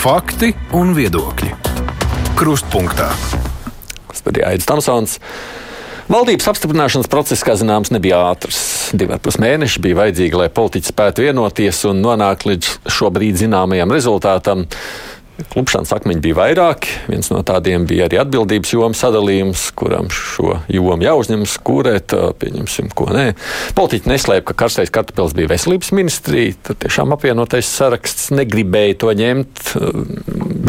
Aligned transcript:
Fakti 0.00 0.48
un 0.72 0.94
viedokļi. 0.96 1.50
Krustpunktā. 2.38 3.10
Studijā 4.16 4.48
Aits 4.48 4.64
Tamsons. 4.64 5.18
Valdības 6.08 6.48
apstiprināšanas 6.54 7.10
process, 7.12 7.44
kā 7.44 7.52
zināms, 7.60 7.90
nebija 7.92 8.22
ātrs. 8.30 8.62
Divi 8.96 9.12
ar 9.12 9.20
pus 9.20 9.36
mēneši 9.42 9.82
bija 9.84 9.98
vajadzīgi, 9.98 10.38
lai 10.40 10.48
politiķi 10.56 10.88
spētu 10.94 11.26
vienoties 11.26 11.82
un 11.90 12.00
nonākt 12.00 12.48
līdz 12.48 12.70
šobrīd 12.96 13.42
zināmajam 13.42 13.92
rezultātam. 13.92 14.64
Klupšanas 15.50 15.92
akmeņi 15.96 16.22
bija 16.24 16.36
vairāki. 16.38 16.92
Viens 17.10 17.30
no 17.32 17.40
tādiem 17.46 17.86
bija 17.88 18.06
arī 18.08 18.20
atbildības 18.20 18.74
jomas 18.74 19.00
sadalījums, 19.02 19.62
kuram 19.78 20.10
šo 20.12 20.58
jomu 20.70 21.06
jāuzņemas, 21.06 21.56
kūrēt, 21.66 22.14
pieņemsim, 22.42 22.90
ko 22.96 23.08
nē. 23.14 23.26
Politiķi 23.78 24.12
neslēpa, 24.12 24.50
ka 24.50 24.58
karstais 24.64 24.92
kartupils 24.94 25.34
bija 25.38 25.50
veselības 25.52 25.92
ministrija. 25.96 26.58
Tad 26.70 26.82
tiešām 26.84 27.16
apvienotais 27.16 27.70
saraksts 27.70 28.30
negribēja 28.36 28.98
to 29.04 29.14
ņemt. 29.16 29.64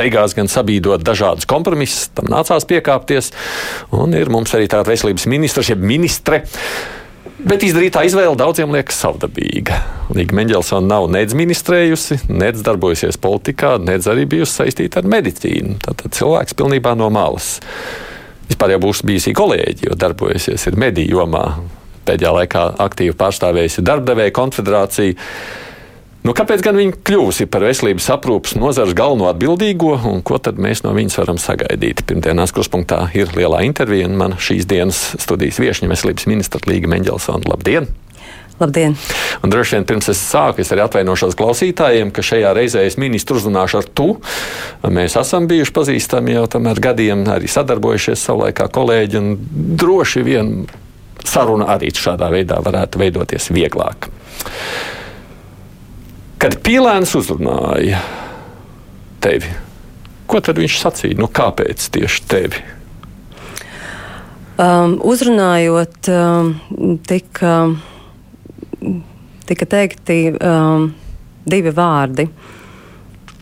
Beigās 0.02 0.38
gan 0.38 0.52
sabīdot 0.52 1.03
dažādus 1.05 1.49
kompromisus, 1.49 2.09
tam 2.15 2.31
nācās 2.31 2.67
piekāpties. 2.70 3.34
Un 3.98 4.15
ir 4.17 4.31
mums 4.34 4.55
arī 4.57 4.71
tāda 4.71 4.93
veselības 4.93 5.27
ministrs, 5.31 5.73
jeb 5.73 5.84
ministre. 5.84 6.45
Bet 7.41 7.63
izdarītā 7.66 8.04
izvēle 8.05 8.36
daudziem 8.38 8.70
liekas 8.73 9.00
savdabīga. 9.02 9.80
Līga 10.13 10.36
Mendelsona 10.38 10.86
nav 10.86 11.08
nedz 11.09 11.34
ministrējusi, 11.38 12.20
nedz 12.30 12.62
darbojusies 12.66 13.18
politikā, 13.22 13.77
nedz 13.82 14.05
arī 14.12 14.27
bijusi 14.30 14.59
saistīta 14.59 15.02
ar 15.02 15.09
medicīnu. 15.09 15.80
Tātad 15.82 16.13
cilvēks 16.18 16.54
pilnībā 16.59 16.94
no 16.99 17.09
malas. 17.13 17.55
Vispār 18.46 18.76
jau 18.76 18.82
būs 18.84 19.02
bijusi 19.08 19.34
kolēģi, 19.38 19.88
jo 19.90 19.98
darbojusies 19.98 20.68
mediju 20.77 21.18
jomā. 21.22 21.46
Pēdējā 22.05 22.35
laikā 22.38 22.68
aktīvi 22.85 23.18
pārstāvējusi 23.18 23.85
darbdevēja 23.90 24.35
konfederāciju. 24.38 25.18
Nu, 26.22 26.36
kāpēc 26.38 26.62
gan 26.62 26.77
viņa 26.77 27.00
kļūsi 27.02 27.48
par 27.50 27.64
veselības 27.66 28.05
aprūpas 28.14 28.54
nozares 28.54 28.94
galveno 28.98 29.26
atbildīgo, 29.32 29.96
un 30.05 30.20
ko 30.22 30.38
tad 30.38 30.60
mēs 30.62 30.84
no 30.86 30.94
viņas 30.94 31.18
varam 31.18 31.40
sagaidīt? 31.41 32.04
Pirmdienās 32.05 32.54
kruspunktā 32.54 33.08
ir 33.18 33.34
lielā 33.34 33.64
intervija, 33.66 34.05
un 34.05 34.20
man 34.20 34.38
šīs 34.38 34.68
dienas 34.70 34.99
studijas 35.18 35.58
viešņa 35.64 35.90
veselības 35.90 36.30
ministra 36.30 36.62
Līga 36.70 36.92
Mendelsona. 36.94 37.42
Labdien! 37.49 37.90
Labdien! 38.62 38.94
Un 39.42 39.49
droši 39.49 39.80
vien 39.80 39.90
pirms 39.90 40.12
es 40.14 40.22
sāku, 40.22 40.62
es 40.62 40.70
arī 40.70 40.86
atvainošos 40.86 41.34
klausītājiem, 41.42 42.14
ka 42.14 42.22
šajā 42.22 42.54
reizē 42.54 42.86
es 42.86 42.99
ministru 43.02 43.42
uzrunāšu 43.42 43.82
ar 43.82 43.90
tu. 43.90 44.12
Mēs 44.86 45.18
esam 45.18 45.49
bijuši 45.49 45.74
pazīstami 45.74 46.38
jau 46.38 46.46
tam 46.54 46.70
ar 46.70 46.86
gadiem, 46.86 47.26
arī 47.34 47.49
sadarbojušies 47.49 48.30
savulaikā 48.30 48.70
kolēģi, 48.70 49.18
un 49.18 49.77
droši 49.82 50.27
vien 50.30 50.55
saruna 51.26 51.74
arī 51.74 51.90
šādā 51.98 52.30
veidā 52.30 52.62
varētu 52.62 53.02
veidoties 53.02 53.49
vieglāk. 53.58 54.12
Kad 56.41 56.55
Pīlēns 56.65 57.11
uzrunāja 57.13 57.99
tevi, 59.21 59.45
ko 60.25 60.39
tad 60.41 60.57
viņš 60.57 60.77
sacīja? 60.81 61.17
Nu, 61.20 61.27
kāpēc 61.29 61.84
tieši 61.93 62.23
tevi? 62.25 62.63
Um, 64.57 64.95
uzrunājot, 65.06 66.09
um, 66.09 66.50
tika, 67.06 67.51
tika 69.51 69.67
teikti 69.69 70.17
um, 70.34 70.88
divi 71.45 71.73
vārdi 71.78 72.25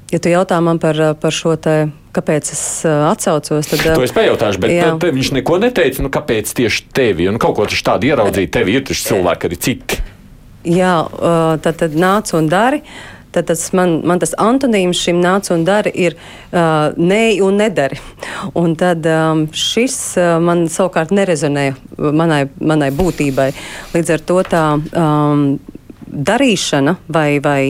ja 0.08 0.24
tu 0.24 0.32
jautā 0.32 0.62
man 0.64 0.80
par, 0.80 1.04
par 1.20 1.36
šo 1.36 1.58
te 1.60 1.76
kāpēc 2.14 2.52
es 2.54 2.64
uh, 2.88 3.08
atsaucos. 3.10 3.70
Tad, 3.72 3.84
to 3.98 4.06
es 4.06 4.14
pajautāšu, 4.16 4.62
bet 4.64 4.76
jā. 4.76 4.92
te, 5.02 5.12
viņš 5.16 5.34
neko 5.40 5.60
neteica. 5.64 6.06
Nu, 6.06 6.12
kāpēc 6.14 6.54
tieši 6.60 6.88
tevi? 6.96 7.30
Un 7.32 7.40
kaut 7.42 7.58
ko 7.58 7.68
tādu 7.74 8.12
ieraudzīt, 8.12 8.54
tevi 8.54 8.78
ir 8.78 8.86
taču 8.88 9.10
cilvēki 9.10 9.50
arī 9.50 9.60
citi. 9.68 10.00
Jā, 10.64 10.96
uh, 11.04 11.58
tad, 11.64 11.82
tad 11.82 11.98
nāc 12.00 12.32
un 12.38 12.48
dari. 12.52 12.84
Tad 13.34 13.48
tas 13.50 13.64
man, 13.74 13.96
man 14.06 14.20
tas 14.22 14.36
antonīms 14.38 15.00
šim 15.02 15.18
nāc 15.18 15.50
un 15.54 15.64
dari 15.66 15.90
ir 16.06 16.14
uh, 16.14 16.94
nē 16.94 17.40
un 17.42 17.58
nedari. 17.58 17.98
Un 18.60 18.76
tad 18.78 19.08
um, 19.10 19.48
šis 19.50 19.96
uh, 20.22 20.36
man 20.44 20.68
savukārt 20.70 21.10
nerezonē 21.16 21.72
manai, 21.98 22.44
manai 22.62 22.92
būtībai. 22.94 23.50
Līdz 23.96 24.14
ar 24.14 24.28
to 24.30 24.38
tā. 24.54 24.66
Um, 24.94 25.48
darīšana 26.14 26.96
vai, 27.08 27.40
vai, 27.44 27.64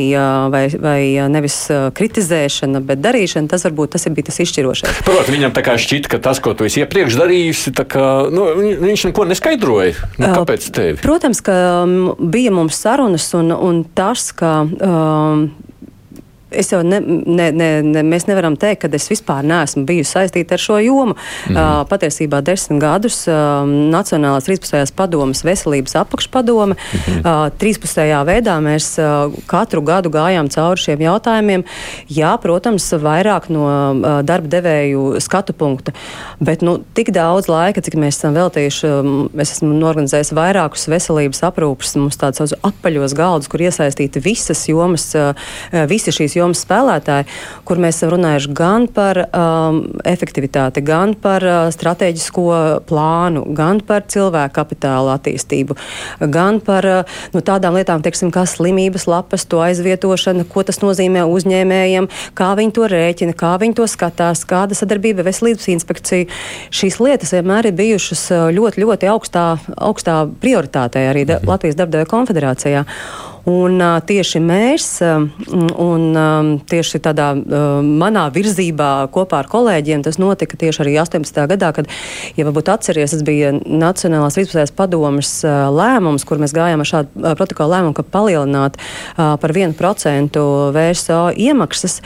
vai, 0.51 0.63
vai 0.81 0.99
nevis 1.31 1.57
kritizēšana, 1.95 2.83
bet 2.85 3.01
darīšana, 3.03 3.49
tas 3.51 3.65
varbūt 3.67 3.95
tas 3.95 4.07
bija 4.11 4.29
tas 4.29 4.39
izšķirošais. 4.43 5.03
Protams, 5.07 5.31
viņam 5.33 5.55
tā 5.55 5.65
kā 5.65 5.77
šķita, 5.79 6.11
ka 6.11 6.21
tas, 6.23 6.41
ko 6.43 6.55
tu 6.57 6.67
esi 6.67 6.83
iepriekš 6.83 7.17
darījusi, 7.19 7.75
kā, 7.89 8.07
nu, 8.33 8.47
viņš 8.83 9.07
neko 9.09 9.27
neskaidroja. 9.31 10.09
Nu, 10.19 10.31
kāpēc 10.35 10.69
tevi? 10.75 10.97
Protams, 11.03 11.43
ka 11.45 11.55
bija 12.19 12.53
mums 12.53 12.79
sarunas 12.83 13.29
un, 13.37 13.53
un 13.55 13.83
tas, 13.95 14.31
ka. 14.37 14.55
Um, 14.79 15.47
es 16.53 16.71
jau 16.73 16.81
ne, 16.85 16.99
ne, 16.99 17.49
ne, 17.51 17.69
ne, 17.85 18.03
mēs 18.07 18.27
nevaram 18.29 18.55
teikt, 18.59 18.83
ka 18.83 18.91
es 18.95 19.09
vispār 19.11 19.45
neesmu 19.47 19.85
bijusi 19.87 20.13
saistīta 20.17 20.57
ar 20.57 20.63
šo 20.63 20.79
jomu. 20.83 21.17
Mm 21.49 21.53
uh, 21.53 21.83
patiesībā 21.87 22.39
desmit 22.45 22.81
gadus 22.81 23.23
uh, 23.29 23.63
Nacionālās 23.67 24.47
trīspusējās 24.47 24.93
padomas 24.95 25.43
veselības 25.45 25.95
apakšpadome. 26.03 26.77
Mm 26.77 27.23
uh, 27.23 27.47
trīspusējā 27.59 28.21
veidā 28.27 28.57
mēs 28.63 28.93
uh, 29.01 29.33
katru 29.49 29.83
gadu 29.85 30.11
gājām 30.13 30.49
cauri 30.53 30.83
šiem 30.85 31.03
jautājumiem. 31.05 31.65
Jā, 32.11 32.33
protams, 32.41 32.87
vairāk 33.03 33.49
no 33.53 33.65
uh, 33.67 34.19
darba 34.25 34.51
devēju 34.51 35.19
skatu 35.23 35.55
punkta, 35.57 35.93
bet 36.43 36.63
nu, 36.65 36.77
tik 36.97 37.13
daudz 37.15 37.49
laika, 37.51 37.83
cik 37.83 37.97
mēs 37.99 38.19
esam 38.19 38.35
veltījuši, 38.37 38.89
um, 38.89 39.13
es 39.39 39.55
esmu 39.57 39.71
norganizējis 39.77 40.33
vairākus 40.35 40.87
veselības 40.91 41.43
aprūpes, 41.49 41.95
mums 41.99 42.19
tādus 42.21 42.55
apaļos 42.61 43.15
galdus, 43.17 43.49
kur 43.51 43.63
iesaistīti 43.63 44.21
visas 44.23 44.65
jomas, 44.69 45.09
uh, 45.17 45.33
visi 45.89 46.13
šīs 46.13 46.37
jomas 46.37 46.42
jomas 46.43 46.63
spēlētāji, 46.65 47.27
kur 47.67 47.81
mēs 47.81 47.99
esam 47.99 48.13
runājuši 48.13 48.53
gan 48.57 48.87
par 48.91 49.19
um, 49.25 49.81
efektivitāti, 50.07 50.83
gan 50.85 51.15
par 51.19 51.45
uh, 51.47 51.59
strateģisko 51.73 52.45
plānu, 52.89 53.45
gan 53.57 53.81
par 53.85 54.05
cilvēku 54.11 54.55
kapitāla 54.57 55.17
attīstību, 55.17 55.77
gan 56.33 56.59
par 56.63 56.87
uh, 56.89 57.17
nu, 57.33 57.41
tādām 57.45 57.77
lietām, 57.79 58.03
teiksim, 58.05 58.31
kā 58.33 58.45
slimības 58.49 59.07
lapas, 59.09 59.47
to 59.49 59.63
aizvietošana, 59.63 60.45
ko 60.49 60.65
tas 60.67 60.81
nozīmē 60.83 61.25
uzņēmējiem, 61.29 62.09
kā 62.37 62.53
viņi 62.59 62.75
to 62.77 62.87
rēķina, 62.91 63.37
kā 63.39 63.55
viņi 63.61 63.77
to 63.79 63.89
skatās, 63.89 64.45
kāda 64.49 64.77
sadarbība 64.77 65.25
veselības 65.27 65.69
inspekcija. 65.73 66.29
Šīs 66.73 66.99
lietas 67.03 67.33
vienmēr 67.35 67.71
ir 67.71 67.77
bijušas 67.79 68.25
uh, 68.31 68.47
ļoti, 68.53 68.83
ļoti 68.85 69.11
augstā, 69.11 69.47
augstā 69.77 70.23
prioritātē 70.43 71.07
arī 71.11 71.27
mhm. 71.27 71.47
Latvijas 71.49 71.79
darbdevēja 71.79 72.11
konfederācijā. 72.13 72.87
Un, 73.43 73.75
uh, 73.75 73.97
tieši 73.99 74.39
mēs, 74.39 74.85
um, 75.03 75.25
un 75.83 76.03
um, 76.15 76.51
tieši 76.63 77.01
tādā 77.03 77.33
uh, 77.35 77.81
manā 77.83 78.29
virzībā 78.31 79.09
kopā 79.11 79.41
ar 79.43 79.49
kolēģiem, 79.51 80.05
tas 80.05 80.15
notika 80.21 80.55
tieši 80.61 80.79
arī 80.85 80.93
18. 81.01 81.41
gadā, 81.51 81.73
kad, 81.75 81.91
ja 82.39 82.47
varbūt 82.47 82.71
atceries, 82.71 83.11
tas 83.11 83.25
bija 83.27 83.51
Nacionālās 83.51 84.39
Rīzpusējas 84.39 84.71
padomas 84.77 85.33
uh, 85.43 85.67
lēmums, 85.75 86.23
kur 86.23 86.39
mēs 86.39 86.55
gājām 86.55 86.85
ar 86.85 86.91
šādu 86.93 87.11
uh, 87.19 87.35
protokolu 87.35 87.75
lēmumu, 87.75 87.97
ka 87.99 88.07
palielināt 88.15 88.79
uh, 88.79 89.35
par 89.43 89.51
1% 89.51 90.47
VSO 90.79 91.21
iemaksas. 91.35 91.99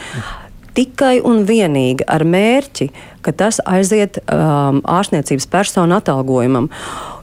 Tikai 0.77 1.19
un 1.25 1.45
vienīgi 1.45 2.05
ar 2.09 2.25
mērķi, 2.25 2.89
ka 3.21 3.33
tas 3.37 3.61
aiziet 3.65 4.23
um, 4.25 4.81
ārstniecības 4.81 5.49
personu 5.53 6.01
atalgojumam. 6.01 6.71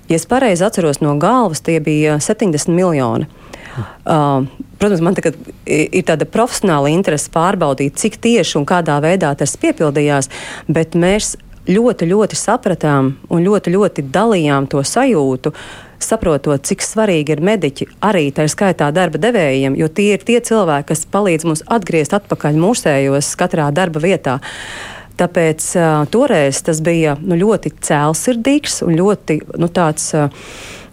Ja 0.06 0.18
es 0.20 0.26
pareizi 0.30 0.62
atceros 0.66 1.02
no 1.02 1.16
galvas, 1.18 1.62
tie 1.66 1.80
bija 1.82 2.20
70 2.22 2.70
miljoni. 2.74 3.26
Uh, 3.74 4.44
protams, 4.78 5.02
man 5.04 5.16
tagad 5.16 5.38
ir 5.66 6.04
tāda 6.06 6.28
profesionāla 6.28 6.92
interese 6.92 7.32
pārbaudīt, 7.34 7.96
cik 7.98 8.20
tieši 8.22 8.58
un 8.60 8.68
kādā 8.68 9.00
veidā 9.02 9.32
tas 9.38 9.56
piepildījās, 9.60 10.30
bet 10.68 10.94
mēs 10.98 11.34
ļoti, 11.68 12.08
ļoti 12.10 12.38
sapratām 12.38 13.14
un 13.32 13.44
ļoti, 13.44 13.72
ļoti 13.74 14.06
dalījām 14.14 14.68
to 14.70 14.82
sajūtu. 14.84 15.54
Saprotot, 16.04 16.60
cik 16.68 16.82
svarīgi 16.84 17.32
ir 17.32 17.40
mediķi 17.40 17.86
arī 18.04 18.26
tā 18.34 18.44
skaitā 18.50 18.90
darba 18.92 19.20
devējiem, 19.22 19.76
jo 19.78 19.88
tie 19.88 20.10
ir 20.18 20.26
tie 20.26 20.40
cilvēki, 20.44 20.90
kas 20.90 21.06
palīdz 21.08 21.46
mums 21.48 21.64
atgriezt 21.72 22.12
atpakaļ 22.18 22.58
mūsējos 22.60 23.30
katrā 23.40 23.70
darba 23.72 24.02
vietā. 24.04 24.38
Tāpēc 25.16 25.66
uh, 25.78 26.04
toreiz 26.10 26.60
tas 26.66 26.82
bija 26.84 27.14
nu, 27.22 27.38
ļoti 27.38 27.70
cēlsirdīgs 27.86 28.82
un 28.84 28.98
ļoti 28.98 29.40
nu, 29.62 29.70
tāds. 29.72 30.10
Uh, 30.18 30.48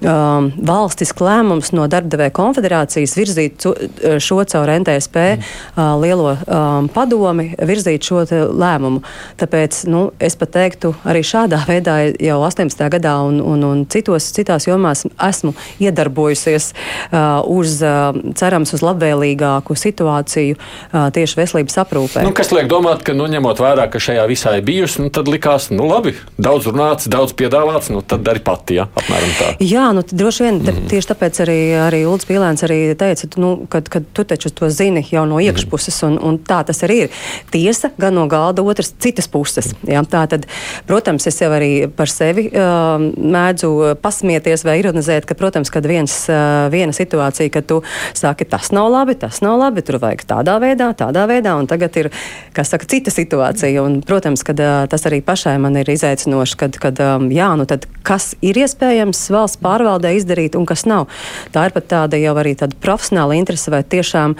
um, 0.06 0.50
valstisks 0.68 1.22
lēmums 1.22 1.72
no 1.76 1.86
darbdevēja 1.92 2.34
konfederācijas 2.36 3.16
virzīt 3.18 3.66
uh, 3.70 4.18
šo 4.22 4.42
caur 4.50 4.72
NTSP 4.80 5.24
mm. 5.36 5.50
uh, 5.76 5.94
lielo 6.02 6.36
um, 6.36 6.90
padomi, 6.92 7.52
virzīt 7.58 8.08
šo 8.08 8.24
lēmumu. 8.32 9.04
Tāpēc 9.42 9.84
nu, 9.92 10.08
es 10.22 10.38
pat 10.40 10.54
teiktu, 10.56 10.94
arī 11.08 11.24
šādā 11.26 11.62
veidā 11.72 11.98
jau 12.22 12.40
18. 12.48 12.86
gadā 12.96 13.18
un, 13.28 13.42
un, 13.42 13.66
un 13.68 13.84
citos, 13.92 14.32
citās 14.36 14.68
jomās 14.70 15.06
esmu 15.16 15.54
iedarbojusies 15.82 16.72
uh, 16.74 17.42
uz, 17.50 17.80
uh, 17.86 18.12
cerams, 18.38 18.74
uz 18.76 18.86
labvēlīgāku 18.86 19.78
situāciju 19.78 20.58
uh, 20.58 21.10
tieši 21.14 21.40
veselības 21.40 21.80
aprūpē. 21.86 22.26
Nu, 22.26 22.34
kas 22.38 22.54
liek 22.56 22.70
domāt, 22.72 23.06
ka, 23.08 23.16
nu, 23.18 23.28
ņemot 23.32 23.62
vērā, 23.62 23.88
ka 23.92 24.02
šajā 24.02 24.26
visā 24.30 24.58
ir 24.60 24.66
bijusi, 24.68 25.04
nu, 25.06 25.12
tad 25.14 25.30
likās, 25.32 25.70
nu, 25.74 25.88
labi, 25.90 26.16
daudz 26.42 26.70
runāts, 26.70 27.10
daudz 27.12 27.36
piedāvāts, 27.38 27.92
nu, 27.94 28.04
tad 28.06 28.26
dari 28.26 28.44
pati, 28.44 28.80
ja, 28.80 28.88
apmēram 28.98 29.36
tā. 29.40 29.52
Jā, 29.64 29.91
nu, 29.94 30.04
droši 30.04 30.46
vien 30.46 30.60
mm. 30.62 30.86
tieši 30.92 31.10
tāpēc 31.12 31.42
arī, 31.44 31.58
arī 31.82 32.02
Ulrichs 32.10 32.28
Pīlēns 32.30 32.64
arī 32.68 32.80
teica, 32.98 33.28
nu, 33.42 33.52
kad, 33.72 33.88
kad 33.92 34.06
tu 34.16 34.26
taču 34.28 34.52
to 34.56 34.70
zini 34.74 35.04
jau 35.12 35.24
no 35.30 35.40
iekšpuses, 35.44 36.02
un, 36.08 36.18
un 36.22 36.40
tā 36.42 36.62
tas 36.68 36.82
arī 36.86 36.98
ir. 37.06 37.20
Tiesa 37.54 37.92
gan 38.02 38.16
no 38.18 38.28
galda 38.32 38.64
otras 38.66 38.94
citas 39.02 39.30
puses. 39.32 39.72
Jā, 39.88 40.04
tā 40.10 40.24
tad, 40.32 40.48
protams, 40.90 41.28
es 41.30 41.40
jau 41.42 41.52
arī 41.56 41.72
par 41.96 42.12
sevi 42.12 42.48
uh, 42.50 42.98
mēdzu 43.02 43.72
pasmieties 44.02 44.66
vai 44.68 44.78
ironizēt, 44.82 45.28
ka, 45.30 45.38
protams, 45.40 45.72
kad 45.74 45.88
viens, 45.90 46.16
uh, 46.32 46.68
viena 46.74 46.96
situācija, 46.96 47.54
kad 47.54 47.70
tu 47.70 47.82
saki, 48.18 48.48
tas 48.50 48.72
nav 48.76 48.92
labi, 48.94 49.18
tas 49.20 49.42
nav 49.46 49.60
labi, 49.62 49.86
tur 49.86 50.00
vajag 50.02 50.26
tādā 50.30 50.58
veidā, 50.64 50.92
tādā 50.98 51.28
veidā, 51.30 51.56
un 51.60 51.70
tagad 51.70 52.02
ir, 52.02 52.12
kas 52.58 52.74
saka, 52.74 52.90
cita 52.92 53.14
situācija. 53.14 53.84
Un, 53.86 54.02
protams, 54.06 54.46
kad 54.48 54.60
uh, 54.62 54.84
tas 54.92 55.06
arī 55.10 55.22
pašai 55.26 55.58
man 55.62 55.78
ir 55.80 55.90
izaicinoši, 55.94 56.60
kad, 56.60 56.82
kad 56.82 57.02
um, 57.06 57.30
jā, 57.34 57.52
nu 57.60 57.68
tad 57.70 57.88
kas 58.08 58.32
ir 58.46 58.58
iespējams 58.62 59.28
valsts 59.34 59.60
pārvaldībā 59.62 59.81
pārvaldē 59.82 60.14
izdarīt 60.18 60.56
un 60.60 60.68
kas 60.70 60.86
nav. 60.90 61.10
Tā 61.54 61.68
ir 61.68 61.76
pat 61.76 61.90
tāda 61.92 62.22
jau 62.22 62.36
arī 62.38 62.56
tāda 62.60 62.78
profesionāla 62.84 63.38
interese, 63.40 63.74
vai 63.74 63.82
tiešām, 63.84 64.38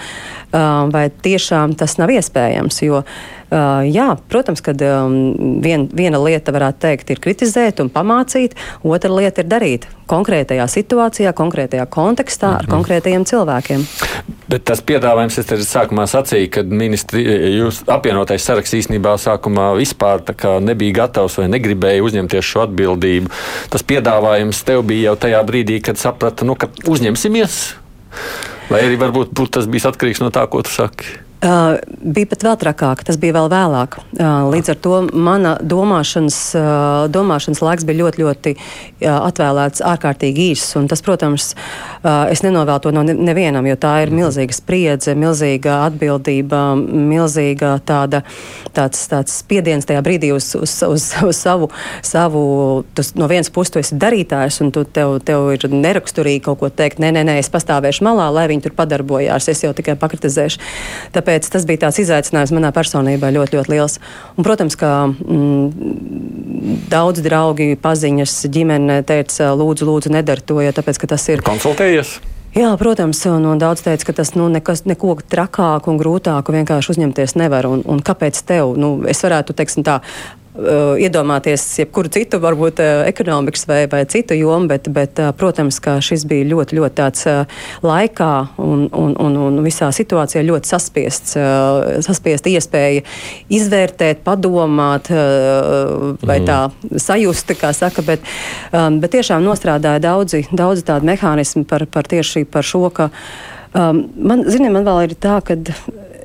vai 0.94 1.06
tiešām 1.26 1.76
tas 1.78 1.98
nav 2.00 2.14
iespējams. 2.14 2.82
Jo, 2.86 3.02
Uh, 3.02 3.41
jā, 3.92 4.08
protams, 4.32 4.62
ka 4.64 4.72
um, 4.72 5.16
vien, 5.62 5.86
viena 5.92 6.20
lieta, 6.22 6.54
varētu 6.54 6.82
teikt, 6.86 7.10
ir 7.12 7.20
kritizēt 7.22 7.82
un 7.82 7.90
pamācīt, 7.92 8.54
otra 8.82 9.10
lieta 9.12 9.42
ir 9.42 9.50
darīt 9.50 9.88
konkrētajā 10.10 10.66
situācijā, 10.68 11.32
konkrētajā 11.36 11.86
kontekstā 11.86 12.48
ar 12.48 12.54
mm 12.54 12.66
-hmm. 12.66 12.74
konkrētajiem 12.74 13.24
cilvēkiem. 13.28 13.84
Bet 14.48 14.64
tas 14.68 14.82
piedāvājums, 14.82 15.38
es 15.38 15.52
arī 15.52 15.64
sākumā 15.64 16.06
sacīju, 16.06 16.50
ka 16.50 16.62
ministri, 16.62 17.24
jūs 17.58 17.82
apvienotais 17.86 18.44
saraksts 18.44 18.74
īstenībā 18.74 19.16
sākumā 19.16 19.72
vispār 19.76 20.20
nebija 20.60 20.92
gatavs 20.92 21.38
vai 21.38 21.48
negribēja 21.48 22.02
uzņemties 22.02 22.44
šo 22.44 22.66
atbildību. 22.66 23.30
Tas 23.70 23.82
piedāvājums 23.82 24.64
tev 24.64 24.82
bija 24.82 25.10
jau 25.10 25.16
tajā 25.16 25.42
brīdī, 25.44 25.80
kad 25.80 25.96
saprata, 25.96 26.44
nu, 26.44 26.54
ka 26.54 26.68
uzņemsimies. 26.86 27.74
Vai 28.70 28.80
arī 28.80 28.96
varbūt 28.96 29.50
tas 29.50 29.66
bija 29.66 29.88
atkarīgs 29.88 30.20
no 30.20 30.30
tā, 30.30 30.46
ko 30.48 30.62
tu 30.62 30.70
saki? 30.70 31.31
Uh, 31.42 31.80
bija 31.98 32.28
pat 32.30 32.44
vēl 32.46 32.54
trakāk, 32.60 33.00
tas 33.02 33.16
bija 33.18 33.34
vēl 33.34 33.48
vēlāk. 33.50 33.96
Uh, 34.14 34.44
līdz 34.52 34.68
ar 34.70 34.76
to 34.78 34.98
mana 35.10 35.56
domāšanas, 35.58 36.36
uh, 36.54 37.08
domāšanas 37.10 37.58
laiks 37.64 37.86
bija 37.88 37.98
ļoti, 38.04 38.22
ļoti 38.22 38.52
atvēlēts 39.10 39.82
ārkārtīgi 39.82 40.44
īss. 40.52 40.76
Tas, 40.86 41.02
protams, 41.02 41.48
es 42.30 42.42
nenovēlu 42.44 42.82
to 42.84 42.92
no 42.94 43.02
nevienam, 43.02 43.66
jo 43.66 43.74
tā 43.80 43.96
ir 44.04 44.12
milzīga 44.14 44.54
spriedze, 44.54 45.16
milzīga 45.18 45.80
atbildība, 45.88 46.60
milzīga 46.78 47.72
tāda, 47.86 48.22
tāds, 48.76 49.02
tāds 49.10 49.34
spiediens 49.42 49.88
tajā 49.88 50.04
brīdī 50.06 50.30
uz, 50.36 50.46
uz, 50.54 50.76
uz, 50.86 51.08
uz 51.26 51.40
savu, 51.42 51.72
savu 52.06 52.44
tas, 52.94 53.14
no 53.18 53.26
vienas 53.30 53.50
puses 53.50 53.74
tu 53.74 53.82
esi 53.82 53.98
darītājs, 53.98 54.60
un 54.62 54.70
tu, 54.74 54.84
tev, 54.86 55.16
tev 55.26 55.50
ir 55.56 55.66
neraksturīgi 55.74 56.44
kaut 56.46 56.62
ko 56.62 56.70
teikt, 56.70 57.02
nē, 57.02 57.10
nē, 57.18 57.26
nē, 57.26 57.38
es 57.42 57.50
pastāvēšu 57.50 58.06
malā, 58.06 58.30
lai 58.30 58.46
viņi 58.52 58.68
tur 58.68 58.78
padarbojās, 58.78 59.50
es 59.50 59.66
jau 59.66 59.74
tikai 59.74 59.98
pakritizēšu. 59.98 60.62
Tāpēc 61.18 61.31
Tāpēc 61.32 61.48
tas 61.48 61.64
bija 61.64 61.80
tāds 61.86 61.96
izaicinājums 62.02 62.50
manā 62.52 62.68
personībā 62.76 63.30
ļoti, 63.32 63.56
ļoti 63.56 63.72
liels. 63.72 63.94
Un, 64.36 64.44
protams, 64.44 64.74
ka 64.76 64.90
mm, 65.08 66.82
daudz 66.92 67.22
draugi, 67.24 67.70
paziņas, 67.80 68.34
ģimene 68.52 68.98
teica, 69.08 69.54
lūdzu, 69.56 69.88
lūdzu, 69.88 70.12
nedari 70.12 70.44
to, 70.44 70.58
jo 70.60 70.74
tāpēc, 70.76 71.00
tas 71.08 71.24
ir. 71.32 71.40
Konsultējies? 71.46 72.18
Jā, 72.52 72.74
protams, 72.76 73.22
un, 73.32 73.48
un 73.48 73.62
daudz 73.62 73.80
teica, 73.80 74.10
ka 74.10 74.16
tas 74.20 74.34
nu, 74.36 74.50
nekas, 74.52 74.84
neko 74.84 75.16
trakāku 75.24 75.88
un 75.88 76.02
grūtāku 76.02 76.52
vienkārši 76.52 76.92
uzņemties 76.98 77.38
nevar. 77.40 77.70
Un, 77.70 77.80
un 77.88 78.04
kāpēc 78.04 78.44
tev? 78.44 78.76
Nu, 78.76 78.98
es 79.08 79.24
varētu, 79.24 79.56
teiksim, 79.56 79.88
tā 79.88 80.02
Uh, 80.52 80.98
iedomāties 81.00 81.62
jebkuru 81.80 82.10
citu, 82.12 82.36
varbūt 82.36 82.80
uh, 82.84 83.06
ekonomikas 83.08 83.62
vai, 83.64 83.86
vai 83.88 84.02
citu 84.04 84.36
jomu, 84.36 84.66
bet, 84.68 84.90
bet 84.92 85.16
uh, 85.16 85.30
protams, 85.32 85.78
ka 85.80 85.94
šis 86.04 86.26
bija 86.28 86.44
ļoti, 86.50 86.76
ļoti 86.76 86.96
tāds 86.98 87.22
laikā 87.80 88.32
un, 88.60 88.82
un, 88.92 89.14
un, 89.16 89.38
un 89.46 89.62
visā 89.64 89.86
situācijā 89.96 90.42
ļoti 90.44 90.68
saspiests, 90.68 91.38
saspiesta 92.04 92.52
iespēja 92.52 93.00
izvērtēt, 93.48 94.20
padomāt 94.26 95.08
vai 96.20 96.36
tā 96.44 96.58
sajust, 97.00 97.54
kā 97.56 97.70
saka, 97.72 98.04
bet, 98.04 98.28
um, 98.76 98.98
bet 99.00 99.14
tiešām 99.16 99.40
nostrādāja 99.46 100.02
daudzi, 100.04 100.42
daudzi 100.52 100.84
tādi 100.90 101.08
mehānismi 101.14 101.64
par, 101.70 101.86
par 101.88 102.10
tieši 102.12 102.44
par 102.44 102.68
šo, 102.68 102.90
ka 102.92 103.08
um, 103.72 104.04
man, 104.20 104.44
ziniet, 104.44 104.74
man 104.76 104.84
vēl 104.84 105.06
ir 105.06 105.16
tā, 105.16 105.38
ka 105.48 105.56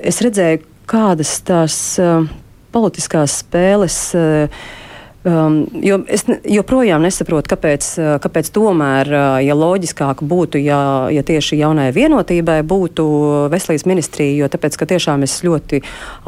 es 0.03 0.19
redzēju, 0.25 0.65
kādas 0.91 1.31
tās 1.47 1.79
politiskās 2.77 3.41
spēles. 3.41 3.97
Uh, 4.13 4.85
Um, 5.27 5.65
jo 5.83 5.97
es 6.07 6.23
joprojām 6.47 7.03
nesaprotu, 7.03 7.49
kāpēc, 7.51 7.87
uh, 7.99 8.09
kāpēc 8.23 8.47
tomēr, 8.55 9.09
uh, 9.11 9.39
ja 9.43 9.57
loģiskāk 9.59 10.21
būtu, 10.23 10.61
ja, 10.63 10.79
ja 11.11 11.23
tieši 11.25 11.57
jaunai 11.59 11.89
vienotībai 11.91 12.61
būtu 12.63 13.07
veselības 13.51 13.83
ministrija, 13.89 14.37
jo 14.39 14.47
tāpēc, 14.53 14.77
ka 14.79 14.87
tiešām 14.87 15.25
es 15.27 15.35
ļoti 15.43 15.81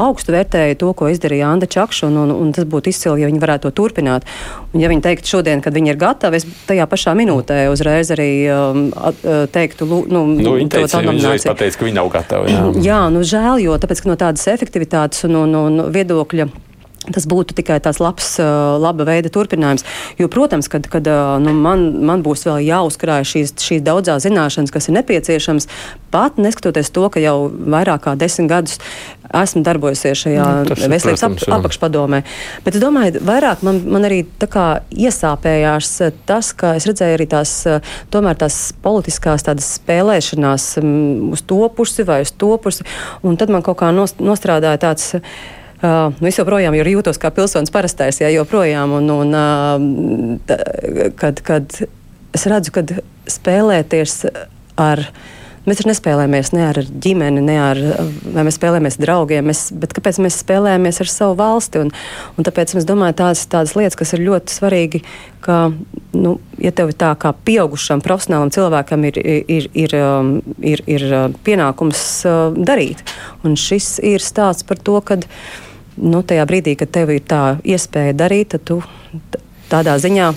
augstu 0.03 0.35
vērtēju 0.35 0.79
to, 0.83 0.91
ko 0.99 1.07
izdarīja 1.13 1.47
Anda 1.47 1.69
Čakša, 1.71 2.09
un, 2.09 2.19
un, 2.25 2.35
un 2.35 2.51
tas 2.57 2.67
būtu 2.67 2.91
izcili, 2.91 3.23
ja 3.23 3.31
viņi 3.31 3.39
varētu 3.39 3.69
to 3.69 3.75
turpināt. 3.79 4.27
Un, 4.73 4.83
ja 4.83 4.91
viņi 4.91 5.05
teiktu 5.05 5.37
šodien, 5.37 5.63
kad 5.63 5.79
viņi 5.79 5.93
ir 5.93 6.01
gatavi, 6.01 6.41
es 6.41 6.47
tajā 6.67 6.89
pašā 6.91 7.15
minūtē 7.15 7.61
uzreiz 7.71 8.11
arī 8.11 8.31
um, 8.51 8.87
uh, 8.91 9.45
teiktu, 9.53 9.87
nu, 10.11 10.25
nu, 10.33 10.57
viņi 10.59 10.73
teica, 10.75 11.05
viņi 11.07 11.45
pateica, 11.47 11.79
ka 11.79 11.87
viņi 11.87 12.01
nav 12.01 12.11
gatavi. 12.17 12.51
Jā, 12.51 12.71
jā 12.91 13.03
nu 13.15 13.23
žēl, 13.23 13.63
jo 13.63 13.79
tāpēc, 13.79 14.03
no 14.11 14.19
tādas 14.19 14.49
efektivitātes 14.51 15.23
un, 15.29 15.45
un, 15.45 15.61
un 15.63 15.85
viedokļa 15.95 16.51
Tas 16.99 17.23
būtu 17.31 17.55
tikai 17.55 17.77
tāds 17.79 18.01
labs, 18.03 18.33
laba 18.83 19.05
veida 19.07 19.31
turpinājums. 19.31 19.85
Jo, 20.19 20.27
protams, 20.31 20.67
kad, 20.69 20.85
kad 20.91 21.07
nu, 21.41 21.53
man, 21.55 21.85
man 22.05 22.23
būs 22.25 22.43
vēl 22.45 22.59
jāuzkrāj 22.67 23.23
šīs, 23.29 23.53
šīs 23.63 23.85
daudzās 23.85 24.25
zināšanas, 24.27 24.73
kas 24.73 24.89
ir 24.89 24.97
nepieciešamas, 24.99 25.69
pat 26.11 26.37
neskatoties 26.41 26.91
to, 26.93 27.05
ka 27.13 27.23
jau 27.23 27.37
vairāk 27.49 28.03
kā 28.03 28.17
desmit 28.19 28.51
gadus 28.51 28.81
esmu 29.29 29.61
darbojusies 29.65 30.23
šajā 30.23 30.47
nu, 30.65 30.77
veselības 30.91 31.23
ap, 31.27 31.35
apakšpadomē. 31.59 32.21
Bet 32.65 32.77
es 32.77 32.83
domāju, 32.83 33.21
vairāk 33.25 33.61
man, 33.65 33.81
man 33.93 34.07
arī 34.09 34.23
iesāpējās 34.25 35.91
tas, 36.29 36.51
ka 36.57 36.73
es 36.79 36.87
redzēju 36.89 37.19
arī 37.19 37.29
tās, 37.29 37.53
tomēr 38.13 38.39
tās 38.41 38.59
politiskās 38.83 39.45
tādas 39.45 39.69
spēlēšanās 39.77 40.67
uz 40.81 41.45
to 41.47 41.61
pusi 41.75 42.05
vai 42.07 42.23
uz 42.25 42.33
to 42.33 42.55
pusi, 42.61 42.87
un 43.23 43.37
tad 43.39 43.53
man 43.53 43.65
kaut 43.65 43.79
kā 43.83 43.93
nostrādāja 43.93 44.81
tāds 44.89 45.13
Uh, 45.79 46.11
nu 46.19 46.27
es 46.27 46.35
joprojām 46.35 46.75
jūtos 46.75 47.15
kā 47.21 47.29
pilsonis 47.31 47.71
parastais, 47.71 48.17
ja 48.19 48.27
joprojām. 48.33 48.97
Un, 48.97 49.05
un, 49.13 49.29
uh, 49.31 50.39
tā, 50.49 50.57
kad, 51.15 51.39
kad 51.39 51.75
es 52.35 52.47
redzu, 52.51 52.73
kad 52.75 52.97
spēlēties 53.31 54.25
ar. 54.75 55.05
Mēs 55.67 55.77
taču 55.77 55.89
nespēlējamies 55.89 56.49
ne 56.55 56.61
ar 56.65 56.77
ģimeni, 57.03 57.41
ne 57.45 57.55
ar 57.61 57.79
vai 58.33 58.45
mēs 58.47 58.57
spēlējamies 58.57 58.95
ar 58.97 59.03
draugiem, 59.03 59.47
mēs, 59.51 59.61
bet 59.77 59.91
kāpēc 59.93 60.17
mēs 60.23 60.39
spēlējamies 60.41 60.99
ar 61.03 61.11
savu 61.11 61.35
valsti? 61.37 61.83
Un, 61.83 61.91
un 62.35 62.47
tāpēc 62.47 62.73
es 62.79 62.87
domāju, 62.89 63.17
tādas, 63.19 63.43
tādas 63.51 63.75
lietas, 63.77 63.99
kas 63.99 64.15
ir 64.15 64.23
ļoti 64.25 64.55
svarīgi, 64.55 65.03
ka, 65.45 65.59
nu, 66.15 66.33
ja 66.63 66.73
tev 66.75 66.91
ir 66.91 66.97
tā 66.99 67.11
kā 67.21 67.35
pieaugušam, 67.45 68.01
profesionālam 68.03 68.51
cilvēkam 68.55 69.07
ir, 69.11 69.19
ir, 69.21 69.69
ir, 69.77 69.95
um, 69.99 70.35
ir, 70.57 70.83
ir, 70.89 71.05
ir 71.05 71.37
pienākums 71.45 72.03
uh, 72.25 72.41
darīt. 72.55 73.03
Un 73.45 73.59
šis 73.59 73.97
ir 74.09 74.25
stāsts 74.25 74.65
par 74.65 74.81
to, 74.81 74.97
ka 75.05 75.19
nu, 75.99 76.23
tajā 76.23 76.47
brīdī, 76.49 76.75
kad 76.79 76.91
tev 76.95 77.13
ir 77.13 77.23
tā 77.27 77.43
iespēja 77.63 78.17
darīt, 78.17 78.55
tad 78.55 78.65
tu 78.67 78.81
tādā 79.69 79.99
ziņā 80.01 80.33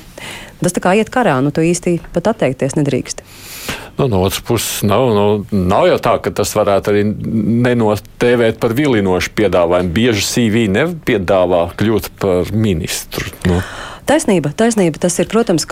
tas 0.62 0.74
tā 0.76 0.82
kā 0.82 0.94
iet 0.98 1.10
karā, 1.12 1.40
nu 1.42 1.50
tu 1.54 1.64
īsti 1.66 1.98
pat 2.14 2.32
atteikties 2.34 2.76
nedrīkst. 2.78 3.24
Nu, 3.98 4.06
no 4.08 4.22
otras 4.24 4.40
puses, 4.46 4.80
nav, 4.88 5.10
nu, 5.12 5.24
nav 5.52 5.86
jau 5.90 5.98
tā, 6.02 6.14
ka 6.24 6.32
tas 6.32 6.54
varētu 6.56 6.92
arī 6.92 7.02
nenotēvēt 7.66 8.60
par 8.62 8.72
vilinošu 8.78 9.34
piedāvājumu. 9.36 9.92
Bieži 9.92 10.24
CV 10.24 10.64
nepiedāvā 10.72 11.66
kļūt 11.78 12.08
par 12.22 12.52
ministru. 12.56 13.28
Nu. 13.50 13.60
Taisnība, 14.02 14.50
taisnība. 14.58 14.98
Tas 14.98 15.14
ir, 15.22 15.28
protams, 15.30 15.62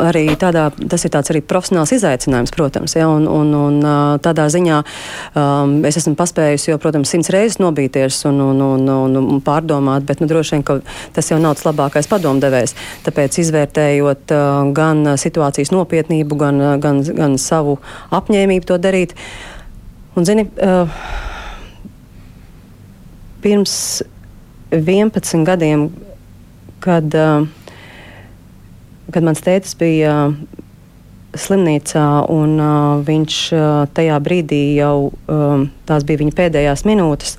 arī 0.00 0.22
tādā, 0.40 0.70
tas 0.88 1.02
ir 1.04 1.12
arī 1.20 1.42
profesionāls 1.44 1.92
izaicinājums, 1.92 2.52
protams. 2.56 2.94
Ja, 2.96 3.10
un, 3.12 3.26
un, 3.28 3.50
un 3.52 3.88
tādā 4.24 4.46
ziņā 4.48 4.78
um, 4.80 5.74
es 5.84 5.98
esmu 6.00 6.14
paspējusi 6.16 6.70
jau, 6.70 6.78
protams, 6.80 7.10
simts 7.12 7.28
reizes 7.34 7.58
nobīties 7.60 8.22
un, 8.30 8.38
un, 8.40 8.62
un, 8.64 8.88
un, 8.88 9.18
un 9.20 9.42
pārdomāt, 9.44 10.06
bet 10.08 10.22
nu, 10.22 10.28
droši 10.30 10.56
vien, 10.56 10.80
tas 11.12 11.28
jau 11.28 11.36
nav 11.42 11.58
tas 11.58 11.66
labākais 11.68 12.08
padomdevējs. 12.08 12.72
Tāpēc 13.04 13.36
izvērtējot 13.42 14.32
uh, 14.32 14.62
gan 14.78 15.04
situācijas 15.20 15.74
nopietnību, 15.74 16.38
gan, 16.40 16.62
gan, 16.80 17.02
gan 17.04 17.36
savu 17.42 17.76
apņēmību 18.16 18.70
to 18.70 18.78
darīt. 18.80 19.12
Un, 20.16 20.24
zini, 20.24 20.46
uh, 20.64 20.88
pirms 23.44 23.76
11 24.72 25.44
gadiem, 25.44 25.90
kad 26.84 27.18
uh, 27.20 27.44
kad 29.12 29.26
mans 29.26 29.42
tētis 29.44 29.76
bija 29.80 30.14
uh, 30.30 30.62
slimnīcā, 31.38 32.06
un 32.32 32.56
uh, 32.60 33.02
viņš 33.04 33.38
uh, 33.54 33.62
tajā 33.94 34.18
brīdī 34.24 34.62
jau 34.78 35.10
um, 35.10 35.68
tās 35.88 36.06
bija 36.06 36.22
viņa 36.22 36.36
pēdējās 36.38 36.84
minūtes. 36.88 37.36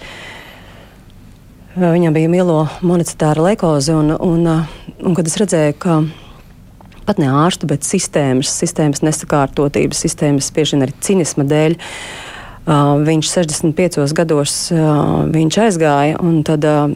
Uh, 1.75 1.89
viņam 1.95 2.15
bija 2.15 2.31
mielo 2.31 2.59
monicitāra 2.85 3.49
lekoze, 3.49 3.95
un, 3.95 4.13
un, 4.15 4.45
uh, 4.51 4.77
un 5.01 5.17
kad 5.17 5.27
es 5.27 5.39
redzēju, 5.41 5.77
ka 5.79 5.99
pat 7.05 7.21
ne 7.21 7.29
ārstu, 7.29 7.69
bet 7.69 7.85
sistēmas, 7.87 8.51
sistēmas 8.51 9.03
nesakārtotības, 9.05 10.05
sistēmas 10.05 10.51
bieži 10.55 10.75
vien 10.75 10.87
arī 10.87 10.95
cinisma 11.05 11.47
dēļ. 11.47 11.79
Uh, 12.65 12.95
viņš 13.05 13.27
65 13.29 14.15
gados 14.17 14.53
uh, 14.73 15.25
viņš 15.29 15.59
aizgāja, 15.67 16.15
un 16.17 16.39
tad, 16.47 16.65
uh, 16.65 16.89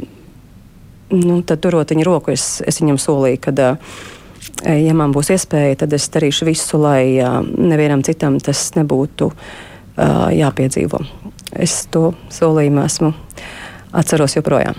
nu, 1.13 1.41
tad 1.45 1.61
turot 1.61 1.93
viņa 1.93 2.07
roku, 2.07 2.33
es, 2.33 2.55
es 2.65 2.81
viņam 2.81 2.97
solīju, 2.97 3.43
ka, 3.43 3.53
uh, 3.53 4.15
ja 4.65 4.93
man 4.97 5.13
būs 5.15 5.31
iespēja, 5.35 5.81
tad 5.83 5.93
es 5.95 6.09
darīšu 6.13 6.47
visu, 6.49 6.79
lai 6.81 7.19
nevienam 7.57 8.03
citam 8.05 8.39
tas 8.43 8.69
nebūtu 8.75 9.31
jāpiedzīvo. 10.35 11.01
Es 11.59 11.81
to 11.91 12.13
solījumu 12.31 12.83
esmu 12.85 13.13
atceros 13.99 14.37
joprojām. 14.37 14.77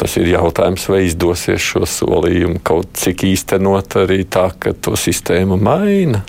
Tas 0.00 0.14
ir 0.16 0.30
jautājums, 0.32 0.86
vai 0.88 1.02
izdosies 1.04 1.60
šo 1.60 1.84
solījumu 1.88 2.62
kaut 2.64 2.94
cik 2.96 3.26
īstenot 3.28 3.98
arī 4.00 4.22
tā, 4.24 4.46
ka 4.58 4.72
to 4.72 4.96
sistēmu 4.96 5.58
maina. 5.60 6.22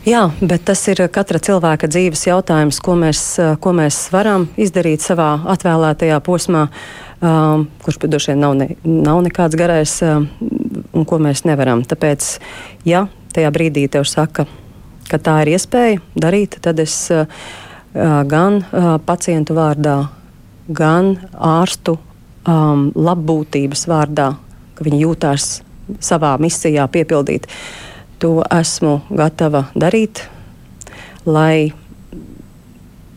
Jā, 0.00 0.30
bet 0.40 0.62
tas 0.64 0.80
ir 0.88 1.02
katra 1.12 1.36
cilvēka 1.44 1.84
dzīves 1.92 2.22
jautājums, 2.24 2.78
ko 2.80 2.94
mēs, 2.96 3.20
ko 3.60 3.72
mēs 3.76 3.98
varam 4.08 4.46
izdarīt 4.56 5.04
savā 5.04 5.34
atvēlētajā 5.52 6.16
posmā, 6.24 6.62
um, 7.20 7.66
kurš 7.84 7.98
droši 8.06 8.30
vien 8.32 8.40
nav, 8.40 8.54
ne, 8.56 8.68
nav 8.80 9.20
nekāds 9.26 9.58
garais, 9.60 9.98
um, 10.08 10.24
un 10.96 11.04
ko 11.04 11.18
mēs 11.20 11.44
nevaram. 11.44 11.82
Tāpēc, 11.84 12.30
ja 12.88 13.02
tajā 13.36 13.50
brīdī 13.52 13.82
tev 13.92 14.06
saka, 14.08 14.46
ka 15.10 15.20
tā 15.20 15.36
ir 15.44 15.52
iespēja 15.58 16.00
darīt, 16.16 16.56
tad 16.64 16.80
es 16.80 16.96
uh, 17.12 17.28
gan 17.92 18.62
uh, 18.62 18.94
pacientu 19.04 19.58
vārdā, 19.60 19.98
gan 20.64 21.12
ārstu 21.36 21.98
um, 22.48 22.88
labbūtības 22.96 23.84
vārdā, 23.92 24.32
ka 24.80 24.88
viņi 24.88 25.04
jūtās 25.04 25.52
savā 26.00 26.32
misijā 26.40 26.88
piepildīt. 26.88 27.52
To 28.20 28.42
esmu 28.52 29.00
gatava 29.16 29.64
darīt, 29.72 30.26
lai 31.24 31.72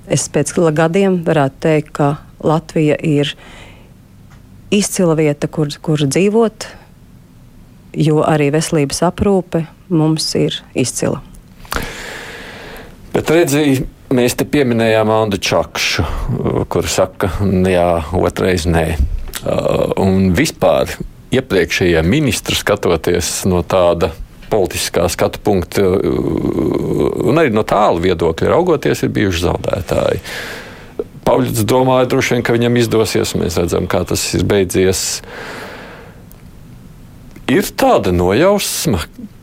es 0.07 0.29
pēc 0.31 0.53
gadiem 0.75 1.24
varētu 1.25 1.60
teikt, 1.60 1.91
ka 1.91 2.15
Latvija 2.43 2.95
ir 3.00 3.36
izcila 4.72 5.15
vieta, 5.15 5.48
kur, 5.48 5.67
kur 5.81 6.00
dzīvot, 6.07 6.67
jo 8.00 8.24
arī 8.24 8.50
veselības 8.55 9.03
aprūpe 9.03 9.65
mums 9.89 10.29
ir 10.39 10.62
izcila. 10.74 11.22
Bet 13.13 13.29
redziet, 13.29 13.83
Mēs 14.13 14.36
te 14.38 14.45
pieminējām 14.45 15.10
Andu 15.10 15.39
Čakšu, 15.41 16.03
kur 16.69 16.86
saka, 16.91 17.31
jā, 17.65 17.88
otrais 18.13 18.67
nē. 18.69 18.83
Uh, 19.41 19.89
un 19.98 20.27
vispār 20.38 20.91
iepriekšējie 21.33 22.03
ministri 22.05 22.53
skatoties 22.53 23.31
no 23.50 23.63
tāda 23.65 24.12
politiskā 24.53 25.07
skatu 25.10 25.41
punkta 25.43 25.83
uh, 25.98 27.24
un 27.25 27.41
arī 27.41 27.53
no 27.53 27.65
tālu 27.67 28.03
viedokļa 28.05 28.53
raugoties, 28.53 29.03
ir 29.03 29.13
bijuši 29.17 29.48
zaudētāji. 29.48 30.22
Pauļs 31.24 31.63
domāja, 31.65 32.10
droši 32.12 32.36
vien, 32.36 32.45
ka 32.45 32.55
viņam 32.55 32.79
izdosies. 32.81 33.33
Mēs 33.39 33.57
redzam, 33.62 33.88
kā 33.89 34.03
tas 34.07 34.22
ir 34.36 34.43
beidzies. 34.48 35.24
Ir 37.51 37.67
tāda 37.79 38.12
nojausma 38.15 39.01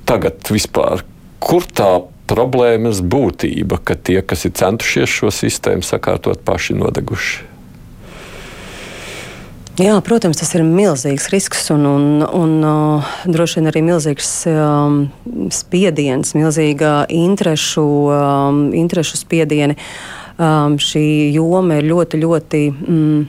tagad 0.08 0.44
vispār, 0.52 1.04
kur 1.40 1.64
tā 1.64 2.02
problēmas 2.30 3.00
būtība, 3.02 3.80
ka 3.82 3.96
tie, 3.96 4.20
kas 4.22 4.46
ir 4.46 4.54
centušies 4.60 5.10
šo 5.20 5.32
sistēmu 5.34 5.86
sakārtot, 5.86 6.44
paši 6.46 6.76
nodeguši? 6.78 7.49
Jā, 9.80 9.94
protams, 10.04 10.36
tas 10.36 10.50
ir 10.52 10.60
milzīgs 10.66 11.30
risks 11.32 11.70
un, 11.72 11.86
un, 11.88 12.02
un 12.36 12.50
uh, 12.68 13.12
droši 13.24 13.60
vien 13.60 13.68
arī 13.70 13.80
milzīgs 13.86 14.28
um, 14.50 14.98
spiediens, 15.56 16.34
milzīga 16.36 17.06
interešu, 17.08 17.84
um, 18.12 18.58
interešu 18.76 19.16
spiedieni. 19.22 19.78
Um, 20.36 20.76
šī 20.76 21.04
joma 21.32 21.78
ir 21.80 21.88
ļoti, 21.88 22.20
ļoti. 22.20 22.60
Mm, 22.76 23.22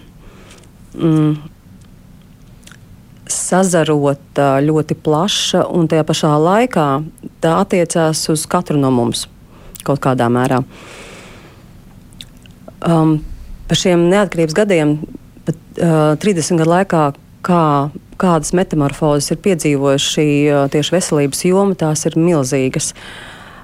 mm, 0.97 1.31
sazarota, 3.31 4.49
ļoti 4.59 4.99
plaša, 5.07 5.63
un 5.71 5.87
tajā 5.87 6.03
pašā 6.07 6.33
laikā 6.35 6.87
tā 7.39 7.55
attiecās 7.61 8.25
uz 8.33 8.43
katru 8.49 8.79
no 8.81 8.91
mums 8.91 9.23
kaut 9.87 10.03
kādā 10.03 10.27
mērā. 10.27 10.61
Um, 12.83 13.21
par 13.71 13.79
šiem 13.79 14.09
neatkarības 14.11 14.57
gadiem, 14.57 14.97
pat 15.47 15.81
uh, 15.81 16.13
30 16.21 16.61
gadu 16.61 16.73
laikā, 16.73 17.03
kā, 17.45 17.65
kādas 18.21 18.53
metamorfozes 18.57 19.33
ir 19.33 19.41
piedzīvojuši 19.45 20.25
uh, 20.51 20.63
tieši 20.71 20.95
veselības 20.97 21.45
joma, 21.47 21.77
tās 21.79 22.05
ir 22.09 22.17
milzīgas. 22.19 22.91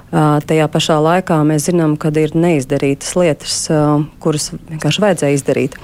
Uh, 0.08 0.38
tajā 0.48 0.70
pašā 0.72 1.00
laikā 1.04 1.42
mēs 1.48 1.68
zinām, 1.68 1.98
ka 2.00 2.14
ir 2.16 2.36
neizdarītas 2.38 3.18
lietas, 3.20 3.58
uh, 3.74 4.06
kuras 4.24 4.52
vienkārši 4.70 5.04
vajadzēja 5.04 5.40
izdarīt. 5.40 5.82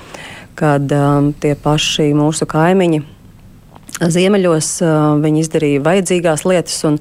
Kad 0.60 0.92
um, 0.94 1.34
tie 1.42 1.56
paši 1.58 2.12
mūsu 2.16 2.46
kaimiņi 2.50 3.02
Ziemeļos 4.02 4.70
viņi 5.22 5.44
izdarīja 5.44 5.82
vajadzīgās 5.86 6.44
lietas. 6.50 6.80
Un, 6.90 6.98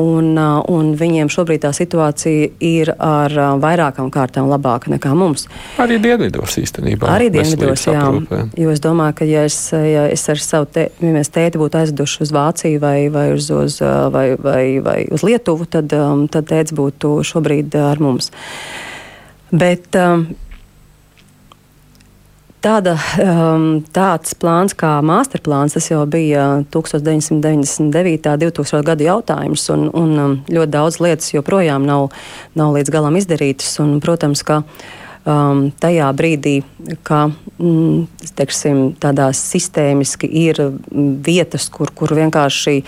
Un, 0.00 0.32
un 0.34 0.88
viņiem 0.98 1.28
šobrīd 1.30 1.62
tā 1.62 1.70
situācija 1.76 2.48
ir 2.66 2.90
ar 2.98 3.34
vairākām 3.62 4.08
kārtām 4.14 4.48
labāka 4.50 4.90
nekā 4.90 5.12
mums. 5.14 5.46
Arī 5.78 6.00
dienvidos 6.02 6.56
īstenībā. 6.58 7.06
Arī 7.14 7.28
dienvidos, 7.34 7.86
jā. 7.86 8.00
Aprūpē. 8.02 8.40
Jo 8.58 8.72
es 8.74 8.82
domāju, 8.82 9.14
ka 9.20 9.28
ja 9.28 9.44
es, 9.46 9.58
ja 9.70 10.08
es 10.10 10.26
ar 10.32 10.42
savu 10.42 10.66
te, 10.74 10.88
ja 10.98 11.22
tēti 11.38 11.62
būtu 11.62 11.78
aizduši 11.84 12.24
uz 12.26 12.34
Vāciju 12.34 12.82
vai, 12.82 12.96
vai, 13.14 13.28
uz, 13.36 13.46
uz, 13.54 13.78
vai, 14.10 14.26
vai, 14.34 14.64
vai 14.82 14.98
uz 15.14 15.22
Lietuvu, 15.22 15.70
tad, 15.70 15.94
tad 16.34 16.50
tēts 16.50 16.74
būtu 16.74 17.14
šobrīd 17.30 17.78
ar 17.78 18.02
mums. 18.02 18.32
Bet 19.54 19.94
Tāda, 22.64 22.94
um, 23.20 23.82
tāds 23.92 24.32
plāns 24.40 24.72
kā 24.72 24.94
masterplāns, 25.04 25.74
tas 25.76 25.90
jau 25.90 26.00
bija 26.08 26.46
1999. 26.72 27.82
un 27.84 27.90
2000. 28.40 28.80
gadu 28.88 29.04
jautājums, 29.04 29.66
un, 29.74 29.90
un 29.92 30.14
um, 30.22 30.36
ļoti 30.48 30.72
daudz 30.72 30.96
lietas 31.04 31.34
joprojām 31.34 31.84
nav, 31.84 32.08
nav 32.56 32.72
līdz 32.78 32.94
galam 32.94 33.20
izdarītas. 33.20 33.68
Un, 33.84 33.98
protams, 34.00 34.40
ka 34.48 34.62
um, 35.28 35.66
tajā 35.76 36.08
brīdī, 36.16 36.54
ka 37.04 37.26
mm, 37.28 38.32
teiksim, 38.40 38.84
tādā 38.96 39.28
sistēmiski 39.36 40.32
ir 40.46 40.64
vietas, 41.28 41.68
kur, 41.68 41.92
kur 41.92 42.16
vienkārši 42.16 42.78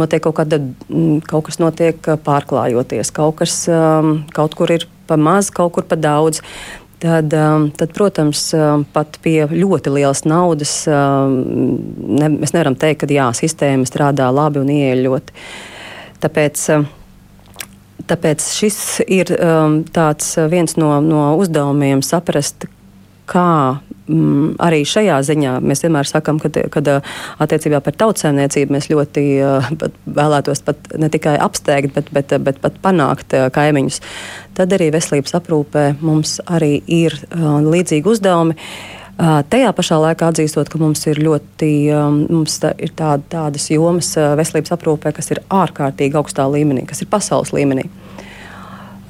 notiek 0.00 0.26
kaut, 0.26 0.40
kāda, 0.42 0.58
mm, 0.90 1.22
kaut 1.30 1.46
kas 1.46 1.62
notiek 1.62 2.16
pārklājoties, 2.26 3.14
kaut 3.14 3.38
kas 3.44 3.62
um, 3.70 4.24
kaut 4.34 4.58
kur 4.58 4.74
ir 4.74 4.90
pa 5.10 5.18
maz, 5.18 5.50
kaut 5.50 5.74
kur 5.74 5.86
pa 5.90 5.98
daudz 5.98 6.42
tad, 7.02 7.34
um, 7.34 7.66
tad, 7.76 7.92
protams, 7.96 8.42
um, 8.56 8.84
pat 8.94 9.18
pie 9.24 9.44
ļoti 9.50 9.92
lielas 9.94 10.24
naudas 10.28 10.72
um, 10.90 11.36
ne, 12.20 12.30
mēs 12.36 12.54
nevaram 12.56 12.78
teikt, 12.78 13.04
ka 13.04 13.10
jā, 13.14 13.30
sistēma 13.36 13.88
strādā 13.88 14.28
labi 14.34 14.62
un 14.62 14.72
ieeļot. 14.74 15.32
Tāpēc, 16.20 16.64
tāpēc 18.10 18.48
šis 18.52 18.80
ir 19.08 19.32
tāds 19.96 20.34
viens 20.52 20.76
no, 20.76 20.90
no 21.00 21.22
uzdevumiem 21.40 22.02
saprast, 22.04 22.68
kā 23.30 23.80
mm, 24.10 24.52
arī 24.62 24.82
šajā 24.88 25.20
ziņā 25.30 25.56
mēs 25.64 25.84
vienmēr 25.84 26.08
sakām, 26.08 26.40
ka 26.42 26.50
attiecībā 27.40 27.80
par 27.84 27.96
tautsēmniecību 28.02 28.76
mēs 28.76 28.90
ļoti 28.90 29.24
pat 29.80 29.98
vēlētos 30.20 30.64
pat 30.66 30.92
ne 31.00 31.10
tikai 31.12 31.36
apsteigt, 31.40 31.94
bet, 31.96 32.10
bet, 32.14 32.34
bet 32.44 32.60
pat 32.62 32.78
panākt 32.82 33.36
kaimiņus. 33.54 34.00
Tad 34.58 34.74
arī 34.76 34.90
veselības 34.94 35.36
aprūpē 35.38 35.84
mums 36.02 36.38
arī 36.50 36.80
ir 36.86 37.16
līdzīgi 37.30 38.10
uzdevumi. 38.10 38.58
Tajā 39.20 39.70
pašā 39.76 39.98
laikā 40.00 40.30
atzīstot, 40.32 40.70
ka 40.72 40.78
mums 40.80 41.02
ir 41.10 41.18
ļoti 41.20 41.70
mums 42.30 42.56
tā, 42.62 42.70
ir 42.80 42.94
tāda, 42.96 43.24
tādas 43.28 43.68
jomas 43.68 44.14
veselības 44.16 44.72
aprūpē, 44.76 45.12
kas 45.16 45.28
ir 45.34 45.42
ārkārtīgi 45.52 46.16
augstā 46.16 46.46
līmenī, 46.48 46.86
kas 46.88 47.04
ir 47.04 47.10
pasaules 47.12 47.52
līmenī. 47.52 47.84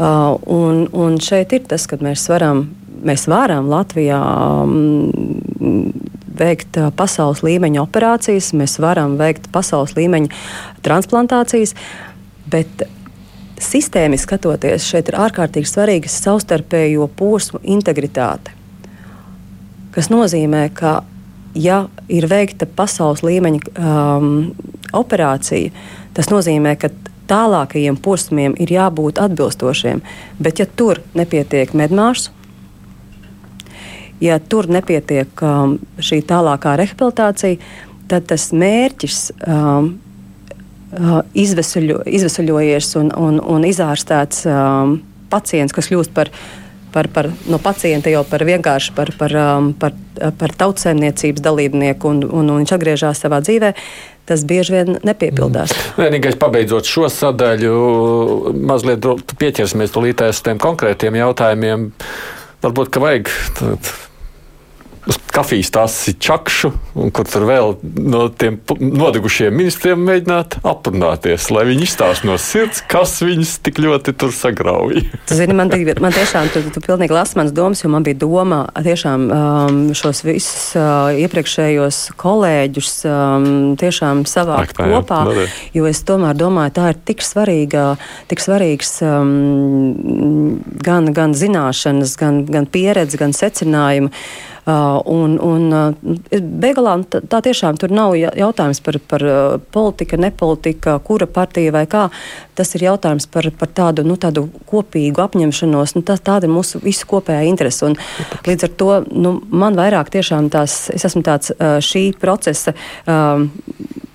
Un, 0.00 0.86
un 0.96 1.18
šeit 1.22 1.52
ir 1.52 1.66
tas, 1.68 1.84
ka 1.86 1.98
mēs 2.00 2.24
varam 2.32 2.64
mēs 3.06 3.26
varam 3.30 3.68
Latvijā 3.70 4.20
um, 4.64 5.90
veikt 6.40 6.78
pasaules 6.96 7.42
līmeņa 7.44 7.82
operācijas, 7.82 8.52
mēs 8.56 8.78
varam 8.82 9.18
veikt 9.20 9.50
pasaules 9.52 9.96
līmeņa 9.98 10.30
transplantācijas, 10.86 11.74
bet 12.50 12.86
sistēmiski 13.60 14.28
skatoties, 14.28 14.86
šeit 14.88 15.10
ir 15.10 15.18
ārkārtīgi 15.20 15.68
svarīga 15.68 16.10
savstarpējo 16.10 17.10
posmu 17.16 17.60
integritāte. 17.76 18.54
Tas 19.94 20.08
nozīmē, 20.12 20.68
ka, 20.74 21.00
ja 21.58 21.82
ir 22.08 22.28
veikta 22.30 22.66
pasaules 22.66 23.24
līmeņa 23.26 23.60
um, 23.74 24.34
operācija, 24.96 25.74
tas 26.16 26.30
nozīmē, 26.32 26.76
ka 26.80 26.92
tālākajiem 27.30 27.98
posmiem 28.02 28.56
ir 28.58 28.72
jābūt 28.74 29.20
atbilstošiem. 29.22 30.02
Bet, 30.42 30.62
ja 30.62 30.66
tur 30.66 31.02
nepietiek 31.18 31.74
medmāsu, 31.78 32.32
ja 34.20 34.38
tur 34.38 34.68
nepietiek 34.70 35.42
um, 35.44 35.78
šī 36.00 36.22
tālākā 36.28 36.76
rehabilitācija, 36.80 37.58
tad 38.10 38.26
tas 38.30 38.48
mērķis 38.56 39.20
um, 39.46 39.92
izvesaļo, 41.38 42.02
izvesaļojies 42.10 42.94
un, 43.00 43.12
un, 43.14 43.38
un 43.40 43.68
izārstēts 43.68 44.44
um, 44.50 44.98
pacients, 45.30 45.74
kas 45.76 45.90
kļūst 45.92 46.16
par 46.16 46.32
par, 46.90 47.08
par, 47.08 47.28
no 47.46 47.58
pacienta 47.62 48.10
jau 48.10 48.22
par 48.26 48.44
vienkārši 48.46 48.94
par, 48.96 49.12
par, 49.18 49.34
um, 49.38 49.68
par, 49.78 49.94
par 50.38 50.54
tautsēmniecības 50.58 51.44
dalībnieku, 51.44 52.10
un, 52.10 52.24
un, 52.26 52.50
un 52.50 52.62
viņš 52.62 52.74
atgriežas 52.76 53.22
savā 53.22 53.40
dzīvē. 53.44 53.72
Tas 54.26 54.44
bieži 54.46 54.76
vien 54.76 54.98
nepiepildās. 55.06 55.72
Mm. 55.74 56.02
Vienīgais, 56.04 56.36
pabeidzot 56.38 56.90
šo 56.90 57.08
sadaļu, 57.10 57.78
mazliet 58.70 59.06
pieķersimies 59.40 59.94
tulītēs 59.94 60.42
tiem 60.46 60.60
konkrētiem 60.62 61.18
jautājumiem. 61.18 61.90
Varbūt, 62.62 62.92
ka 62.94 63.02
vajag 63.02 63.32
uz 65.08 65.16
kafijas 65.32 65.70
tāsi 65.72 66.14
čakšu, 66.20 66.70
un 67.00 67.12
kur 67.14 67.28
tur 67.28 67.46
vēl 67.48 67.76
no 67.82 68.26
tiem 68.28 68.58
nodegušiem 68.80 69.54
ministriem 69.54 70.02
mēģināt 70.04 70.58
aprunāties, 70.66 71.48
lai 71.54 71.64
viņi 71.70 71.86
izstāst 71.86 72.26
no 72.28 72.36
sirds, 72.40 72.82
kas 72.90 73.16
viņus 73.24 73.54
tik 73.64 73.80
ļoti 73.80 74.14
tur 74.20 74.34
sagrauj. 74.34 75.04
Zini, 75.38 75.56
man, 75.56 75.72
man 76.02 76.16
tiešām 76.16 76.50
tu, 76.52 76.62
tu 76.74 76.82
pilnīgi 76.84 77.16
lasi 77.16 77.38
manas 77.40 77.54
domas, 77.56 77.84
jo 77.84 77.92
man 77.92 78.04
bija 78.06 78.20
doma 78.20 78.60
tiešām 78.76 79.26
um, 79.30 79.80
šos 79.96 80.24
visus 80.26 80.74
uh, 80.78 81.08
iepriekšējos 81.16 82.02
kolēģus 82.20 82.92
um, 83.08 83.48
tiešām 83.80 84.26
savākt 84.28 84.76
Ak, 84.76 84.84
kopā, 84.84 85.22
jā, 85.32 85.48
jo 85.78 85.88
es 85.90 86.02
tomēr 86.06 86.36
domāju, 86.38 86.76
tā 86.76 86.90
ir 86.92 87.00
tik 87.12 87.24
svarīga, 87.24 87.94
tik 88.30 88.42
svarīgs 88.42 88.98
um, 89.06 90.60
gan, 90.84 91.10
gan 91.16 91.36
zināšanas, 91.36 92.16
gan, 92.20 92.44
gan 92.50 92.68
pieredze, 92.70 93.20
gan 93.20 93.36
secinājumi. 93.36 94.12
Uh, 94.60 95.00
un, 95.08 95.38
un 95.40 95.72
uh, 95.72 96.16
beigās 96.40 97.06
tā 97.32 97.40
tiešām 97.46 97.78
tur 97.80 97.92
nav 97.94 98.12
jautājums 98.18 98.82
par, 98.84 98.98
par 99.08 99.24
uh, 99.24 99.38
politika, 99.72 100.18
nepolitika, 100.20 100.98
kura 101.04 101.28
partija 101.30 101.72
vai 101.72 101.86
kā. 101.90 102.08
Tas 102.58 102.74
ir 102.76 102.84
jautājums 102.84 103.26
par, 103.32 103.48
par 103.56 103.72
tādu, 103.72 104.04
nu, 104.04 104.18
tādu 104.20 104.46
kopīgu 104.68 105.24
apņemšanos. 105.24 105.96
Nu, 105.96 106.04
tā, 106.04 106.18
tāda 106.20 106.48
ir 106.48 106.52
mūsu 106.52 106.82
visu 106.84 107.08
kopējā 107.08 107.46
interese. 107.48 107.88
Un, 107.88 107.96
līdz 108.46 108.68
ar 108.68 108.76
to 108.82 108.90
nu, 109.10 109.38
man 109.48 109.78
vairāk 109.78 110.12
tiešām 110.12 110.52
tās, 110.52 110.82
es 110.92 111.08
esmu 111.08 111.24
tāds 111.26 111.54
šī 111.86 112.10
procesa. 112.20 112.76
Um, 113.08 113.48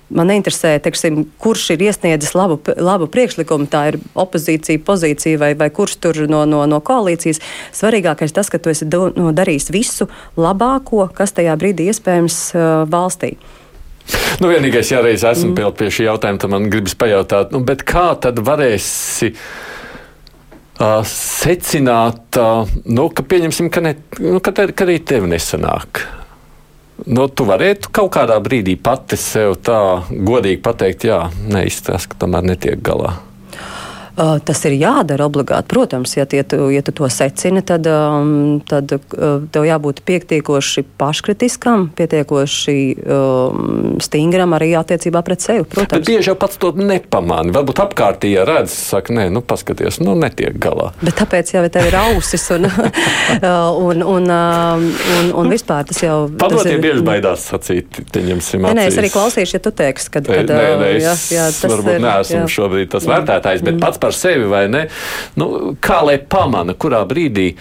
Man 0.06 0.28
neinteresē, 0.30 0.76
teiksim, 0.84 1.24
kurš 1.42 1.72
ir 1.74 1.80
iesniedzis 1.88 2.36
labu, 2.38 2.60
labu 2.78 3.08
priekšlikumu, 3.10 3.66
tā 3.66 3.80
ir 3.90 3.96
opozīcija, 4.14 4.78
pozīcija 4.86 5.40
vai, 5.40 5.50
vai 5.58 5.66
kurš 5.74 5.96
tur 6.04 6.20
no, 6.30 6.44
no, 6.46 6.62
no 6.70 6.78
koalīcijas. 6.78 7.42
Svarīgākais 7.74 8.34
tas, 8.36 8.50
ka 8.52 8.60
tu 8.62 8.70
esi 8.70 8.86
do, 8.86 9.08
no, 9.18 9.32
darījis 9.34 9.72
visu 9.74 10.06
labāko, 10.38 11.08
kas 11.16 11.34
tajā 11.34 11.56
brīdī 11.58 11.88
iespējams 11.90 12.38
uh, 12.54 12.66
valstī. 12.92 13.34
Nu, 14.38 14.46
vienīgais, 14.52 14.92
ja 14.92 15.00
reiz 15.02 15.24
esmu 15.26 15.56
mm. 15.56 15.74
pie 15.74 15.88
šī 15.90 16.06
jautājuma, 16.06 16.38
tad 16.38 16.52
man 16.54 16.68
gribas 16.70 16.94
pajautāt, 16.98 17.50
nu, 17.50 17.64
kā 17.66 18.06
tad 18.22 18.38
varēsi 18.46 19.32
uh, 19.34 21.00
secināt, 21.10 22.38
uh, 22.38 22.76
nu, 22.86 23.08
ka 23.10 23.26
pieņemsim, 23.26 23.72
ka, 23.74 23.82
ne, 23.82 23.96
nu, 24.22 24.38
ka, 24.38 24.54
te, 24.54 24.68
ka 24.70 24.86
arī 24.86 25.00
tev 25.02 25.26
nesanāk. 25.30 26.04
Nu, 27.04 27.26
tu 27.28 27.44
varētu 27.44 27.90
kaut 27.92 28.14
kādā 28.16 28.38
brīdī 28.40 28.78
pati 28.80 29.18
sev 29.20 29.58
tā 29.66 29.78
godīgi 30.08 30.62
pateikt, 30.64 31.04
jā, 31.10 31.26
neizstāst, 31.52 32.08
ka 32.08 32.24
tomēr 32.24 32.46
netiek 32.48 32.80
galā. 32.80 33.18
Uh, 34.16 34.38
tas 34.40 34.62
ir 34.64 34.72
jādara 34.80 35.26
obligāti. 35.28 35.68
Protams, 35.68 36.14
ja, 36.16 36.24
ja, 36.32 36.44
tu, 36.48 36.70
ja 36.72 36.80
tu 36.80 36.92
to 36.96 37.08
secini, 37.12 37.60
tad, 37.66 37.84
um, 37.84 38.62
tad 38.64 38.94
uh, 38.96 39.02
tev 39.52 39.66
jābūt 39.68 40.00
pietiekoši 40.08 40.86
paškritiskam, 40.96 41.90
pietiekoši 41.98 42.76
um, 43.04 43.98
stingram 44.00 44.54
arī 44.56 44.70
attiecībā 44.80 45.20
pret 45.26 45.44
sevi. 45.44 45.66
Protams. 45.68 45.92
Bet 45.92 46.08
bieži 46.08 46.30
jau 46.32 46.36
pats 46.40 46.56
to 46.62 46.70
nepamāni. 46.80 47.52
Varbūt 47.52 47.82
apkārtījā 47.84 48.46
redz, 48.48 48.72
saka, 48.72 49.12
nē, 49.18 49.26
nu 49.34 49.42
paskaties, 49.44 50.00
nu 50.00 50.16
netiek 50.16 50.56
galā. 50.64 50.94
Bet 51.02 51.18
tāpēc 51.20 51.52
jau 51.52 51.66
tev 51.76 51.90
ir 51.90 51.98
ausis 52.00 52.48
un, 52.56 52.70
un, 53.90 54.00
un, 54.00 54.02
un, 54.06 54.88
un, 55.18 55.30
un 55.42 55.52
vispār 55.52 55.84
tas 55.92 56.00
jau. 56.06 56.16
Padotie 56.40 56.78
bieži 56.80 57.04
baidās 57.04 57.44
sacīt, 57.52 58.00
ņemsim 58.16 58.64
acīs. 58.64 58.72
Nē, 58.72 58.80
nē, 58.80 58.88
es 58.88 58.96
arī 59.04 59.12
klausīšu, 59.12 59.58
ja 59.58 59.62
tu 59.68 59.76
teiksi, 59.76 60.08
kad 60.16 60.32
nē, 60.32 60.40
nē, 60.48 60.90
es 60.96 61.04
jā, 61.04 61.14
jā, 61.36 61.46
varbūt 61.68 61.94
ir, 61.98 62.02
neesmu 62.08 62.42
jā. 62.42 62.50
šobrīd 62.56 62.94
tas 62.96 63.12
vērtētājs, 63.12 63.60
bet 63.60 63.76
mm. 63.76 63.84
pats 63.84 64.05
par 64.06 64.16
sevi 64.16 64.46
vai 64.50 64.64
ne. 64.70 64.86
Nu, 65.40 65.76
kā 65.82 66.00
lai 66.06 66.20
pamana, 66.22 66.78
kurā 66.78 67.02
brīdī. 67.08 67.52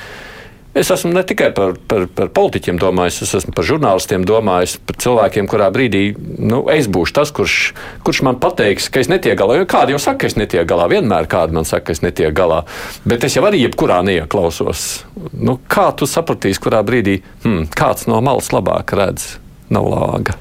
Es 0.75 0.89
esmu 0.91 1.13
ne 1.15 1.21
tikai 1.23 1.53
par, 1.55 1.77
par, 1.87 2.03
par 2.11 2.27
politiķiem 2.35 2.75
domājis, 2.81 3.21
es 3.23 3.29
esmu 3.37 3.53
par 3.55 3.63
žurnālistiem 3.63 4.25
domājis, 4.27 4.73
par 4.83 4.97
cilvēkiem, 4.99 5.47
kurā 5.47 5.69
brīdī 5.71 6.01
nu, 6.19 6.65
es 6.73 6.89
būšu 6.91 7.15
tas, 7.15 7.31
kurš, 7.31 7.55
kurš 8.03 8.19
man 8.27 8.41
pateiks, 8.43 8.89
ka 8.91 8.99
es 8.99 9.07
netieku 9.07 9.39
galā. 9.39 9.61
Jo 9.61 9.69
kādi 9.71 9.95
jau 9.95 10.01
saka, 10.03 10.25
ka 10.25 10.33
es 10.33 10.35
netieku 10.35 10.67
galā, 10.73 10.89
vienmēr 10.91 11.29
kādi 11.31 11.55
man 11.55 11.67
saka, 11.69 11.87
ka 11.87 11.95
es 11.95 12.03
netieku 12.03 12.35
galā. 12.35 12.65
Bet 13.07 13.23
es 13.23 13.39
jau 13.39 13.45
arī 13.47 13.63
jebkurā 13.63 14.01
neieklausos. 14.03 15.05
Nu, 15.31 15.55
kā 15.71 15.87
tu 15.95 16.09
sapratīsi, 16.11 16.59
kurā 16.67 16.83
brīdī 16.83 17.21
hmm, 17.45 17.69
kāds 17.71 18.11
no 18.11 18.19
malas 18.25 18.51
labāk 18.51 18.97
redz, 18.99 19.37
nav 19.71 19.87
lāga? 19.95 20.35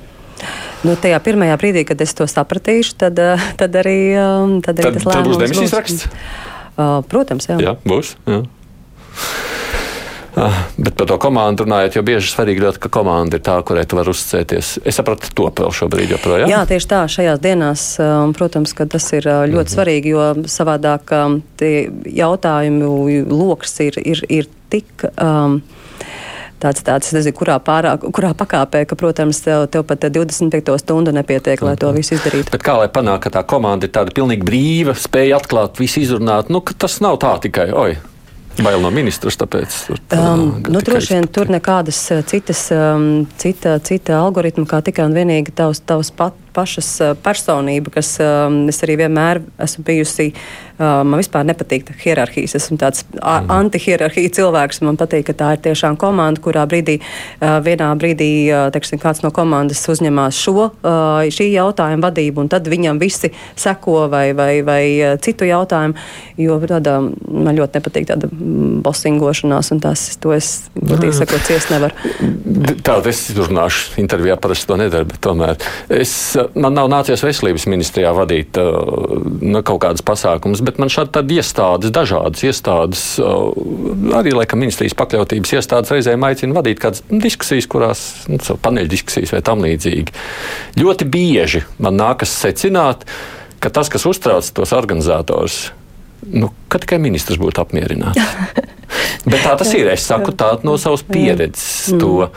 Nu, 0.84 0.96
tajā 1.00 1.18
pirmajā 1.24 1.56
brīdī, 1.60 1.86
kad 1.88 2.00
es 2.04 2.12
to 2.16 2.26
sapratīšu, 2.28 2.98
tad, 3.00 3.18
eh, 3.18 3.48
tad 3.60 3.76
arī, 3.80 3.98
um, 4.20 4.58
tad 4.64 4.82
arī 4.82 4.92
tad, 4.92 5.00
tas 5.00 5.08
lēmums 5.08 5.16
tad 5.16 5.30
būs 5.30 5.42
demisijas 5.44 5.74
raksts. 5.78 6.06
Uh, 6.74 7.00
protams, 7.08 7.46
jā. 7.48 7.56
jā 7.62 7.76
būs. 7.86 8.16
Jā. 8.28 8.42
Uh, 10.34 10.50
bet 10.76 10.96
par 10.98 11.06
to 11.06 11.16
komandu 11.22 11.62
runājot, 11.62 11.94
jo 11.94 12.02
bieži 12.02 12.32
svarīgi 12.32 12.64
ļoti, 12.64 12.80
ka 12.82 12.90
komanda 12.92 13.38
ir 13.38 13.44
tā, 13.46 13.54
kurai 13.62 13.84
tu 13.86 13.94
vari 13.94 14.10
uzticēties. 14.10 14.72
Es 14.82 14.98
sapratu 14.98 15.30
to 15.30 15.46
vēl 15.46 15.70
šobrīd 15.78 16.10
joprojām. 16.16 16.50
Jā, 16.50 16.64
tieši 16.66 16.90
tā, 16.90 17.04
šajās 17.06 17.38
dienās, 17.44 17.84
um, 18.02 18.34
protams, 18.34 18.74
ka 18.74 18.88
tas 18.90 19.06
ir 19.14 19.28
uh, 19.30 19.44
ļoti 19.46 19.54
mm 19.54 19.62
-hmm. 19.62 19.74
svarīgi, 19.76 20.10
jo 20.10 20.26
savādāk 20.50 21.14
um, 21.14 21.38
tie 21.56 21.86
jautājumu 22.04 22.90
lokus 23.30 23.78
ir, 23.80 24.00
ir, 24.02 24.24
ir 24.28 24.50
tik. 24.74 25.06
Um, 25.22 25.62
tāds, 26.64 26.84
tāds 26.86 27.12
nezinu, 27.16 27.36
kurā, 27.36 27.58
pārā, 27.64 27.94
kurā 28.04 28.32
pakāpē, 28.36 28.84
ka, 28.88 28.98
protams, 28.98 29.42
tev, 29.44 29.66
tev 29.72 29.84
pat 29.88 30.08
25 30.14 30.78
stundu 30.82 31.14
nepietiek, 31.14 31.60
lai 31.64 31.76
to 31.80 31.92
visu 31.96 32.16
izdarītu. 32.18 32.52
Bet 32.54 32.64
kā 32.66 32.78
lai 32.80 32.88
panāk, 32.92 33.26
ka 33.26 33.36
tā 33.38 33.44
komanda 33.48 33.88
ir 33.88 33.94
tāda 33.94 34.14
pilnīgi 34.16 34.46
brīva, 34.46 34.96
spēja 34.98 35.40
atklāt, 35.42 35.78
visu 35.82 36.02
izrunāt, 36.04 36.52
nu, 36.52 36.64
tas 36.78 37.00
nav 37.04 37.20
tā 37.22 37.36
tikai, 37.46 37.70
oi, 37.74 37.94
Bail 38.54 38.78
no 38.78 38.90
ministrs, 38.94 39.34
tāpēc 39.40 39.76
tur 39.88 39.98
um, 40.14 40.44
nu, 40.70 40.78
droši 40.84 41.16
vien 41.16 41.24
tur 41.26 41.48
nekādas 41.50 41.98
citas, 42.30 42.60
um, 42.70 43.24
cita, 43.40 43.80
cita 43.82 44.20
algoritma, 44.20 44.62
kā 44.70 44.78
tikai 44.86 45.08
un 45.08 45.16
vienīgi 45.16 45.54
tavs, 45.58 45.80
tavs 45.82 46.12
pat, 46.14 46.36
pašas 46.54 46.90
personība, 47.24 47.92
kas 47.98 48.14
um, 48.22 48.64
es 48.72 48.80
arī 48.86 49.00
vienmēr 49.04 49.42
esmu 49.66 49.84
bijusi 49.86 50.32
Uh, 50.74 51.04
man 51.06 51.20
vispār 51.20 51.44
nepatīk 51.46 51.92
hierarhijas. 52.02 52.56
Esmu 52.58 52.74
tāds 52.82 53.04
mm. 53.12 53.46
antihierarhija 53.54 54.32
cilvēks. 54.34 54.80
Man 54.82 54.96
patīk, 54.98 55.28
ka 55.28 55.34
tā 55.38 55.52
ir 55.54 55.60
tiešām 55.62 55.94
komanda, 56.02 56.42
kurā 56.42 56.64
brīdī, 56.66 56.96
uh, 56.98 57.60
vienā 57.62 57.92
brīdī 57.94 58.30
uh, 58.48 58.64
teiksim, 58.74 58.98
kāds 58.98 59.22
no 59.22 59.30
komandas 59.34 59.84
uzņemās 59.90 60.34
šo 60.34 60.64
šī 61.34 61.46
jautājuma 61.52 62.08
vadību, 62.08 62.42
un 62.42 62.48
tad 62.50 62.66
viņam 62.70 62.98
visi 62.98 63.30
seko 63.58 64.08
vai, 64.10 64.24
vai, 64.34 64.50
vai 64.66 64.82
citu 65.22 65.46
jautājumu. 65.46 65.94
Jo 66.42 66.58
tāda, 66.66 66.96
man 67.30 67.54
ļoti 67.54 67.78
nepatīk 67.78 68.08
tāda 68.10 68.30
bosingošanās, 68.84 69.70
un 69.74 69.82
tās 69.84 70.04
to 70.22 70.34
es, 70.34 70.50
godīgi 70.74 71.14
sakot, 71.20 71.46
ciest 71.46 71.70
nevaru. 71.70 71.94
Tātad 72.82 73.10
es 73.12 73.28
runāšu 73.36 74.00
intervijā, 74.02 74.38
parasti 74.42 74.70
to 74.70 74.78
nedaru, 74.80 75.06
bet 75.12 75.22
tomēr 75.22 75.58
es, 76.02 76.34
man 76.54 76.76
nav 76.76 76.88
nācies 76.92 77.22
veselības 77.24 77.66
ministrijā 77.70 78.12
vadīt 78.16 78.58
uh, 78.60 78.80
nu, 79.40 79.62
kaut 79.66 79.82
kādas 79.84 80.04
pasākumus 80.06 80.62
bet 80.64 80.80
man 80.82 80.92
šādi 80.92 81.14
tādi 81.18 81.38
iestādes, 81.40 81.92
dažādas 81.94 82.44
iestādes, 82.46 83.04
arī 84.18 84.34
laikam 84.34 84.62
ministrijas 84.62 84.96
pakļautības 84.98 85.54
iestādes 85.58 85.94
reizēm 85.94 86.26
aicina 86.28 86.56
vadīt 86.56 86.82
kādas 86.82 87.04
diskusijas, 87.10 87.68
kurās, 87.70 88.04
nu, 88.30 88.40
paneļa 88.40 88.92
diskusijas 88.92 89.34
vai 89.34 89.42
tam 89.46 89.64
līdzīgi. 89.64 90.14
Ļoti 90.80 91.08
bieži 91.10 91.64
man 91.82 91.98
nākas 92.00 92.34
secināt, 92.44 93.06
ka 93.62 93.72
tas, 93.72 93.90
kas 93.92 94.06
uztrauc 94.08 94.48
tos 94.56 94.74
organizatorus, 94.76 95.58
nu, 96.32 96.50
ka 96.72 96.80
tikai 96.82 97.00
ministrs 97.02 97.40
būtu 97.40 97.64
apmierināts. 97.64 98.20
Bet 99.28 99.40
tā 99.40 99.54
tas 99.58 99.70
ir. 99.76 99.88
Es 99.92 100.04
saku 100.06 100.34
tā 100.36 100.50
no 100.66 100.76
savas 100.80 101.04
pieredzes. 101.06 101.94
To. 102.00 102.28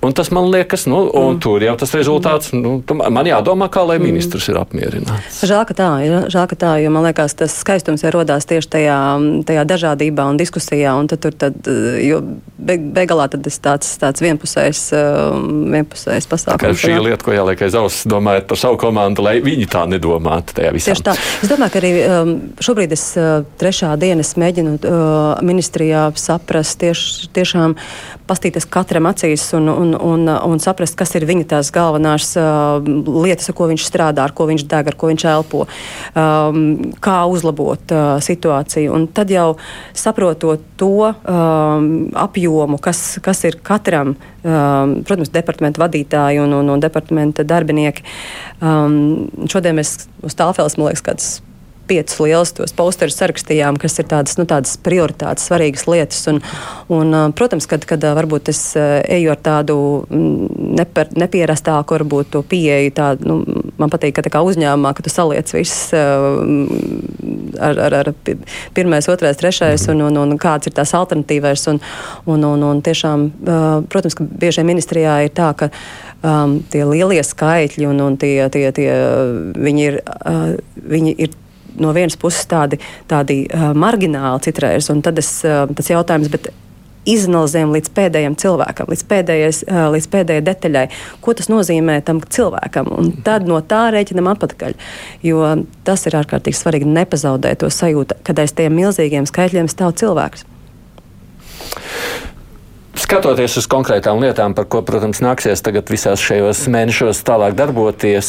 Un 0.00 0.14
tas 0.16 0.30
man 0.32 0.48
liekas, 0.48 0.86
nu, 0.88 1.02
un 1.12 1.34
mm. 1.34 1.40
tur 1.44 1.60
jau 1.60 1.74
tas 1.76 1.90
rezultāts, 1.92 2.54
nu, 2.56 2.78
man 2.88 3.26
jādomā, 3.28 3.66
kā 3.72 3.82
lai 3.84 3.98
mm. 3.98 4.06
ministrs 4.08 4.46
ir 4.48 4.56
apmierināts. 4.56 5.42
Žēl, 5.44 5.64
ka 5.68 5.76
tā, 5.76 5.88
žēl, 6.32 6.46
ka 6.48 6.56
tā, 6.56 6.70
jo 6.80 6.92
man 6.94 7.04
liekas, 7.04 7.34
tas 7.36 7.52
skaistums 7.60 8.00
jau 8.00 8.14
rodās 8.14 8.48
tieši 8.48 8.70
tajā, 8.72 8.96
tajā 9.44 9.64
dažādībā 9.68 10.24
un 10.32 10.40
diskusijā, 10.40 10.94
un 10.96 11.10
tad 11.10 11.20
tur, 11.26 11.36
tad, 11.36 11.68
jo 12.00 12.22
beig, 12.56 12.86
beigalā 12.96 13.26
tad 13.28 13.44
tas 13.44 13.60
tāds, 13.60 13.90
tāds 14.00 14.24
vienpusējs, 14.24 14.80
um, 14.96 15.50
vienpusējs 15.74 16.28
pasākums. 16.30 16.64
Tā 16.64 16.72
šī 16.80 16.96
lieta, 17.04 17.20
ko 17.26 17.36
jāliek 17.36 17.64
aiz 17.66 17.76
auss, 17.76 18.06
domājot 18.08 18.48
par 18.48 18.60
savu 18.62 18.80
komandu, 18.80 19.26
lai 19.26 19.36
viņi 19.44 19.68
tā 19.68 19.84
nedomātu 19.90 20.56
tajā 20.56 20.72
visā. 20.76 20.94
Tieši 20.94 21.06
tā. 21.10 21.16
Es 21.44 21.52
domāju, 21.52 21.74
ka 21.76 21.82
arī 21.82 21.92
um, 22.06 22.32
šobrīd 22.56 22.96
es 22.96 23.04
uh, 23.20 23.44
trešā 23.60 23.92
dienas 24.00 24.32
mēģinu 24.40 24.78
uh, 24.80 25.44
ministrijā 25.44 26.08
saprast 26.16 26.80
tieši, 26.80 27.28
tiešām 27.36 27.76
pastīties 28.30 28.68
katram 28.70 29.08
acīs 29.10 29.48
un, 29.58 29.68
un, 29.72 29.94
un, 29.94 30.28
un 30.30 30.62
saprast, 30.62 30.96
kas 30.98 31.14
ir 31.18 31.26
viņa 31.28 31.48
tās 31.54 31.72
galvenās 31.74 32.32
uh, 32.38 32.78
lietas, 33.24 33.50
ar 33.50 33.58
ko 33.58 33.68
viņš 33.70 33.86
strādā, 33.88 34.24
ar 34.24 34.34
ko 34.36 34.46
viņš 34.50 34.66
deg, 34.70 34.90
ar 34.92 34.98
ko 35.00 35.10
viņš 35.10 35.26
elpo, 35.32 35.66
um, 35.66 36.60
kā 37.02 37.18
uzlabot 37.30 37.94
uh, 37.96 38.14
situāciju. 38.22 38.94
Un 38.96 39.08
tad 39.16 39.32
jau 39.34 39.48
saprotot 39.96 40.62
to 40.80 41.10
um, 41.10 41.90
apjomu, 42.18 42.80
kas, 42.82 43.18
kas 43.24 43.44
ir 43.48 43.60
katram, 43.66 44.14
um, 44.14 44.96
protams, 45.06 45.34
departamenta 45.34 45.82
vadītāji 45.82 46.42
un, 46.44 46.56
un, 46.62 46.74
un 46.76 46.82
departamenta 46.82 47.46
darbinieki. 47.46 48.06
Um, 48.60 49.30
šodien 49.50 49.78
mēs 49.80 49.96
uz 50.26 50.36
tālfēles, 50.38 50.78
man 50.78 50.90
liekas, 50.90 51.06
kāds 51.06 51.30
piecus 51.90 52.20
lielus 52.22 52.54
tos 52.56 52.74
posterus 52.76 53.18
sarakstījām, 53.20 53.78
kas 53.80 53.98
ir 54.00 54.08
tādas, 54.10 54.38
nu, 54.38 54.46
tādas 54.48 54.76
prioritātes, 54.80 55.48
svarīgas 55.50 55.86
lietas. 55.90 56.22
Un, 56.30 56.40
un, 56.94 57.16
protams, 57.36 57.66
kad, 57.70 57.84
kad 57.88 58.04
varbūt 58.20 58.52
es 58.52 58.62
eju 58.78 59.32
ar 59.34 59.40
tādu 59.42 59.78
neper, 60.10 61.10
nepierastāku, 61.18 61.98
varbūt 61.98 62.38
pieeju, 62.50 62.94
tā, 62.96 63.12
nu, 63.26 63.40
man 63.80 63.92
patīk, 63.92 64.14
ka 64.16 64.24
tā 64.26 64.32
kā 64.32 64.44
uzņēmumā, 64.46 64.94
ka 64.96 65.04
tu 65.06 65.12
saliec 65.12 65.50
viss 65.56 65.90
ar, 67.60 67.78
ar, 67.86 67.98
ar 68.02 68.12
pirmais, 68.76 69.08
otrais, 69.10 69.38
trešais 69.40 69.86
un, 69.92 70.04
un, 70.08 70.20
un 70.22 70.38
kāds 70.40 70.70
ir 70.70 70.76
tās 70.76 70.94
alternatīvais. 70.96 71.66
Un, 71.72 71.80
un, 72.30 72.46
un, 72.52 72.64
un 72.70 72.82
tiešām, 72.84 73.26
protams, 73.90 74.16
ka 74.18 74.26
bieži 74.26 74.64
ministrijā 74.66 75.20
ir 75.26 75.34
tā, 75.36 75.50
ka 75.58 75.70
um, 76.22 76.58
tie 76.72 76.84
lielie 76.88 77.22
skaitļi 77.26 77.88
un, 77.90 78.02
un 78.04 78.18
tie, 78.20 78.36
tie, 78.52 78.66
tie, 78.76 78.90
viņi 79.56 79.86
ir, 79.88 80.00
uh, 80.06 80.56
viņi 80.90 81.16
ir 81.26 81.38
no 81.78 81.92
vienas 81.96 82.18
puses 82.20 82.48
tādi, 82.50 82.80
tādi 83.10 83.44
uh, 83.46 83.70
margināli 83.76 84.42
citreiz, 84.46 84.90
un 84.92 85.04
tad 85.04 85.20
es, 85.22 85.30
uh, 85.46 85.64
tas 85.76 85.92
jautājums, 85.92 86.30
bet 86.32 86.50
izanalizējam 87.08 87.72
līdz 87.74 87.92
pēdējiem 87.96 88.36
cilvēkam, 88.40 88.90
līdz, 88.92 89.04
pēdējais, 89.10 89.62
uh, 89.66 89.86
līdz 89.94 90.08
pēdējai 90.12 90.44
detaļai, 90.50 90.84
ko 91.24 91.34
tas 91.36 91.48
nozīmē 91.52 91.98
tam 92.06 92.20
cilvēkam. 92.20 92.92
Un 92.92 93.10
tad 93.26 93.48
no 93.48 93.60
tā 93.64 93.86
rēķinam 93.94 94.28
atpakaļ. 94.34 94.76
Jo 95.24 95.54
tas 95.86 96.06
ir 96.06 96.18
ārkārtīgi 96.20 96.60
svarīgi 96.60 96.90
nepazaudēt 96.90 97.62
to 97.64 97.72
sajūtu, 97.72 98.20
kad 98.26 98.42
aiz 98.42 98.54
tiem 98.56 98.76
milzīgiem 98.76 99.28
skaitļiem 99.28 99.70
stāv 99.72 99.96
cilvēks. 100.00 100.46
Skatoties 103.00 103.56
uz 103.58 103.66
konkrētām 103.70 104.20
lietām, 104.22 104.52
par 104.54 104.66
ko, 104.70 104.82
protams, 104.86 105.22
nāksies 105.24 105.62
tagad 105.64 105.88
visās 105.90 106.20
šajos 106.22 106.66
mēnešos 106.70 107.22
tālāk 107.26 107.56
darboties, 107.58 108.28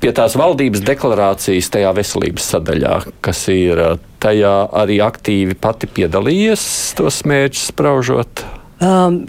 pie 0.00 0.12
tās 0.16 0.36
valdības 0.38 0.82
deklarācijas 0.86 1.70
tajā 1.74 1.92
veselības 1.96 2.48
sadaļā, 2.54 2.94
kas 3.24 3.44
ir 3.52 3.82
tajā 4.22 4.54
arī 4.82 5.00
aktīvi 5.04 5.56
pati 5.60 5.90
piedalījies 5.90 6.64
tos 6.98 7.22
mērķus 7.28 7.68
spraužot? 7.72 8.44
Um, 8.80 9.22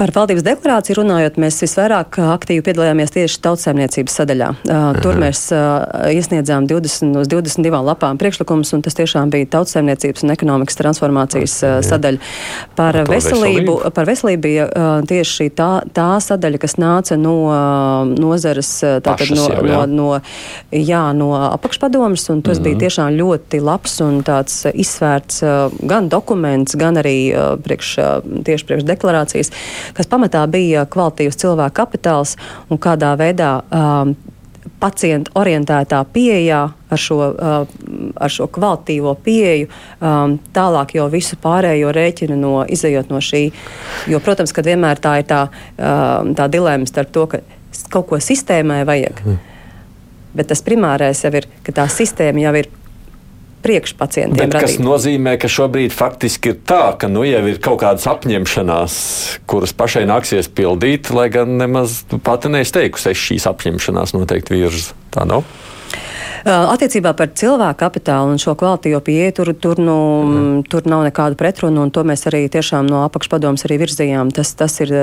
Par 0.00 0.08
valdības 0.16 0.40
deklarāciju 0.46 0.94
runājot, 0.96 1.34
mēs 1.42 1.58
visvairāk 1.60 2.16
aktīvi 2.24 2.62
piedalījāmies 2.64 3.10
tieši 3.12 3.36
tautsēmniecības 3.44 4.14
sadaļā. 4.16 4.46
Uh, 4.64 4.86
tur 5.04 5.18
mēs 5.20 5.42
uh, 5.52 5.82
iesniedzām 6.08 6.64
20 6.70 7.18
uz 7.20 7.28
22 7.28 7.82
lapām 7.84 8.16
priekšlikumus, 8.16 8.70
un 8.72 8.80
tas 8.86 8.96
tiešām 8.96 9.28
bija 9.28 9.50
tautsēmniecības 9.52 10.24
un 10.24 10.32
ekonomikas 10.32 10.80
transformācijas 10.80 11.56
uh, 11.66 11.74
sadaļa. 11.84 12.30
Par 12.78 12.96
veselību, 12.96 13.10
veselību, 13.12 13.74
par 13.98 14.08
veselību 14.08 14.40
bija 14.46 14.68
tieši 15.10 15.50
tā, 15.58 15.68
tā 15.92 16.08
sadaļa, 16.24 16.62
kas 16.64 16.78
nāca 16.80 17.20
no 17.20 17.36
nozares, 18.08 18.72
tātad 19.04 19.34
no, 19.36 19.50
jau, 19.52 19.60
jā. 19.68 19.82
no, 19.84 19.84
no, 19.98 20.08
jā, 20.72 21.02
no 21.12 21.28
apakšpadomas, 21.42 22.24
un 22.32 22.40
tas 22.40 22.56
mm 22.56 22.62
-hmm. 22.62 22.64
bija 22.70 22.80
tiešām 22.86 23.20
ļoti 23.20 23.60
labs 23.68 24.00
un 24.00 24.22
tāds 24.24 24.64
izsvērts 24.72 25.44
gan 25.92 26.08
dokuments, 26.08 26.72
gan 26.74 26.96
arī 26.96 27.18
priekš, 27.68 27.94
tieši 28.48 28.64
priekš 28.64 28.88
deklarācijas 28.94 29.52
kas 29.96 30.10
pamatā 30.10 30.42
bija 30.50 30.86
kvalitīvs 30.90 31.38
cilvēku 31.40 31.76
kapitāls 31.80 32.36
un 32.70 32.80
kādā 32.82 33.12
veidā 33.20 33.60
um, 33.70 34.14
pacientu 34.80 35.32
orientētā 35.36 36.00
pieejā 36.12 36.60
ar 36.90 37.00
šo, 37.00 37.18
uh, 37.30 38.14
ar 38.16 38.32
šo 38.32 38.48
kvalitīvo 38.52 39.14
pieeju, 39.24 39.68
um, 40.00 40.38
tālāk 40.56 40.96
jau 40.96 41.06
visu 41.12 41.38
pārējo 41.40 41.92
rēķina 41.96 42.38
no 42.38 42.54
izējot 42.64 43.12
no 43.12 43.20
šī. 43.24 43.46
Jo, 44.10 44.20
protams, 44.24 44.54
ka 44.56 44.64
vienmēr 44.66 45.00
tā 45.02 45.18
ir 45.20 45.28
tā, 45.30 45.44
um, 45.76 46.34
tā 46.36 46.48
dilemma 46.52 46.88
starp 46.88 47.12
to, 47.14 47.26
ka 47.30 47.42
kaut 47.92 48.08
ko 48.10 48.20
sistēmai 48.22 48.82
vajag. 48.88 49.22
Mm. 49.26 49.38
Bet 50.34 50.50
tas 50.52 50.62
primārais 50.62 51.24
jau 51.24 51.32
ir, 51.34 51.48
ka 51.66 51.74
tā 51.74 51.88
sistēma 51.90 52.44
jau 52.44 52.54
ir 52.60 52.70
priekšpacientiem. 53.64 54.36
Bet, 54.38 54.54
radīt. 54.56 54.66
kas 54.66 54.78
nozīmē, 54.82 55.36
ka 55.40 55.50
šobrīd 55.50 55.94
faktiski 55.94 56.54
ir 56.54 56.60
tā, 56.68 56.94
ka 57.00 57.10
nu, 57.12 57.24
jau 57.28 57.42
ir 57.50 57.60
kaut 57.62 57.82
kādas 57.84 58.06
apņemšanās, 58.10 58.94
kuras 59.50 59.74
pašai 59.76 60.06
nāksies 60.10 60.50
pildīt, 60.52 61.12
lai 61.14 61.28
gan 61.32 61.58
nemaz 61.60 62.02
pati 62.26 62.52
neizteikusi, 62.52 63.12
es 63.12 63.26
šīs 63.28 63.48
apņemšanās 63.50 64.16
noteikti 64.16 64.56
virzu. 64.56 64.96
Tā 65.10 65.26
nav. 65.26 65.44
No? 65.44 65.68
Attiecībā 66.44 67.12
par 67.16 67.28
cilvēku 67.36 67.76
kapitālu 67.82 68.32
un 68.32 68.38
šo 68.40 68.54
kvalitīvo 68.58 69.02
pieeju 69.04 69.34
tur, 69.36 69.50
tur, 69.60 69.80
nu, 69.82 69.96
mm. 70.24 70.62
tur 70.72 70.86
nav 70.88 71.04
nekādu 71.04 71.36
pretrunu, 71.36 71.82
un 71.84 71.92
to 71.92 72.04
mēs 72.06 72.24
arī 72.30 72.46
tiešām 72.52 72.88
no 72.88 73.02
apakšpadomas 73.04 73.66
arī 73.68 73.80
virzījām. 73.82 74.32
Tas, 74.32 74.54
tas 74.56 74.78
ir 74.80 74.94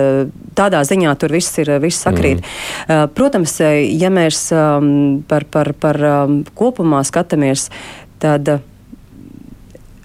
tādā 0.58 0.82
ziņā, 0.88 1.14
tur 1.22 1.36
viss 1.38 1.60
ir 1.62 1.76
viss 1.84 2.02
sakrīt. 2.08 2.42
Mm. 2.42 3.14
Protams, 3.18 3.60
ja 3.62 4.10
mēs 4.14 4.48
par, 5.30 5.46
par, 5.54 5.74
par 5.78 6.02
kopumā 6.58 7.04
skatāmies, 7.06 7.70
tad 8.20 8.50
eh, 8.50 8.66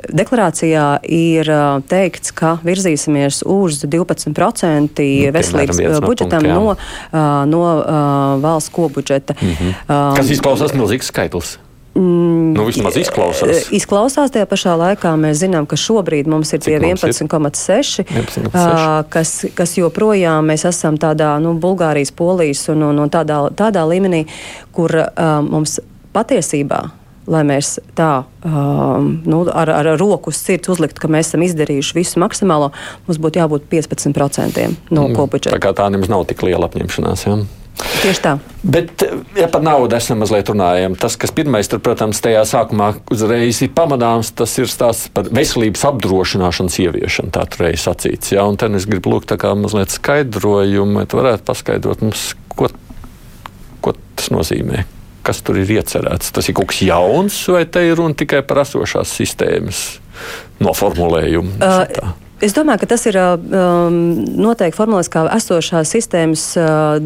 deklarācijā 0.03 0.87
ir 1.07 1.49
uh, 1.53 1.81
teikts, 1.89 2.33
ka 2.35 2.57
virzīsimies 2.67 3.45
uz 3.47 3.83
12% 3.87 4.33
nu, 4.33 5.35
veselības 5.37 5.79
no 5.79 6.01
budžetam 6.03 6.43
punktu, 6.43 6.55
no, 6.55 6.73
uh, 6.75 7.27
no 7.49 7.61
uh, 7.65 7.85
valsts 8.43 8.73
kopbudžeta. 8.75 9.37
Mm 9.41 9.49
-hmm. 9.49 9.75
uh, 9.87 10.17
Kas 10.17 10.31
izklausās 10.31 10.75
milzīgs 10.75 11.07
skaitlis? 11.13 11.59
Mm, 11.95 12.55
nu, 12.57 12.65
vismaz 12.65 12.97
izklausās. 12.97 13.67
Izklausās 13.77 14.33
tajā 14.33 14.47
pašā 14.49 14.73
laikā. 14.81 15.13
Mēs 15.21 15.43
zinām, 15.43 15.67
ka 15.69 15.77
šobrīd 15.77 16.27
mums 16.31 16.55
ir 16.57 16.63
Cik 16.65 16.71
tie 16.71 16.79
11,6, 16.81 18.05
11, 18.09 19.05
kas, 19.13 19.45
kas 19.55 19.77
joprojām 19.77 20.49
mēs 20.49 20.65
esam 20.65 20.97
tādā 20.97 21.35
nu, 21.45 21.53
Bulgārijas, 21.61 22.15
Polijas 22.17 22.65
un, 22.73 22.83
un, 22.89 22.99
un 22.99 23.13
tādā, 23.13 23.43
tādā 23.53 23.85
līmenī, 23.85 24.25
kur 24.73 24.97
uh, 24.97 25.05
mums 25.45 25.81
patiesībā 26.17 27.02
lai 27.31 27.43
mēs 27.47 27.77
tā 27.99 28.25
um, 28.43 29.15
nu, 29.29 29.43
ar, 29.47 29.71
ar 29.71 29.91
roku 30.01 30.33
uz 30.33 30.41
sirds 30.43 30.73
uzliktu, 30.73 31.03
ka 31.03 31.11
mēs 31.13 31.31
esam 31.31 31.45
izdarījuši 31.47 31.99
visu 31.99 32.23
maksimālo, 32.23 32.73
mums 33.07 33.21
būtu 33.23 33.43
jābūt 33.43 33.67
15% 33.71 34.69
no 34.91 35.09
mm, 35.09 35.17
kopbudžeta. 35.19 35.57
Tā 35.57 35.63
kā 35.63 35.75
tā 35.77 35.89
nemaz 35.93 36.11
nav 36.13 36.27
tik 36.31 36.43
liela 36.47 36.69
apņemšanās. 36.71 37.27
Ja? 37.29 37.43
Tieši 38.03 38.23
tā. 38.23 38.33
Bet, 38.63 39.03
ja 39.39 39.47
par 39.51 39.63
naudu 39.65 39.97
esam 39.97 40.21
mazliet 40.23 40.51
runājam, 40.53 40.95
tas, 40.99 41.17
kas 41.19 41.33
pirmais, 41.35 41.71
tur, 41.71 41.81
protams, 41.83 42.21
tajā 42.23 42.43
sākumā 42.47 42.93
uzreiz 43.15 43.63
ir 43.65 43.73
pamanāms, 43.75 44.33
tas 44.39 44.55
ir 44.61 44.71
stāsts 44.71 45.11
par 45.15 45.31
veselības 45.35 45.87
apdrošināšanas 45.89 46.79
ieviešanu, 46.85 47.33
tā 47.35 47.47
tur 47.51 47.67
reiz 47.69 47.87
sacīts. 47.87 48.35
Ja? 48.35 48.47
Un 48.51 48.59
te 48.61 48.71
es 48.79 48.87
gribu 48.91 49.15
lūgt 49.15 49.31
tā 49.33 49.39
kā 49.41 49.55
mazliet 49.59 49.95
skaidrojumu, 49.95 51.01
vai 51.01 51.07
tu 51.11 51.23
varētu 51.23 51.47
paskaidrot 51.49 52.05
mums, 52.05 52.33
ko, 52.55 52.71
ko 53.83 53.97
tas 54.19 54.31
nozīmē 54.35 54.85
kas 55.27 55.43
tur 55.47 55.61
ir 55.63 55.71
iecerēts. 55.79 56.33
Tas 56.35 56.49
ir 56.49 56.57
kaut 56.59 56.73
kas 56.73 56.83
jauns, 56.87 57.39
vai 57.53 57.65
te 57.67 57.85
ir 57.87 57.97
runa 58.01 58.19
tikai 58.19 58.43
par 58.47 58.63
esošās 58.65 59.15
sistēmas 59.21 59.85
noformulējumu? 60.63 61.59
Uh, 61.63 62.13
Es 62.43 62.57
domāju, 62.57 62.83
ka 62.83 62.89
tas 62.91 63.05
ir 63.07 63.17
um, 63.23 63.99
noteikti 64.43 64.75
formulēts 64.75 65.11
kā 65.13 65.23
esošās 65.31 65.93
sistēmas 65.95 66.47
uh, 66.59 66.99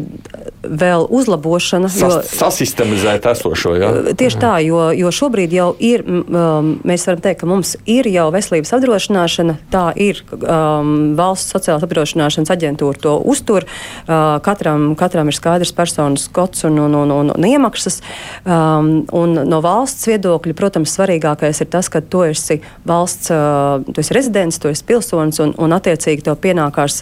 vēl 0.65 1.05
uzlabošana. 1.13 1.91
Jo, 1.93 2.09
sasistemizēt 2.25 3.27
esošo, 3.29 3.75
jā. 3.77 3.91
Tieši 4.17 4.39
tā, 4.41 4.55
jo, 4.65 4.79
jo 4.97 5.11
šobrīd 5.13 5.53
jau 5.53 5.67
ir, 5.77 6.01
um, 6.07 6.71
mēs 6.87 7.05
varam 7.05 7.21
teikt, 7.21 7.43
ka 7.43 7.49
mums 7.49 7.75
ir 7.85 8.09
jau 8.09 8.25
veselības 8.33 8.73
apdrošināšana, 8.79 9.57
tā 9.73 9.83
ir 10.01 10.23
um, 10.39 11.13
valsts 11.19 11.53
sociālās 11.53 11.85
apdrošināšanas 11.85 12.53
aģentūra 12.55 13.03
to 13.05 13.13
uztur. 13.29 13.67
Uh, 14.07 14.39
katram, 14.45 14.89
katram 14.97 15.29
ir 15.29 15.37
skaidrs 15.37 15.75
personas 15.77 16.25
kods 16.33 16.65
un, 16.65 16.81
un, 16.81 16.97
un, 17.03 17.13
un, 17.13 17.31
un 17.35 17.49
iemaksas. 17.51 18.01
Um, 18.41 19.05
un 19.13 19.37
no 19.45 19.61
valsts 19.61 20.09
viedokļa, 20.09 20.57
protams, 20.57 20.97
svarīgākais 20.97 21.61
ir 21.61 21.71
tas, 21.77 21.93
ka 21.93 22.01
tu 22.01 22.25
esi 22.25 22.57
valsts, 22.89 23.29
uh, 23.29 23.85
tu 23.93 24.01
esi 24.01 24.17
rezidents, 24.17 24.57
tu 24.57 24.73
esi 24.73 24.85
pilsonis 24.87 25.26
personas, 25.27 25.39
un, 25.39 25.53
un 25.63 25.75
attiecīgi 25.75 26.25
tev 26.25 26.37
pienākās. 26.41 27.01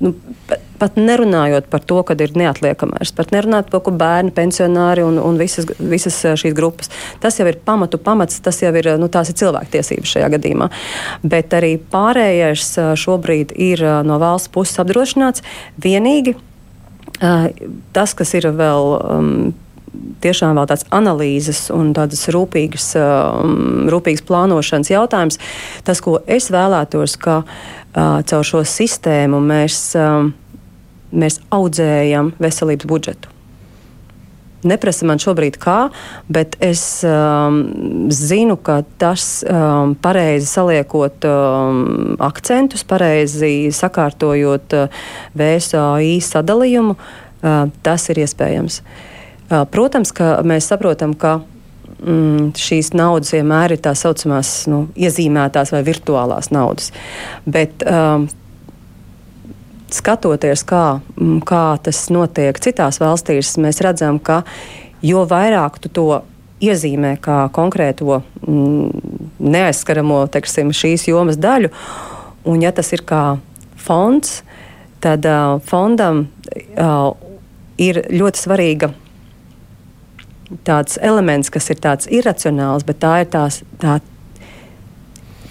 Nu, 0.00 0.14
pat 0.78 0.96
nerunājot 0.96 1.68
par 1.70 1.82
to, 1.82 2.02
ka 2.06 2.14
ir 2.14 2.34
neatliekamais, 2.38 3.12
pat 3.12 3.32
nerunājot 3.34 3.70
par 3.70 3.72
to, 3.72 3.80
ka 3.88 3.94
bērni, 3.98 4.32
pensionāri 4.32 5.02
un, 5.02 5.18
un 5.18 5.38
visas, 5.38 5.66
visas 5.78 6.18
šīs 6.38 6.54
grupas. 6.54 6.90
Tas 7.20 7.38
jau 7.38 7.46
ir 7.48 7.58
pamatu 7.64 7.98
pamats, 7.98 8.40
tas 8.40 8.60
jau 8.62 8.72
ir, 8.78 8.92
nu, 8.98 9.08
tās 9.08 9.30
ir 9.30 9.38
cilvēktiesības 9.40 10.14
šajā 10.14 10.32
gadījumā. 10.36 10.70
Bet 11.22 11.54
arī 11.54 11.76
pārējais 11.78 12.76
šobrīd 12.98 13.56
ir 13.56 13.82
no 14.06 14.18
valsts 14.22 14.52
puses 14.54 14.78
apdrošināts 14.78 15.42
vienīgi 15.82 16.36
tas, 17.18 18.12
kas 18.14 18.36
ir 18.38 18.52
vēl. 18.54 18.92
Um, 19.02 19.32
tiešām 20.22 20.58
vēl 20.58 20.68
tāds 20.70 20.86
analīzes 20.94 21.68
un 21.74 21.92
tādas 21.96 22.26
rūpīgas, 22.34 22.90
um, 23.00 23.88
rūpīgas 23.92 24.24
plānošanas 24.28 24.92
jautājums. 24.92 25.40
Tas, 25.86 26.02
ko 26.04 26.18
es 26.26 26.50
vēlētos, 26.54 27.16
ka 27.22 27.40
uh, 27.44 28.20
caur 28.28 28.46
šo 28.46 28.62
sistēmu 28.66 29.40
mēs, 29.44 29.80
um, 29.98 30.32
mēs 31.12 31.40
audzējam 31.54 32.34
veselības 32.42 32.88
budžetu. 32.88 33.34
Neprasa 34.66 35.06
man 35.06 35.20
šobrīd 35.22 35.54
kā, 35.62 35.76
bet 36.26 36.56
es 36.64 36.80
um, 37.06 37.60
zinu, 38.10 38.56
ka 38.58 38.80
tas 38.98 39.44
um, 39.46 39.92
pareizi 40.02 40.48
saliekot 40.50 41.26
um, 41.30 42.16
akcentus, 42.26 42.82
pareizi 42.82 43.68
sakārtojot 43.70 44.74
uh, 44.74 45.04
VSAI 45.38 46.16
sadalījumu, 46.26 46.98
uh, 46.98 47.60
tas 47.86 48.08
ir 48.10 48.24
iespējams. 48.24 48.80
Uh, 48.82 49.07
protams, 49.48 50.12
ka 50.12 50.38
mēs 50.46 50.68
saprotam, 50.68 51.14
ka 51.16 51.38
mm, 51.98 52.52
šīs 52.58 52.92
naudas 52.96 53.32
vienmēr 53.34 53.76
ir 53.76 53.82
tā 53.84 53.94
saucamās 53.96 54.66
nu, 54.70 54.86
iezīmētās 54.98 55.72
vai 55.74 55.84
virtuālās 55.86 56.50
naudas. 56.54 56.92
Bet, 57.48 57.84
um, 57.88 58.28
skatoties, 59.92 60.64
kā, 60.68 61.00
mm, 61.16 61.40
kā 61.48 61.64
tas 61.82 62.04
notiek 62.12 62.58
citās 62.60 63.00
valstīs, 63.00 63.56
mēs 63.60 63.80
redzam, 63.84 64.20
ka 64.20 64.42
jo 65.02 65.24
vairāk 65.28 65.78
tu 65.82 65.92
to 65.92 66.08
iezīmē 66.64 67.16
kā 67.22 67.46
konkrēto 67.54 68.20
mm, 68.42 68.90
neaizskaramo 69.38 70.24
teksim, 70.34 70.74
šīs 70.74 71.08
jomas 71.08 71.38
daļu, 71.40 71.70
un 72.48 72.62
ja 72.62 72.72
tas 72.74 72.90
ir 72.92 73.04
kā 73.06 73.38
fonds, 73.78 74.42
tad 75.00 75.26
uh, 75.30 75.60
fondam 75.64 76.26
uh, 76.26 77.12
ir 77.78 78.02
ļoti 78.10 78.42
svarīga 78.42 78.90
tāds 80.64 80.98
elements, 81.02 81.50
kas 81.50 81.70
ir 81.70 81.80
tāds 81.82 82.08
irracionāls, 82.10 82.86
bet 82.88 83.00
tā 83.02 83.20
ir 83.22 83.30
tās, 83.32 83.62
tā 83.80 83.98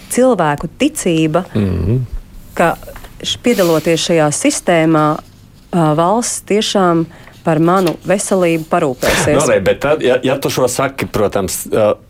cilvēku 0.10 0.70
ticība, 0.80 1.44
mm 1.54 1.66
-hmm. 1.66 2.02
ka 2.54 2.76
piedaloties 3.44 4.10
šajā 4.10 4.28
sistēmā, 4.32 5.18
valsts 5.72 6.42
tiešām 6.48 7.06
par 7.44 7.60
manu 7.60 7.94
veselību 8.08 8.66
parūpēsies. 8.68 9.38
No, 9.40 9.46
ne, 9.48 9.60
bet 9.64 9.80
tad, 9.80 10.02
ja, 10.04 10.18
ja 10.24 10.36
tu 10.40 10.50
šo 10.50 10.68
saki, 10.68 11.06
protams, 11.06 11.62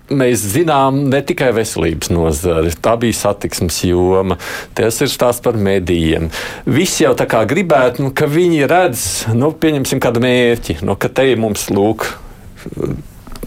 mēs 0.09 0.45
zinām 0.55 1.03
ne 1.11 1.21
tikai 1.21 1.51
veselības 1.53 2.09
nozari, 2.09 2.71
tā 2.81 2.95
bija 2.97 3.13
satiksmes 3.13 3.83
joma, 3.85 4.39
tas 4.73 5.01
ir 5.01 5.07
stāsts 5.07 5.43
par 5.45 5.53
medijiem. 5.53 6.31
Visi 6.65 7.03
jau 7.03 7.13
tā 7.17 7.27
kā 7.29 7.43
gribētu, 7.45 8.07
nu, 8.07 8.13
ka 8.17 8.25
viņi 8.25 8.65
redz, 8.71 9.03
nu, 9.37 9.51
pieņemsim 9.51 10.01
kādu 10.01 10.23
mērķi, 10.25 10.79
nu, 10.81 10.95
ka 10.95 11.07
te 11.07 11.35
mums 11.35 11.69
lūk 11.69 12.07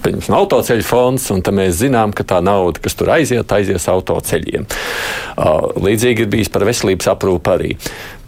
pieņemsim, 0.04 0.36
autoceļu 0.36 0.86
fonds, 0.86 1.30
un 1.34 1.42
mēs 1.56 1.80
zinām, 1.82 2.14
ka 2.16 2.26
tā 2.26 2.40
nauda, 2.44 2.82
kas 2.82 2.96
tur 2.98 3.12
aiziet, 3.16 3.52
aizies 3.52 3.88
autoceļiem. 3.90 4.68
Līdzīgi 5.80 6.26
ir 6.26 6.30
bijis 6.32 6.52
par 6.52 6.66
veselības 6.68 7.10
aprūpu 7.14 7.52
arī. 7.54 7.74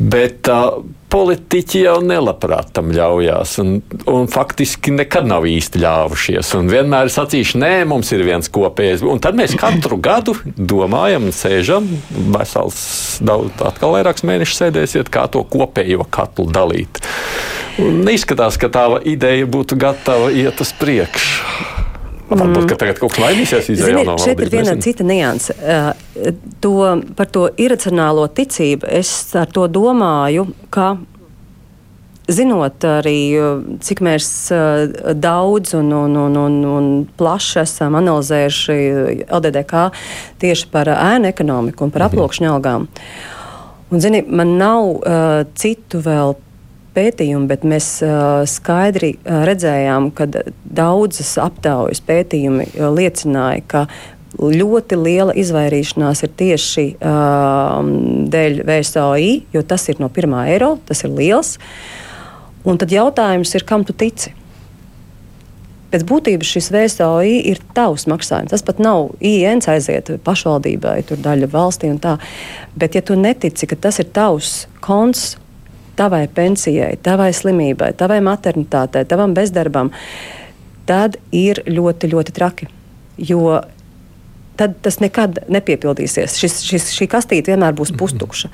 Bet 0.02 0.48
uh, 0.50 0.80
politiķi 1.12 1.84
jau 1.84 1.98
nelabprāt 2.04 2.72
tam 2.76 2.90
ļaujās, 2.94 3.54
un, 3.62 3.74
un 4.10 4.28
faktiski 4.32 4.94
nekad 4.96 5.28
nav 5.28 5.46
īsti 5.48 5.82
ļāvušies. 5.82 6.54
Un 6.58 6.70
vienmēr 6.72 7.08
ir 7.08 7.14
sacījuši, 7.14 7.60
nē, 7.62 7.72
mums 7.90 8.12
ir 8.16 8.24
viens 8.26 8.50
kopējs. 8.52 9.04
Un 9.06 9.22
tad 9.22 9.38
mēs 9.38 9.56
katru 9.60 10.00
gadu 10.02 10.36
domājam 10.56 11.30
sēžam, 11.36 11.88
vesels 12.34 12.82
daudz, 13.24 13.54
atkal 13.70 13.96
vairākus 13.98 14.26
mēnešus 14.28 14.64
sēdēsiet, 14.64 15.12
kā 15.12 15.28
to 15.32 15.44
kopējo 15.52 16.08
katlu 16.10 16.48
dalīt. 16.52 17.02
Un 17.80 18.02
izskatās, 18.12 18.58
ka 18.60 18.68
tā 18.72 18.84
ideja 19.08 19.46
būtu 19.48 19.78
gatava 19.80 20.28
iet 20.34 20.60
uz 20.60 20.74
priekšu. 20.76 21.70
Varbūt, 22.32 22.66
ka 22.70 22.76
tagad 22.80 23.00
kaut 23.00 23.14
kas 23.14 23.22
mainīsies. 23.26 23.70
Zini, 23.76 24.04
no 24.08 24.16
šeit 24.20 24.40
ir 24.40 24.50
viena 24.52 24.74
cita 24.80 25.04
nianse. 25.04 25.56
Uh, 25.60 26.32
to, 26.64 26.74
par 27.16 27.28
to 27.32 27.46
iracionālo 27.60 28.26
ticību 28.32 28.88
es 29.00 29.10
ar 29.36 29.50
to 29.52 29.66
domāju, 29.72 30.46
ka 30.72 30.94
zinot 32.32 32.84
arī, 32.86 33.18
cik 33.84 34.00
mēs 34.04 34.28
uh, 34.54 35.12
daudz 35.18 35.74
un, 35.76 35.90
un, 35.96 36.16
un, 36.24 36.38
un, 36.44 36.58
un 36.76 36.88
plaši 37.18 37.60
esam 37.64 37.98
analizējuši 38.00 38.78
LDDK 39.26 39.88
tieši 40.42 40.70
par 40.72 40.92
ēnu 40.94 41.28
ekonomiku 41.32 41.88
un 41.88 41.92
par 41.92 42.06
mhm. 42.06 42.12
aploksņa 42.12 42.54
algām. 42.54 42.88
Un, 43.92 44.00
zini, 44.00 44.22
man 44.24 44.56
nav 44.56 44.88
uh, 44.88 45.42
citu 45.58 46.00
vēl 46.00 46.38
pētījumi, 46.94 47.48
bet 47.50 47.66
mēs 47.68 47.86
skaidri 48.52 49.14
redzējām, 49.24 50.10
ka 50.16 50.28
daudzas 50.64 51.34
aptaujas 51.42 52.02
pētījumi 52.06 52.68
liecināja, 52.76 53.62
ka 53.68 53.86
ļoti 54.40 54.96
liela 54.96 55.34
izvairīšanās 55.36 56.22
ir 56.24 56.30
tieši 56.40 56.86
uh, 56.96 57.80
dēļ 58.32 58.62
VSOI, 58.68 59.32
jo 59.52 59.64
tas 59.66 59.88
ir 59.92 60.00
no 60.00 60.08
pirmā 60.12 60.46
eiro, 60.52 60.76
tas 60.88 61.04
ir 61.04 61.12
liels. 61.12 61.58
Un 62.64 62.78
tad 62.78 62.94
jautājums 62.94 63.52
ir, 63.56 63.66
kam 63.66 63.84
tu 63.84 63.92
tici? 63.92 64.32
Pēc 65.92 66.06
būtības 66.08 66.48
šis 66.48 66.70
VSOI 66.72 67.42
ir 67.50 67.58
tavs 67.76 68.06
maksājums. 68.08 68.54
Tas 68.54 68.64
pat 68.64 68.78
nav 68.80 69.10
INC 69.20 69.66
aiziet 69.68 70.08
pašvaldībai, 70.24 71.02
tur 71.04 71.20
daļa 71.20 71.50
valstī 71.52 71.90
un 71.92 71.98
tā. 72.00 72.14
Bet, 72.72 72.96
ja 72.96 73.02
tu 73.04 73.18
netici, 73.18 73.68
ka 73.68 73.76
tas 73.76 74.00
ir 74.00 74.08
tavs 74.14 74.62
konts 74.80 75.34
tavai 76.02 76.26
pensijai, 76.34 76.96
tavai 77.02 77.30
slimībai, 77.36 77.92
tavai 77.98 78.18
maternitātei, 78.26 79.06
tavam 79.06 79.36
bezdarbam, 79.38 79.92
tad 80.90 81.20
ir 81.30 81.62
ļoti, 81.70 82.10
ļoti 82.10 82.34
traki. 82.34 82.68
Jo 83.22 83.60
tad 84.56 84.76
tas 84.84 85.00
nekad 85.02 85.44
nepiepildīsies. 85.52 86.36
Šis, 86.40 86.60
šis, 86.66 86.90
šī 86.96 87.08
kastīte 87.10 87.52
vienmēr 87.52 87.76
būs 87.76 87.92
pustukša. 87.98 88.50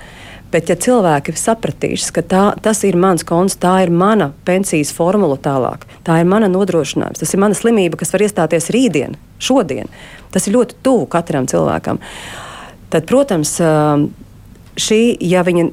Bet, 0.49 0.71
ja 0.73 0.79
cilvēki 0.81 1.35
sapratīs, 1.37 2.07
ka 2.15 2.23
tā, 2.25 2.43
tas 2.65 2.81
ir 2.89 2.97
mans 2.97 3.25
konts, 3.29 3.59
tā 3.61 3.75
ir 3.85 3.91
mana 3.93 4.31
pensijas 4.49 4.95
formula 4.97 5.37
tālāk, 5.45 5.85
tā 6.07 6.23
ir 6.23 6.31
mana 6.31 6.49
nodrošinājums, 6.49 7.21
tas 7.21 7.35
ir 7.37 7.43
mana 7.43 7.59
slimība, 7.59 7.99
kas 8.01 8.15
var 8.15 8.25
iestāties 8.25 8.71
rītdien, 8.73 9.19
šodien, 9.45 9.93
tas 10.33 10.49
ir 10.49 10.57
ļoti 10.57 10.79
tuvu 10.87 11.05
katram 11.13 11.45
cilvēkam. 11.51 12.01
Tad, 12.89 13.05
protams, 13.11 13.59
šī, 14.81 15.03
ja 15.29 15.45
viņa 15.45 15.69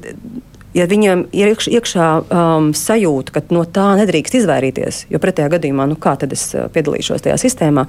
ja 0.76 0.86
viņam 0.90 1.24
ir 1.34 1.52
iekš, 1.54 1.68
iekšā 1.78 2.08
um, 2.20 2.70
sajūta, 2.76 3.34
ka 3.34 3.42
no 3.54 3.64
tā 3.64 3.86
nedrīkst 4.00 4.36
izvairīties, 4.40 5.04
jo 5.12 5.20
pretējā 5.22 5.50
gadījumā, 5.56 5.86
nu, 5.90 5.96
kā 6.00 6.16
tad 6.20 6.34
es 6.36 6.48
uh, 6.54 6.66
piedalīšos 6.72 7.24
tajā 7.24 7.38
sistēmā, 7.40 7.86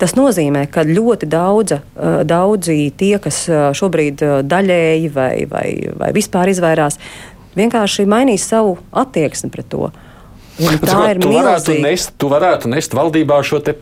tas 0.00 0.14
nozīmē, 0.18 0.66
ka 0.72 0.84
ļoti 0.88 1.28
daudza, 1.30 1.80
uh, 1.80 2.20
daudzi 2.28 2.90
tie, 2.98 3.16
kas 3.22 3.44
uh, 3.50 3.70
šobrīd 3.76 4.24
daļēji 4.48 5.12
vai, 5.14 5.32
vai, 5.50 5.66
vai 5.98 6.12
vispār 6.16 6.52
izvairās, 6.52 7.00
vienkārši 7.58 8.06
mainīs 8.08 8.46
savu 8.48 8.76
attieksmi 8.92 9.52
pret 9.54 9.70
to. 9.72 9.88
Un 10.58 10.80
tā 10.82 10.96
tu, 10.96 11.04
ir 11.12 11.22
tu 11.22 11.32
varētu, 11.36 11.78
nest, 11.84 12.12
tu 12.18 12.30
varētu 12.32 12.70
nest 12.72 12.94
valdībā 12.98 13.38
šo 13.46 13.62
te, 13.62 13.76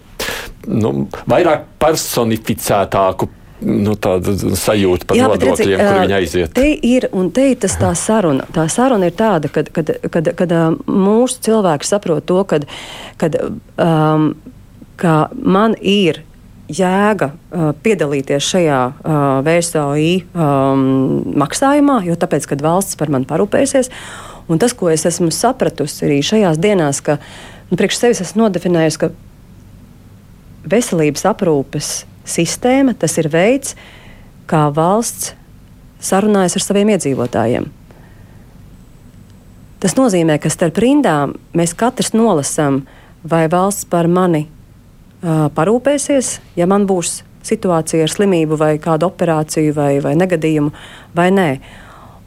nu, 0.69 1.07
vairāk 1.29 1.65
personificētāku 1.81 3.31
nu, 3.65 3.95
tāda 4.01 4.35
sajūta 4.59 5.09
par 5.09 5.19
Jā, 5.19 5.29
nodokļiem, 5.33 5.81
kur 5.81 6.03
viņi 6.03 6.17
aiziet. 6.19 6.57
Te 6.57 6.67
ir, 6.75 7.09
un 7.17 7.31
te 7.35 7.51
ir 7.53 7.61
tas 7.63 7.77
tā 7.81 7.93
saruna. 7.99 8.47
Tā 8.55 8.67
saruna 8.73 9.09
ir 9.09 9.17
tāda, 9.17 9.53
kad, 9.53 9.71
kad, 9.75 9.95
kad, 10.13 10.33
kad 10.39 10.53
mūsu 10.87 11.41
cilvēki 11.47 11.89
saprot 11.89 12.27
to, 12.29 12.43
kad, 12.49 12.69
kad 13.21 13.39
um, 13.41 14.35
ka 15.01 15.27
man 15.37 15.77
ir 15.81 16.23
jēga 16.67 17.31
uh, 17.31 17.71
piedalīties 17.83 18.47
šajā 18.51 18.79
uh, 18.91 19.19
VSOI 19.47 20.09
um, 20.35 20.87
maksājumā, 21.39 22.01
jo 22.09 22.17
tāpēc, 22.19 22.49
kad 22.51 22.65
valsts 22.65 22.99
par 22.99 23.13
mani 23.13 23.29
parūpēsies. 23.29 23.93
Un 24.51 24.61
tas, 24.63 24.75
ko 24.79 24.91
es 24.91 25.07
esmu 25.07 25.31
sapratusi 25.35 26.07
arī 26.07 26.19
šajās 26.27 26.59
dienās, 26.63 27.03
ka 27.07 27.19
nu, 27.71 27.79
priekš 27.79 28.01
sevis 28.01 28.23
esmu 28.25 28.47
nodefinējusi, 28.47 29.01
ka 29.03 29.13
veselības 30.71 31.27
aprūpes 31.31 31.91
sistēma, 32.27 32.95
tas 32.99 33.17
ir 33.21 33.31
veids, 33.33 33.75
kā 34.51 34.67
valsts 34.75 35.35
sarunājas 36.03 36.59
ar 36.59 36.65
saviem 36.65 36.93
iedzīvotājiem. 36.95 37.69
Tas 39.83 39.97
nozīmē, 39.99 40.39
ka 40.41 40.51
starp 40.51 40.79
rindām 40.83 41.37
mēs 41.57 41.75
katrs 41.77 42.15
nolasām, 42.17 42.85
vai 43.27 43.45
valsts 43.53 43.87
par 43.91 44.09
mani 44.09 44.47
uh, 44.47 45.49
parūpēsies, 45.55 46.37
ja 46.59 46.69
man 46.71 46.87
būs 46.89 47.21
situācija 47.47 48.07
ar 48.07 48.11
slimību, 48.11 48.59
vai 48.59 48.73
kādu 48.83 49.11
operāciju, 49.11 49.75
vai, 49.77 49.91
vai 50.03 50.15
negadījumu, 50.19 50.73
vai 51.15 51.29
nē. 51.35 51.51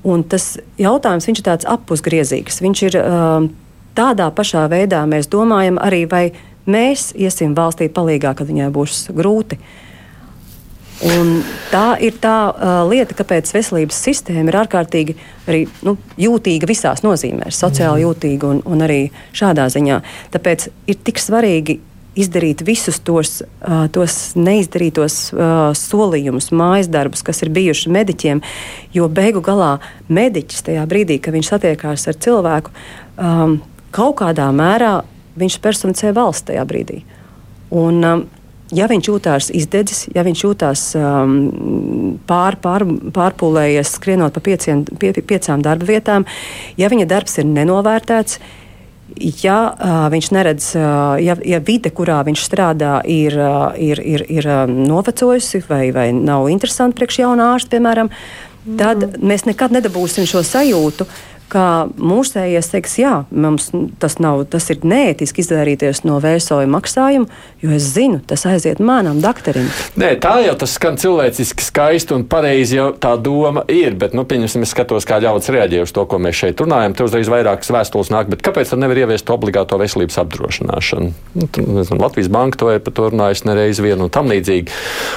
Un 0.07 0.23
tas 0.31 0.53
jautājums 0.79 1.27
ir 1.27 1.41
tāds 1.43 1.67
apusgriezīgs. 1.67 2.61
Viņš 2.63 2.83
ir 2.87 2.99
uh, 3.01 3.49
tādā 3.97 4.29
pašā 4.35 4.63
veidā, 4.71 5.01
mēs 5.09 5.27
domājam 5.31 5.81
arī, 5.83 6.05
vai 6.07 6.23
mēs 6.69 7.09
iesim 7.17 7.57
valstī 7.57 7.89
palīdzīgā, 7.91 8.35
kad 8.39 8.47
viņai 8.47 8.71
būs 8.75 9.07
grūti. 9.15 9.59
Uh, 9.59 9.88
Un 10.99 11.37
tā 11.71 11.93
ir 12.03 12.17
tā 12.19 12.51
uh, 12.51 12.81
lieta, 12.89 13.15
kāpēc 13.15 13.47
veselības 13.55 13.99
sistēma 14.03 14.51
ir 14.51 14.57
ārkārtīgi 14.59 15.13
arī, 15.47 15.61
nu, 15.87 15.93
jūtīga 16.19 16.67
visās 16.67 17.05
nozīmēs, 17.05 17.55
sociāli 17.55 18.03
jūtīga 18.03 18.49
un, 18.49 18.59
un 18.67 18.83
arī 18.83 19.05
šādā 19.31 19.69
ziņā. 19.71 20.01
Tāpēc 20.33 20.67
ir 20.91 20.97
tik 21.07 21.21
svarīgi 21.23 21.77
izdarīt 22.19 22.65
visus 22.67 22.99
tos, 22.99 23.37
uh, 23.39 23.85
tos 23.95 24.17
neizdarītos 24.35 25.17
uh, 25.31 25.69
solījumus, 25.77 26.49
mājas 26.51 26.89
darbus, 26.91 27.23
kas 27.23 27.39
ir 27.45 27.53
bijuši 27.55 27.93
mediķiem, 27.95 28.41
jo 28.95 29.07
beigu 29.07 29.43
galā 29.45 29.77
mediķis 30.11 30.65
tajā 30.67 30.83
brīdī, 30.89 31.21
kad 31.23 31.37
viņš 31.37 31.53
satiekās 31.53 32.09
ar 32.11 32.19
cilvēku, 32.27 32.75
um, 33.15 33.55
kaut 33.95 34.17
kādā 34.19 34.49
mērā 34.51 34.97
viņš 35.39 35.61
personificē 35.63 36.11
valsts 36.17 36.49
tajā 36.51 36.67
brīdī. 36.67 37.05
Un, 37.71 38.03
um, 38.03 38.25
ja 38.75 38.87
viņš 38.89 39.09
jūtās 39.09 39.49
izdedzis, 39.55 40.05
ja 40.15 40.23
viņš 40.25 40.43
jūtās 40.45 40.85
um, 40.99 42.19
pār, 42.29 42.57
pār, 42.61 42.85
pārpūlējies, 43.15 43.95
skrienot 43.97 44.35
pa 44.35 44.43
pieciem, 44.45 44.85
pie, 45.01 45.13
piecām 45.13 45.63
darba 45.65 45.89
vietām, 45.89 46.27
ja 46.77 46.89
viņa 46.91 47.07
darbs 47.09 47.39
ir 47.41 47.49
nenovērtēts, 47.49 48.39
ja 49.43 49.57
uh, 49.71 50.03
viņš 50.13 50.29
neredz, 50.35 50.69
uh, 50.77 51.15
ja, 51.21 51.37
ja 51.45 51.61
vide, 51.65 51.91
kurā 51.95 52.21
viņš 52.27 52.45
strādā, 52.45 52.99
ir, 53.09 53.35
uh, 53.39 53.73
ir, 53.77 54.01
ir, 54.05 54.25
ir 54.29 54.49
uh, 54.49 54.61
novecojusi 54.69 55.63
vai, 55.69 55.87
vai 55.95 56.11
nav 56.13 56.49
interesanti 56.53 56.99
priekš 56.99 57.23
jaunā 57.23 57.49
ārsta, 57.55 57.73
piemēram, 57.73 58.13
tad 58.77 59.01
mm. 59.07 59.25
mēs 59.25 59.47
nekad 59.49 59.73
nedabūsim 59.73 60.29
šo 60.29 60.45
sajūtu, 60.45 61.09
ka 61.49 61.63
mūsējais 61.97 62.71
teiks, 62.71 62.95
jā, 63.01 63.13
mums 63.31 63.69
tas, 64.01 64.17
nav, 64.21 64.43
tas 64.51 64.69
ir 64.73 64.83
neētiski 64.87 65.43
izvairīties 65.43 66.03
no 66.07 66.19
vēsoja 66.23 66.69
maksājuma, 66.69 67.29
jo 67.63 67.71
es 67.75 67.89
zinu, 67.95 68.21
tas 68.29 68.45
aiziet 68.49 68.81
manam 68.83 69.19
doktoram. 69.23 69.67
Nē, 69.99 70.13
tā 70.21 70.35
jau 70.45 70.55
tas 70.61 70.75
skan 70.77 70.99
cilvēciski 71.01 71.65
skaisti 71.65 72.15
un 72.15 72.25
pareizi 72.29 72.77
jau 72.77 72.89
tā 72.93 73.15
doma 73.19 73.65
ir, 73.71 73.97
bet, 73.99 74.15
nu, 74.17 74.25
pieņemsim, 74.29 74.63
es 74.65 74.73
skatos, 74.75 75.07
kā 75.09 75.19
ļauts 75.23 75.51
reaģē 75.53 75.83
uz 75.85 75.93
to, 75.95 76.05
ko 76.09 76.21
mēs 76.21 76.39
šeit 76.43 76.61
runājam. 76.63 76.95
Te 76.95 77.07
uzreiz 77.07 77.31
vairākas 77.31 77.73
vēstules 77.73 78.11
nāk, 78.13 78.29
bet 78.31 78.43
kāpēc 78.45 78.71
tad 78.71 78.83
nevar 78.83 79.01
ieviest 79.03 79.29
obligāto 79.33 79.79
veselības 79.81 80.19
apdrošināšanu? 80.23 81.11
Nu, 81.35 81.47
tur, 81.49 81.67
nezinu, 81.79 81.99
Latvijas 82.03 82.31
banka 82.33 82.61
to 82.61 82.71
ir 82.73 82.83
par 82.85 82.95
to 82.95 83.09
runājusi 83.09 83.49
nereiz 83.49 83.81
vienu 83.83 84.07
un 84.07 84.13
tam 84.13 84.29
līdzīgi. 84.31 84.73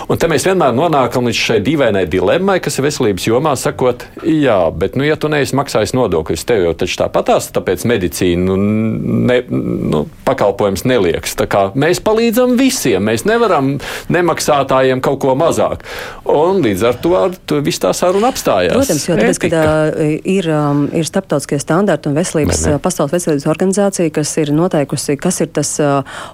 Un 0.08 0.20
te 0.20 0.30
mēs 0.30 0.46
vienmēr 0.48 0.74
nonākam 0.76 1.28
līdz 1.28 1.42
šai 1.46 1.60
dīvainai 1.64 2.04
dilemmai, 2.10 2.58
kas 2.64 2.78
ir 2.78 2.88
veselības 2.88 3.28
jomā, 3.28 3.54
sakot, 3.58 4.06
jā, 4.26 4.58
bet, 4.76 4.96
nu, 4.98 5.06
ja 5.06 5.18
tu 5.20 5.30
neesi 5.32 5.56
maksājis 5.58 5.94
nodokļus, 5.96 6.21
nodokļus. 6.22 6.44
Tev 6.46 6.66
jau 6.66 6.72
taču 6.74 6.98
tāpatās, 7.00 7.50
tāpēc 7.52 7.84
medicīna 7.88 8.56
ne, 8.56 9.38
nu, 9.50 10.06
pakalpojums 10.26 10.84
nelieks. 10.86 11.36
Mēs 11.74 12.00
palīdzam 12.04 12.56
visiem. 12.58 13.02
Mēs 13.04 13.24
nevaram 13.26 13.78
nemaksātājiem 14.12 15.02
kaut 15.02 15.20
ko 15.22 15.34
mazāk. 15.34 15.84
Un 16.24 16.62
līdz 16.62 16.84
ar 16.88 16.98
to 17.02 17.12
to 17.46 17.60
viss 17.64 17.80
tā 17.82 17.92
saruna 17.94 18.30
apstājās. 18.32 18.74
Protams, 18.74 19.06
jo 19.08 19.16
tāpēc, 19.18 19.40
kad, 19.42 19.56
uh, 19.56 20.14
ir, 20.24 20.48
ir 20.92 21.08
starptautiskie 21.08 21.58
standarti 21.60 22.10
un 22.10 22.16
veselības, 22.16 22.62
ne, 22.66 22.76
ne. 22.76 22.82
pasaules 22.82 23.12
veselības 23.12 23.48
organizācija, 23.50 24.12
kas 24.14 24.32
ir 24.40 24.52
noteikusi, 24.56 25.16
kas 25.20 25.42
ir 25.44 25.50
tas 25.52 25.74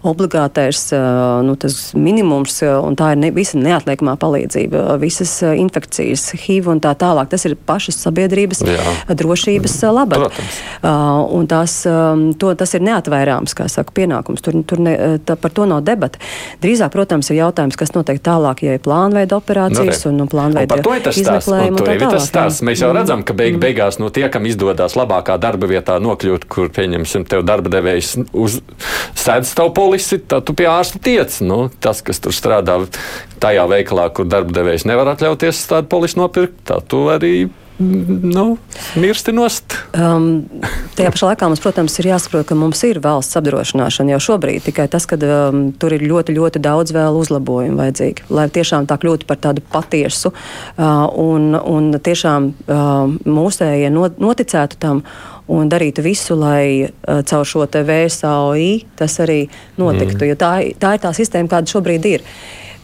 obligātais 0.07 0.89
nu, 1.45 1.57
tas 1.61 1.79
minimums, 1.99 2.61
un 2.63 2.97
tā 2.99 3.13
ir 3.15 3.23
ne, 3.23 3.33
visa 3.35 3.59
neatliekamā 3.61 4.17
palīdzība, 4.21 4.85
visas 5.03 5.39
infekcijas, 5.49 6.31
HIV 6.45 6.73
un 6.75 6.83
tā 6.85 6.95
tālāk. 6.99 7.31
Tas 7.33 7.47
ir 7.49 7.57
pašas 7.69 7.99
sabiedrības 8.05 8.63
Jā. 8.67 8.95
drošības 9.19 9.78
labad. 9.85 10.29
Uh, 10.83 11.45
tās, 11.49 11.81
um, 11.89 12.29
to, 12.39 12.53
tas 12.59 12.75
ir 12.77 12.85
neatvairāms, 12.87 13.55
saka, 13.71 13.95
pienākums. 13.97 14.43
Tur, 14.45 14.61
tur 14.69 14.83
ne, 14.83 14.95
tā, 15.25 15.39
par 15.41 15.55
to 15.55 15.67
nav 15.71 15.83
debata. 15.87 16.21
Drīzāk, 16.63 16.93
protams, 16.95 17.31
ir 17.33 17.41
jautājums, 17.41 17.79
kas 17.79 17.95
notiek 17.97 18.21
tālāk, 18.25 18.65
ja 18.67 18.77
ir 18.79 18.83
plānveida 18.85 19.39
operācijas 19.39 20.05
nu, 20.07 20.13
un, 20.13 20.25
un 20.27 20.33
plānveida 20.33 20.81
izmeklējumi. 21.13 21.85
Tā 21.85 21.97
tā 22.03 22.11
tas 22.15 22.29
stāsts. 22.31 22.65
Mēs 22.67 22.83
jau 22.83 22.91
mm. 22.91 22.99
redzam, 23.01 23.25
ka 23.27 23.37
beig, 23.39 23.57
mm. 23.57 23.63
beigās 23.63 24.01
no 24.03 24.11
tie, 24.15 24.27
kam 24.33 24.49
izdodas 24.49 24.97
labākā 24.99 25.39
darba 25.41 25.71
vietā 25.71 25.99
nokļūt, 26.03 26.49
kur, 26.51 26.71
pieņemsim, 26.75 27.27
tev 27.29 27.45
darba 27.49 27.73
devējs 27.73 28.17
sēdz 29.19 29.55
tavu 29.59 29.75
polisi, 29.77 30.21
tad 30.21 30.47
tu 30.49 30.57
pie 30.59 30.69
ārsta 30.71 31.01
tiec. 31.03 31.41
Nu, 31.45 31.67
tas, 31.83 32.03
kas 32.07 32.23
tur 32.25 32.35
strādā 32.37 32.81
tajā 33.43 33.65
veikalā, 33.71 34.09
kur 34.15 34.29
darba 34.29 34.55
devējs 34.61 34.87
nevar 34.89 35.15
atļauties 35.15 35.65
tādu 35.71 35.91
polisi 35.93 36.19
nopirkt, 36.21 36.61
tā 36.69 36.81
tu 36.89 37.07
arī 37.13 37.49
nu, 37.79 38.57
mirsti 38.99 39.33
nost. 39.33 39.77
Um, 39.95 40.45
tajā 40.99 41.13
pašā 41.15 41.31
laikā 41.31 41.49
mums, 41.51 41.63
protams, 41.63 41.95
ir 42.01 42.11
jāsaprot, 42.11 42.47
ka 42.49 42.57
mums 42.59 42.83
ir 42.89 43.01
valsts 43.05 43.39
apdrošināšana 43.39 44.17
jau 44.17 44.21
šobrīd. 44.31 44.65
Tikai 44.67 44.89
tas, 44.91 45.07
ka 45.09 45.19
um, 45.23 45.69
tur 45.79 45.95
ir 45.95 46.03
ļoti, 46.09 46.35
ļoti 46.35 46.63
daudz 46.65 46.95
vēl 46.97 47.19
uzlabojumu 47.21 47.79
vajadzīgi, 47.79 48.29
lai 48.35 48.49
tiešām 48.55 48.89
tā 48.91 48.99
kļūtu 49.01 49.29
par 49.29 49.41
tādu 49.47 49.65
patiesu 49.73 50.33
uh, 50.35 51.07
un, 51.15 51.55
un 51.59 51.91
tiešām 51.95 52.53
uh, 52.53 53.19
mūsējie 53.25 53.93
noticētu 53.95 54.81
tam 54.83 55.05
un 55.49 55.71
darītu 55.71 56.05
visu, 56.05 56.37
lai 56.37 56.85
uh, 56.85 57.21
caur 57.27 57.47
šo 57.49 57.65
VSAOI 57.65 58.71
tas 58.99 59.21
arī 59.25 59.45
notiktu. 59.81 60.27
Mm. 60.27 60.41
Tā, 60.41 60.55
tā 60.81 60.97
ir 60.97 61.05
tā 61.05 61.15
sistēma, 61.17 61.51
kāda 61.55 61.79
šobrīd 61.79 62.11
ir. 62.11 62.27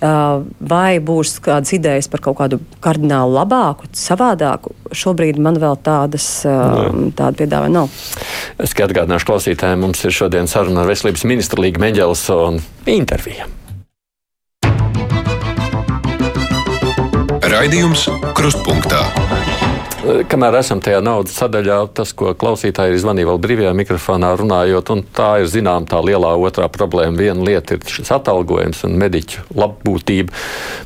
Vai 0.05 0.99
būs 1.01 1.38
kādas 1.45 1.73
idejas 1.77 2.11
par 2.12 2.21
kaut 2.25 2.37
kādu 2.43 2.59
kardinālu 2.85 3.38
labāku, 3.38 3.88
savādāku? 3.97 4.75
Šobrīd 4.93 5.40
man 5.40 5.57
vēl 5.62 5.79
tādas 5.87 6.27
tāda 6.45 7.33
piedāvājuma 7.38 7.73
nav. 7.73 7.99
Es 8.61 8.75
tikai 8.75 8.88
atgādināšu 8.90 9.31
klausītājiem, 9.31 9.85
mums 9.87 10.05
ir 10.05 10.14
šodien 10.14 10.51
saruna 10.51 10.85
ar 10.85 10.93
veselības 10.93 11.25
ministru 11.31 11.64
Līgu 11.64 11.81
Meģelsonu 11.87 12.61
interviju. 12.99 13.49
Raidījums 17.55 18.09
Krustpunktā. 18.37 19.23
Kamēr 20.05 20.59
esam 20.59 20.83
tajā 20.85 20.99
naudas 21.01 21.37
sadaļā, 21.38 21.79
tas, 21.97 22.11
ko 22.17 22.35
klausītāji 22.37 22.93
ir 22.93 22.99
izvanīja 22.99 23.29
vēl 23.31 23.38
brīvajā 23.40 23.71
mikrofonā 23.79 24.35
runājot, 24.37 24.90
un 24.93 25.03
tā 25.17 25.29
ir 25.40 25.49
zinām 25.49 25.87
tā 25.88 26.01
lielā 26.05 26.35
otrā 26.37 26.67
problēma. 26.73 27.17
Viena 27.17 27.47
lieta 27.47 27.79
ir 27.79 27.87
šis 27.88 28.12
atalgojums 28.12 28.83
un 28.85 28.99
mediķu 29.01 29.47
labbūtība, 29.57 30.35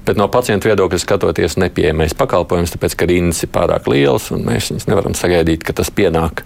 bet 0.06 0.20
no 0.20 0.28
pacientu 0.30 0.70
viedokļa 0.70 1.02
skatoties 1.02 1.58
nepieejamais 1.58 2.14
pakalpojums, 2.18 2.76
tāpēc, 2.76 2.94
ka 2.94 3.10
rindas 3.10 3.42
ir 3.42 3.50
pārāk 3.54 3.90
lielas 3.90 4.30
un 4.34 4.46
mēs 4.46 4.70
viņus 4.70 4.86
nevaram 4.92 5.18
sagaidīt, 5.18 5.66
ka 5.66 5.74
tas 5.80 5.90
pienāk. 5.90 6.44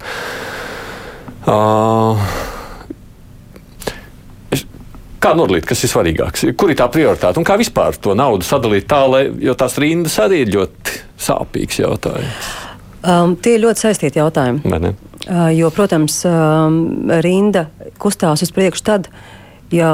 Uh, 1.45 2.17
Kā 5.23 5.31
nodalīt, 5.39 5.63
kas 5.63 5.79
ir 5.85 5.91
svarīgāks? 5.93 6.49
Kur 6.59 6.73
ir 6.73 6.75
tā 6.75 6.89
prioritāte 6.91 7.39
un 7.39 7.47
kā 7.47 7.55
vispār 7.59 7.95
to 7.95 8.11
naudu 8.17 8.43
sadalīt 8.43 8.89
tā, 8.91 9.05
lai, 9.07 9.23
jo 9.45 9.55
tās 9.55 9.77
rindas 9.79 10.17
arī 10.19 10.41
ir 10.43 10.51
ļoti 10.57 10.99
sāpīgs 11.29 11.79
jautājums. 11.79 12.53
Um, 13.03 13.35
tie 13.35 13.57
ir 13.57 13.63
ļoti 13.65 13.83
saistīti 13.83 14.21
jautājumi. 14.21 14.63
Uh, 14.63 15.49
jo, 15.55 15.69
protams, 15.75 16.21
um, 16.27 16.81
rinda 17.23 17.67
kustās 18.01 18.43
uz 18.45 18.51
priekšu 18.55 18.85
tad, 18.87 19.09
ja 19.71 19.93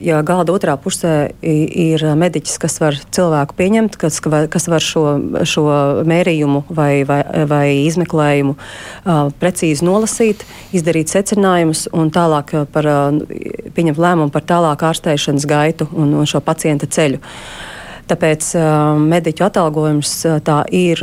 ja 0.00 0.20
galda 0.26 0.54
otrā 0.54 0.74
pusē 0.80 1.12
ir 1.42 2.02
mediķis, 2.18 2.58
kas 2.60 2.78
var 2.82 2.98
cilvēku 3.16 3.56
pieņemt, 3.58 3.96
kas, 4.00 4.18
kas 4.52 4.68
var 4.70 4.84
šo, 4.84 5.04
šo 5.48 5.66
mērījumu 6.08 6.64
vai, 6.68 7.04
vai, 7.08 7.20
vai 7.48 7.64
izmeklējumu 7.86 8.56
uh, 8.56 9.30
precīzi 9.40 9.86
nolasīt, 9.86 10.44
izdarīt 10.76 11.12
secinājumus 11.12 11.86
un 11.96 12.12
tālāk 12.14 12.52
par, 12.72 12.90
uh, 12.90 13.70
pieņemt 13.76 14.02
lēmumu 14.02 14.34
par 14.34 14.44
tālāku 14.48 14.90
ārstēšanas 14.90 15.48
gaitu 15.48 15.88
un, 15.94 16.14
un 16.20 16.28
šo 16.28 16.42
pacienta 16.44 16.88
ceļu. 16.90 17.22
Tāpēc 18.06 18.52
mediķu 19.02 19.42
atalgojums 19.48 20.12
tā 20.46 20.60
ir 20.70 21.00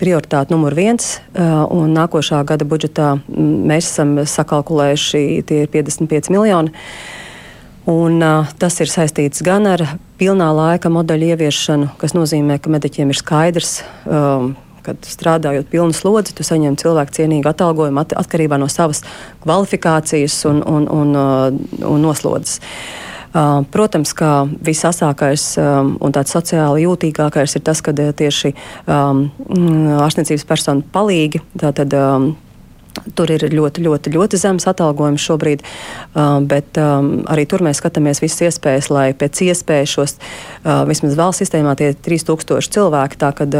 prioritāte 0.00 0.50
numur 0.50 0.74
viens. 0.74 1.20
Un 1.38 1.94
nākošā 1.94 2.42
gada 2.48 2.66
budžetā 2.66 3.12
mēs 3.30 3.92
esam 3.92 4.16
sakalkulējuši 4.26 5.22
tie 5.46 5.62
ir 5.64 5.70
55 5.70 6.32
miljoni. 6.34 6.74
Un, 7.90 8.20
uh, 8.20 8.48
tas 8.60 8.76
ir 8.82 8.90
saistīts 8.92 9.40
gan 9.42 9.64
ar 9.66 9.82
pilnā 10.20 10.50
laika 10.52 10.90
modeļu 10.92 11.30
ieviešanu, 11.32 11.88
kas 11.98 12.12
nozīmē, 12.12 12.60
ka 12.60 12.70
mediķiem 12.70 13.10
ir 13.10 13.18
skaidrs, 13.18 13.80
um, 14.04 14.52
kad 14.84 15.00
strādājot 15.08 15.70
pilnu 15.72 15.96
slodzi, 15.96 16.36
tu 16.36 16.44
saņem 16.44 16.76
cilvēku 16.80 17.16
cienīgu 17.16 17.50
atalgojumu 17.50 18.04
at 18.04 18.12
atkarībā 18.20 18.60
no 18.60 18.68
savas 18.68 19.00
kvalifikācijas 19.42 20.42
un, 20.52 20.60
un, 20.60 20.90
un, 20.92 21.16
uh, 21.16 21.88
un 21.88 22.04
noslodzes. 22.04 22.60
Uh, 22.60 23.09
protams, 23.32 24.12
ka 24.16 24.32
visasākais 24.66 25.46
un 25.60 26.14
tāds 26.14 26.34
sociāli 26.34 26.86
jūtīgākais 26.86 27.56
ir 27.56 27.64
tas, 27.66 27.82
kad 27.84 27.98
tieši 27.98 28.54
um, 28.86 29.26
ārstniecības 30.02 30.46
personu 30.48 30.86
palīgi, 30.94 31.42
tātad 31.60 31.94
Tur 33.14 33.30
ir 33.30 33.44
ļoti, 33.52 33.84
ļoti, 33.84 34.10
ļoti 34.12 34.38
zems 34.40 34.66
atalgojums 34.68 35.22
šobrīd, 35.22 35.62
bet 36.50 36.78
arī 36.80 37.44
tur 37.48 37.62
mēs 37.64 37.78
skatāmies 37.80 38.20
visas 38.22 38.42
iespējas, 38.48 38.90
lai 38.90 39.06
pēc 39.16 39.42
iespējas 39.46 39.94
šos 39.94 40.16
vismaz 40.90 41.14
valsts 41.18 41.44
sistēmā 41.44 41.76
tie 41.78 41.92
3000 41.94 42.74
cilvēki, 42.74 43.20
tā 43.20 43.30
kad 43.38 43.54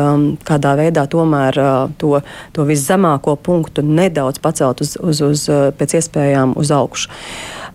kādā 0.49 0.75
veidā 0.81 1.07
tomēr 1.11 1.61
to, 2.03 2.19
to 2.57 2.67
viszemāko 2.69 3.37
punktu 3.39 3.87
nedaudz 3.87 4.43
pacelt 4.43 4.83
uz, 4.85 4.97
uz, 4.99 5.23
uz 5.25 5.47
pēc 5.79 6.01
iespējām 6.03 6.57
uz 6.59 6.75
augšu. 6.75 7.15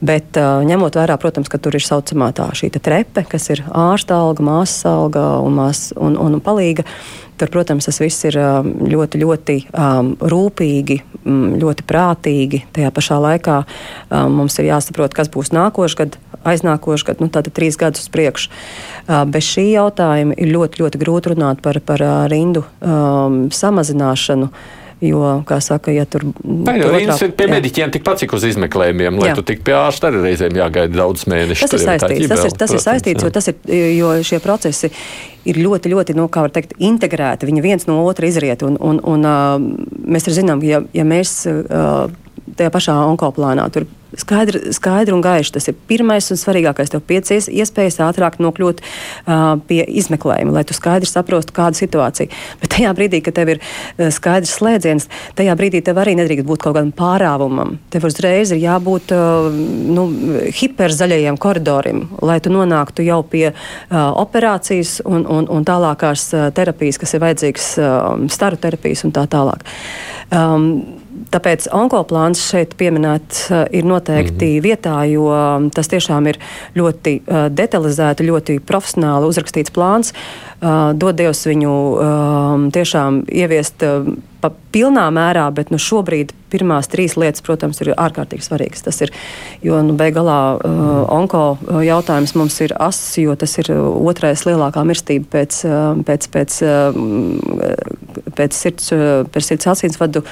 Bet 0.04 0.38
uh, 0.40 0.64
ņemot 0.68 0.98
vērā, 0.98 1.18
protams, 1.22 1.50
ka 1.52 1.60
tur 1.62 1.76
ir 1.78 1.84
saucamā 1.84 2.32
tā 2.36 2.50
šī 2.56 2.72
trepe, 2.76 3.26
kas 3.30 3.50
ir 3.54 3.64
ārsta 3.72 4.18
alga, 4.20 4.44
māsas 4.44 4.86
alga 4.90 5.28
un, 5.44 5.56
mās, 5.60 5.90
un, 5.96 6.18
un, 6.20 6.36
un 6.38 6.44
palīga. 6.44 6.86
Tur, 7.36 7.50
protams, 7.52 7.84
tas 7.84 7.98
viss 8.00 8.24
ir 8.30 8.38
ļoti, 8.40 9.20
ļoti 9.20 9.56
um, 9.76 10.14
rūpīgi, 10.24 10.96
ļoti 11.60 11.84
prātīgi. 11.84 12.62
Tajā 12.76 12.92
pašā 12.96 13.18
laikā 13.20 13.58
um, 13.66 14.38
mums 14.38 14.56
ir 14.62 14.70
jāsaprot, 14.70 15.12
kas 15.16 15.28
būs 15.34 15.52
nākošais 15.52 15.98
gads, 16.00 16.22
aiznākošais 16.48 17.04
gads, 17.10 17.24
nu, 17.24 17.28
tātad 17.28 17.52
trīs 17.58 17.76
gadus 17.82 18.06
uz 18.06 18.14
priekšu. 18.14 18.54
Uh, 18.54 19.26
bez 19.28 19.50
šī 19.52 19.68
jautājuma 19.74 20.40
ir 20.40 20.56
ļoti, 20.56 20.86
ļoti 20.86 21.04
grūti 21.04 21.34
runāt 21.34 21.60
par, 21.66 21.82
par 21.84 22.06
uh, 22.08 22.16
rindu 22.32 22.64
um, 22.80 23.46
samazināšanu. 23.52 24.48
Uh, 24.48 24.82
Jo, 25.06 25.22
kā 25.48 25.60
saka, 25.64 25.94
ja 25.94 26.06
tur 26.10 26.24
Nē, 26.26 26.78
jau 26.80 26.90
otrā, 26.90 27.18
ir 27.28 27.34
pie 27.38 27.48
mediķiem 27.52 27.94
tikpat 27.94 28.24
cik 28.24 28.36
uz 28.38 28.48
izmeklējumiem, 28.50 29.20
lai 29.22 29.32
jā. 29.32 29.38
tu 29.38 29.46
tik 29.46 29.62
pie 29.68 29.76
ārsta 29.78 30.10
arī 30.10 30.24
reizēm 30.30 30.58
jāgaida 30.58 30.96
daudz 30.98 31.28
mēnešu. 31.32 31.68
Tas 31.68 31.76
ir 31.78 31.84
saistīts, 31.84 32.30
tas 32.32 32.44
ir, 32.46 32.56
tas 32.56 32.56
protams, 32.56 32.76
ir 32.76 32.84
saistīts, 32.86 33.26
jo, 33.26 33.32
tas 33.36 33.52
ir, 33.52 33.60
jo 33.98 34.14
šie 34.26 34.40
procesi 34.44 34.92
ir 35.46 35.60
ļoti, 35.62 35.92
ļoti, 35.94 36.16
nu, 36.18 36.30
kā 36.32 36.46
var 36.48 36.56
teikt, 36.56 36.78
integrēti. 36.82 37.50
Viņi 37.50 37.66
viens 37.66 37.88
no 37.90 38.00
otra 38.08 38.30
izriet, 38.30 38.66
un, 38.66 38.80
un, 38.82 39.02
un 39.04 39.28
mēs 40.08 40.30
arī 40.30 40.40
zinām, 40.40 40.64
ja, 40.66 40.82
ja 40.96 41.06
mēs 41.08 41.38
tajā 42.56 42.72
pašā 42.74 42.98
onkoplānā 43.12 43.68
tur 43.74 43.88
skaidri, 44.20 44.74
skaidri 44.76 45.16
un 45.16 45.24
gaiši. 45.26 45.54
Tas 45.58 45.70
ir 45.72 45.78
pirmais 45.90 46.28
un 46.32 46.40
svarīgākais. 46.40 46.92
Tev 46.94 47.04
piecies 47.08 47.50
iespējas 47.52 48.00
ātrāk 48.06 48.38
nokļūt 48.44 48.82
uh, 48.82 49.56
pie 49.68 49.82
izmeklējuma, 50.02 50.56
lai 50.56 50.66
tu 50.68 50.76
skaidri 50.78 51.10
saprostu, 51.10 51.56
kāda 51.56 51.78
situācija. 51.80 52.32
Bet 52.62 52.74
tajā 52.76 52.94
brīdī, 52.98 53.22
kad 53.26 53.38
tev 53.38 53.56
ir 53.56 53.62
uh, 53.62 54.10
skaidrs 54.14 54.56
slēdziens, 54.60 55.10
tajā 55.38 55.56
brīdī 55.60 55.84
tev 55.86 56.00
arī 56.02 56.16
nedrīkst 56.20 56.48
būt 56.48 56.66
kaut 56.66 56.78
kādam 56.78 56.94
pārāvumam. 56.96 57.78
Tev 57.94 58.08
uzreiz 58.10 58.54
ir 58.56 58.62
jābūt 58.64 59.14
uh, 59.16 59.50
nu, 59.52 60.08
hiperzaļajiem 60.56 61.40
koridoriem, 61.42 62.06
lai 62.26 62.40
tu 62.44 62.54
nonāktu 62.54 63.06
jau 63.06 63.22
pie 63.30 63.48
uh, 63.52 63.56
operācijas 64.26 65.00
un, 65.06 65.26
un, 65.26 65.50
un 65.52 65.68
tālākās 65.68 66.30
uh, 66.34 66.50
terapijas, 66.56 67.00
kas 67.02 67.16
ir 67.16 67.26
vajadzīgas, 67.26 67.72
uh, 67.80 68.28
staru 68.32 68.60
terapijas 68.62 69.06
un 69.08 69.16
tā 69.16 69.26
tālāk. 69.32 69.66
Um, 70.34 71.05
Tāpēc 71.36 71.68
onkoplāns 71.76 72.40
šeit 72.50 72.78
pieminēts 72.80 73.50
uh, 73.52 73.66
ir 73.76 73.88
noteikti 73.88 74.46
mm 74.46 74.54
-hmm. 74.54 74.64
vietā, 74.64 74.96
jo 75.12 75.28
um, 75.28 75.70
tas 75.70 75.92
tiešām 75.92 76.28
ir 76.32 76.40
ļoti 76.76 77.16
uh, 77.20 77.48
detalizēti, 77.52 78.30
ļoti 78.30 78.60
profesionāli 78.60 79.28
uzrakstīts 79.28 79.74
plāns. 79.76 80.14
Uh, 80.14 80.94
dod 80.96 81.18
Dievs 81.20 81.46
viņu 81.48 81.74
tiešām 82.74 83.26
ieviest. 83.28 83.84
Pa 84.42 84.52
pilnā 84.72 85.08
mērā, 85.10 85.48
bet 85.56 85.72
nu, 85.74 85.78
šobrīd 85.82 86.32
pirmās 86.54 86.88
trīs 86.92 87.16
lietas, 87.18 87.42
protams, 87.42 87.80
ir 87.82 87.94
ārkārtīgi 87.96 88.46
svarīgas. 88.46 88.84
Tas 88.86 89.02
ir, 89.02 89.12
jo 89.66 89.80
nu, 89.84 89.96
beigās 89.98 90.28
uh, 90.30 91.06
onko 91.12 91.44
uh, 91.56 91.80
jautājums 91.86 92.36
mums 92.38 92.60
ir 92.62 92.76
ass, 92.80 93.18
jo 93.18 93.36
tas 93.40 93.58
ir 93.64 93.72
otrais 93.76 94.46
lielākā 94.46 94.84
mirstība 94.88 95.26
pēc, 95.40 95.62
pēc, 96.08 96.30
pēc, 96.36 96.60
uh, 96.68 97.00
pēc 98.38 98.56
sirds, 98.56 98.92
uh, 98.96 99.24
pēc 99.32 99.52
sirds 99.52 99.70
asinsvadu 99.74 100.24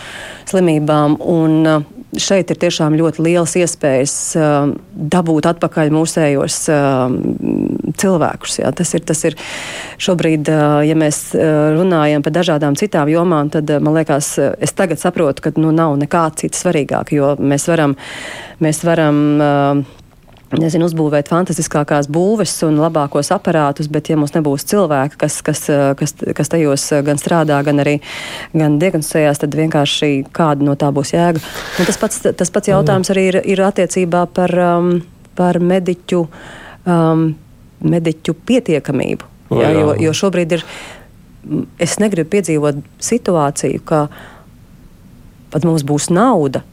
slimībām. 0.50 1.18
Un, 1.34 1.60
uh, 1.68 2.04
šeit 2.20 2.52
ir 2.54 2.60
tiešām 2.62 2.98
ļoti 2.98 3.24
liels 3.26 3.56
iespējas 3.58 4.14
uh, 4.38 4.74
dabūt 4.94 5.48
atpakaļ 5.50 5.94
mūsējos 5.96 6.60
uh, 6.74 7.16
cilvēkus. 8.00 8.60
Jā. 8.62 8.74
Tas 8.78 8.94
ir, 8.98 9.04
tas 9.08 9.24
ir 9.30 9.38
šobrīd, 10.02 10.52
uh, 10.54 10.78
ja 10.86 10.98
mēs 11.00 11.24
runājam 11.34 12.24
par 12.26 12.36
dažādām 12.36 12.78
citām 12.80 13.10
jomām, 13.12 13.50
tad 13.54 13.70
man 13.84 13.98
liekas, 13.98 14.36
es 14.62 14.76
tagad 14.78 15.02
saprotu, 15.02 15.48
ka 15.48 15.54
nu, 15.58 15.74
nav 15.76 15.98
nekā 16.02 16.28
cita 16.40 16.60
svarīgāka, 16.60 17.18
jo 17.18 17.34
mēs 17.42 17.68
varam, 17.72 17.98
mēs 18.64 18.84
varam 18.86 19.24
uh, 19.42 20.02
nezinu, 20.60 20.88
uzbūvēt 20.90 21.30
fantastiskākās 21.32 22.10
būves 22.14 22.56
un 22.68 22.80
labākos 22.82 23.32
aparātus, 23.36 23.90
bet 23.92 24.10
ja 24.12 24.18
mums 24.20 24.34
nebūs 24.36 24.66
cilvēki, 24.70 25.18
kas, 25.22 25.40
kas, 25.46 25.64
kas, 26.00 26.16
kas 26.38 26.52
tajos 26.52 26.86
gan 27.06 27.22
strādā, 27.22 27.60
gan 27.66 27.82
arī 27.84 27.96
gan 28.54 28.80
diagnosticējās, 28.82 29.44
tad 29.44 29.58
vienkārši 29.58 30.12
kāda 30.36 30.68
no 30.68 30.76
tā 30.80 30.92
būs 30.96 31.14
jēga. 31.16 31.44
Un 31.80 31.90
tas 31.90 32.00
pats, 32.02 32.22
tas 32.42 32.54
pats 32.54 32.74
jautājums 32.74 33.14
arī 33.14 33.28
ir, 33.32 33.40
ir 33.56 33.64
attiecībā 33.66 34.26
par, 34.36 34.56
um, 34.66 34.92
par 35.38 35.62
mediķu, 35.64 36.26
um, 36.90 37.30
mediķu 37.94 38.36
pietiekamību. 38.50 39.32
O, 39.54 39.62
jā, 39.62 39.72
jo, 39.78 39.96
jo 40.02 40.14
šobrīd 40.18 40.58
ir, 40.58 40.68
es 41.82 41.98
negribu 42.02 42.32
piedzīvot 42.36 42.84
situāciju, 43.04 43.82
ka 43.88 44.06
pat 45.54 45.66
mums 45.68 45.86
būs 45.86 46.10
nauda, 46.14 46.64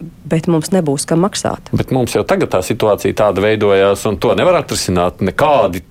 bet 0.00 0.46
mums 0.50 0.70
nebūs 0.74 1.06
kam 1.08 1.24
maksāt. 1.24 1.70
Bet 1.74 1.92
mums 1.94 2.14
jau 2.14 2.22
tagad 2.26 2.52
tā 2.52 2.62
situācija 2.64 3.16
tāda 3.18 3.42
veidojās, 3.44 4.04
un 4.10 4.18
to 4.20 4.34
nevar 4.38 4.60
atrisināt 4.60 5.22
nekādi 5.24 5.82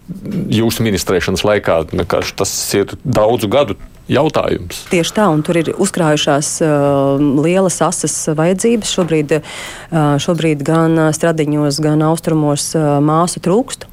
jūsu 0.53 0.85
ministrēšanas 0.87 1.43
laikā. 1.47 1.81
Nekāši 1.97 2.37
tas 2.39 2.53
ir 2.77 2.95
daudzu 3.03 3.49
gadu 3.51 3.77
jautājums. 4.11 4.85
Tieši 4.91 5.15
tā, 5.17 5.27
un 5.33 5.43
tur 5.43 5.59
ir 5.59 5.73
uzkrājušās 5.75 6.53
uh, 6.63 7.25
lielas 7.43 7.81
asas 7.83 8.15
vajadzības. 8.37 8.93
Šobrīd, 8.95 9.37
uh, 9.39 10.15
šobrīd 10.23 10.63
gan 10.67 11.09
stradiņos, 11.15 11.81
gan 11.83 12.05
austrumos 12.07 12.71
uh, 12.77 12.97
māsu 13.03 13.43
trūkst. 13.43 13.89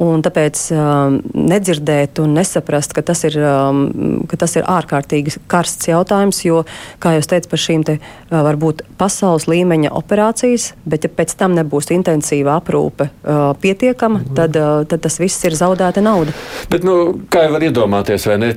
Un 0.00 0.22
tāpēc 0.24 0.62
um, 0.72 1.18
nedzirdēt 1.36 2.22
un 2.22 2.32
nesaprast, 2.38 2.94
ka 2.96 3.02
tas, 3.04 3.20
ir, 3.28 3.36
um, 3.44 4.22
ka 4.30 4.38
tas 4.40 4.56
ir 4.56 4.64
ārkārtīgi 4.64 5.34
karsts 5.50 5.90
jautājums, 5.90 6.38
jo, 6.46 6.62
kā 7.02 7.12
jau 7.18 7.26
teicu, 7.34 7.50
par 7.52 7.60
šīm 7.60 7.84
te 7.84 7.98
uh, 7.98 8.38
varbūt 8.46 8.80
pasaules 9.00 9.44
līmeņa 9.50 9.92
operācijas, 10.00 10.70
bet 10.88 11.04
ja 11.04 11.12
pēc 11.12 11.36
tam 11.40 11.52
nebūs 11.58 11.92
intensīva 11.92 12.56
aprūpe 12.62 13.10
uh, 13.10 13.50
pietiekama, 13.60 14.22
mhm. 14.22 14.38
tad, 14.40 14.56
uh, 14.56 14.86
tad 14.88 15.04
tas 15.04 15.20
viss 15.20 15.44
ir 15.44 15.58
zaudēta 15.58 16.00
nauda. 16.04 16.32
Bet, 16.72 16.86
nu, 16.86 16.96
kā 17.28 17.44
jau 17.44 17.58
var 17.58 17.68
iedomāties, 17.68 18.24
vai 18.30 18.40
ne? 18.40 18.54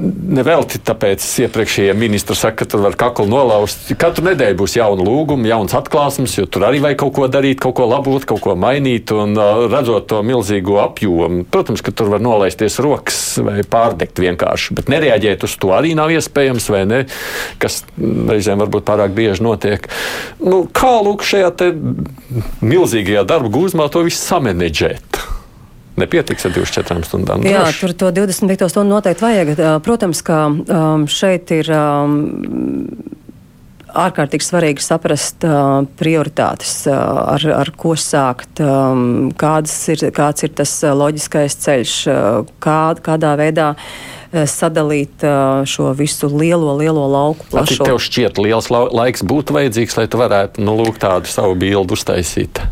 Nevelti 0.00 0.80
tāpēc 0.84 1.24
iepriekšējie 1.44 1.94
ministri 1.98 2.36
saka, 2.38 2.62
ka 2.62 2.68
tur 2.72 2.84
var 2.84 2.96
kaklu 2.98 3.26
nolauzt. 3.30 3.88
Katru 4.00 4.24
nedēļu 4.28 4.58
būs 4.60 4.76
jauna 4.78 5.04
lūguma, 5.06 5.48
jauns 5.50 5.74
atklāsmes, 5.76 6.36
jo 6.38 6.46
tur 6.50 6.66
arī 6.68 6.80
vajag 6.84 7.00
kaut 7.02 7.14
ko 7.18 7.28
darīt, 7.32 7.60
kaut 7.62 7.76
ko 7.78 7.88
labot, 7.90 8.24
kaut 8.28 8.42
ko 8.44 8.56
mainīt. 8.58 9.12
Un 9.14 9.36
redzot 9.72 10.08
to 10.10 10.20
milzīgo 10.26 10.80
apjomu, 10.82 11.44
protams, 11.50 11.84
ka 11.84 11.94
tur 11.96 12.12
var 12.14 12.24
nolaisties 12.24 12.80
rokas 12.82 13.20
vai 13.44 13.60
pārdegt 13.62 14.20
vienkārši. 14.22 14.76
Bet 14.78 14.92
nereaģēt 14.92 15.48
uz 15.48 15.56
to 15.60 15.74
arī 15.76 15.94
nav 15.98 16.12
iespējams, 16.14 16.70
vai 16.72 16.84
ne? 16.88 17.02
Kas 17.62 17.82
reizēm 17.98 18.62
varbūt 18.64 18.86
pārāk 18.88 19.14
bieži 19.16 19.44
notiek. 19.46 19.90
Nu, 20.42 20.64
kā 20.72 20.96
lūk 21.04 21.26
šajā 21.26 21.52
milzīgajā 22.64 23.26
darba 23.28 23.52
gūzmā 23.52 23.90
to 23.92 24.06
visu 24.06 24.22
samanedžēt? 24.22 25.39
Nepietiks 25.98 26.46
ar 26.46 26.54
24 26.54 27.06
stundām. 27.08 27.46
Jā, 27.46 27.64
droši. 27.66 27.80
tur 27.82 27.96
to 28.04 28.12
25 28.22 28.68
stundu 28.72 28.96
noteikti 28.96 29.26
vajag. 29.26 29.54
Protams, 29.86 30.22
ka 30.26 30.44
um, 30.50 31.08
šeit 31.10 31.50
ir. 31.56 31.72
Um, 31.74 33.16
ārkārtīgi 33.90 34.46
svarīgi 34.46 34.84
saprast 34.84 35.44
uh, 35.46 35.82
prioritātes, 35.98 36.72
uh, 36.86 36.94
ar, 37.34 37.46
ar 37.56 37.70
ko 37.74 37.96
sākt, 37.98 38.62
um, 38.62 39.30
ir, 39.34 40.04
kāds 40.14 40.46
ir 40.46 40.54
tas 40.54 40.74
loģiskais 40.84 41.58
ceļš, 41.64 41.96
uh, 42.06 42.54
kā, 42.62 42.78
kādā 43.02 43.34
veidā 43.40 43.72
uh, 43.74 44.44
sadalīt 44.46 45.24
uh, 45.26 45.66
šo 45.68 45.90
visu 45.98 46.30
lielo, 46.30 46.76
lielo 46.78 47.06
lauku. 47.10 47.48
Cik 47.50 47.86
tev 47.90 47.98
šķiet, 48.02 48.38
liels 48.42 48.70
laiks 48.70 49.26
būtu 49.26 49.58
vajadzīgs, 49.58 49.98
lai 49.98 50.06
tu 50.10 50.22
varētu 50.22 50.62
nu, 50.62 50.78
lūk, 50.84 51.00
tādu 51.02 51.30
savu 51.30 51.58
bildu 51.58 51.98
uztaisīt? 51.98 52.62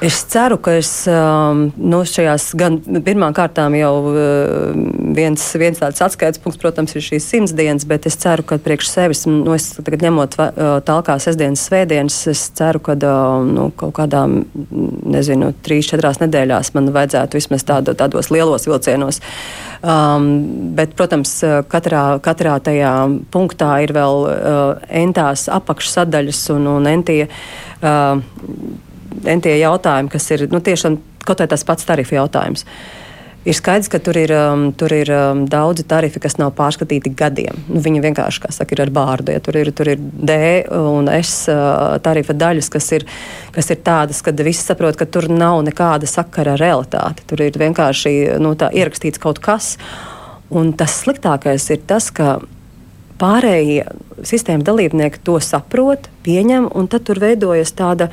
Es 0.00 0.22
ceru, 0.32 0.56
ka 0.56 0.72
es 0.80 0.88
um, 1.12 1.66
nu, 1.76 1.98
šajās 2.08 2.46
gan 2.56 2.78
pirmām 3.04 3.34
kārtām 3.36 3.74
jau 3.76 3.90
uh, 4.08 4.70
viens, 5.12 5.44
viens 5.60 5.76
tāds 5.76 6.00
atskaites 6.00 6.40
punkts, 6.40 6.56
protams, 6.62 6.94
ir 6.96 7.04
šīs 7.04 7.26
simts 7.28 7.52
dienas, 7.56 7.84
bet 7.84 8.08
es 8.08 8.16
ceru, 8.22 8.46
ka 8.48 8.56
priekš 8.64 8.88
sevis, 8.88 9.26
nu, 9.28 9.52
es 9.52 9.68
tagad 9.76 10.06
ņemot 10.06 10.38
uh, 10.40 10.72
talkā 10.88 11.18
sestdienas, 11.20 11.66
svētdienas, 11.68 12.16
es 12.32 12.46
ceru, 12.56 12.80
ka 12.88 12.96
uh, 12.96 13.44
nu, 13.44 13.68
kaut 13.76 13.92
kādā, 14.00 14.24
nezinu, 14.24 15.52
trīs, 15.68 15.92
četrās 15.92 16.24
nedēļās 16.24 16.72
man 16.78 16.88
vajadzētu 16.96 17.36
vismaz 17.36 17.68
tādu, 17.68 17.92
tādos 17.92 18.32
lielos 18.32 18.64
vilcienos. 18.72 19.20
Um, 19.84 20.30
bet, 20.80 20.96
protams, 20.96 21.42
katrā, 21.68 22.06
katrā 22.24 22.56
tajā 22.64 22.94
punktā 23.36 23.74
ir 23.84 23.92
vēl 24.00 24.28
uh, 24.32 24.92
entās 25.04 25.50
apakšsadaļas 25.52 26.46
un, 26.56 26.70
un 26.78 26.94
entie. 26.96 27.26
Uh, 27.84 28.88
tie 29.24 29.58
jautājumi, 29.60 30.10
kas 30.12 30.30
ir 30.34 30.48
nu, 30.52 30.62
tiešām 30.64 30.98
kaut 31.26 31.42
kā 31.42 31.46
tas 31.50 31.64
pats 31.66 31.86
tarifu 31.88 32.16
jautājums. 32.16 32.66
Ir 33.40 33.56
skaidrs, 33.56 33.88
ka 33.88 33.96
tur 34.04 34.18
ir, 34.20 34.32
um, 34.36 34.66
tur 34.76 34.92
ir 34.92 35.08
um, 35.16 35.46
daudzi 35.48 35.86
tarifi, 35.88 36.20
kas 36.20 36.36
nav 36.36 36.50
pārskatīti 36.58 37.14
gadiem. 37.16 37.56
Nu, 37.72 37.80
viņi 37.80 38.02
vienkārši, 38.04 38.42
kā 38.42 38.50
saka, 38.52 38.76
ir 38.76 38.82
ar 38.84 38.92
bārdu. 38.92 39.32
Ja 39.32 39.40
tur, 39.40 39.56
ir, 39.56 39.70
tur 39.72 39.88
ir 39.88 39.96
D 39.96 40.36
un 40.76 41.08
S 41.08 41.48
uh, 41.48 41.96
tarifa 42.04 42.36
daļas, 42.36 42.68
kas 42.68 42.90
ir, 42.98 43.06
kas 43.54 43.72
ir 43.72 43.80
tādas, 43.86 44.20
ka 44.20 44.34
visi 44.44 44.60
saprot, 44.60 44.98
ka 45.00 45.08
tur 45.08 45.30
nav 45.32 45.62
nekāda 45.64 46.08
sakara 46.10 46.52
ar 46.52 46.60
realitāti. 46.60 47.24
Tur 47.32 47.40
ir 47.46 47.56
vienkārši 47.64 48.12
nu, 48.44 48.52
ierakstīts 48.60 49.22
kaut 49.22 49.40
kas. 49.40 49.78
Un 50.52 50.74
tas 50.76 51.00
sliktākais 51.00 51.70
ir 51.72 51.80
tas, 51.88 52.10
ka 52.12 52.42
pārējie 53.20 53.86
sistēmas 54.26 54.68
dalībnieki 54.68 55.24
to 55.24 55.38
saprot, 55.40 56.10
pieņem, 56.26 56.68
un 56.76 56.92
tad 56.92 57.08
tur 57.08 57.20
veidojas 57.24 57.72
tāda 57.72 58.10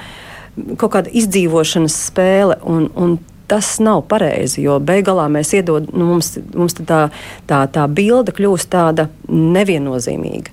kaut 0.77 0.93
kāda 0.95 1.11
izdzīvošanas 1.13 1.97
spēle. 2.09 2.59
Un, 2.67 2.89
un 2.95 3.17
tas 3.47 3.77
nav 3.79 4.03
pareizi, 4.11 4.61
jo 4.65 4.75
beigās 4.83 5.31
mēs 5.31 5.53
iedod, 5.55 5.87
nu, 5.95 6.09
mums, 6.11 6.33
mums 6.53 6.75
tā, 6.81 7.07
tā, 7.47 7.61
tā 7.71 7.85
bilde 7.87 8.33
kļūst 8.35 8.71
tāda 8.73 9.07
neviennozīmīga. 9.31 10.51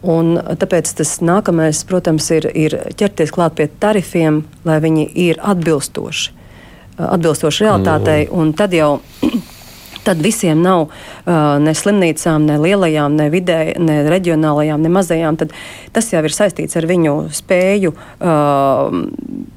Un 0.00 0.38
tāpēc 0.40 0.94
tas 0.96 1.18
nākamais, 1.20 1.82
protams, 1.84 2.30
ir, 2.32 2.48
ir 2.56 2.78
ķerties 2.96 3.34
klāt 3.36 3.58
pie 3.58 3.68
tarifiem, 3.82 4.44
lai 4.64 4.78
viņi 4.80 5.04
ir 5.28 5.40
atbilstoši, 5.44 6.32
atbilstoši 7.04 7.66
realitātei. 7.66 8.22
Mm. 8.24 8.54
Tad 8.56 8.76
jau 8.76 8.94
tad 10.04 10.20
visiem 10.22 10.62
nav 10.62 10.86
uh, 10.88 11.34
ne 11.62 11.74
slimnīcām, 11.76 12.46
ne 12.48 12.56
lielajām, 12.60 13.16
ne 13.18 13.28
vidē, 13.32 13.58
ne 13.80 14.00
reģionālajām, 14.10 14.82
ne 14.82 14.92
mazajām. 14.92 15.38
Tad 15.40 15.54
tas 15.94 16.10
jau 16.12 16.22
ir 16.24 16.34
saistīts 16.34 16.78
ar 16.78 16.86
viņu 16.90 17.14
spēju 17.36 17.92
uh, 17.94 18.96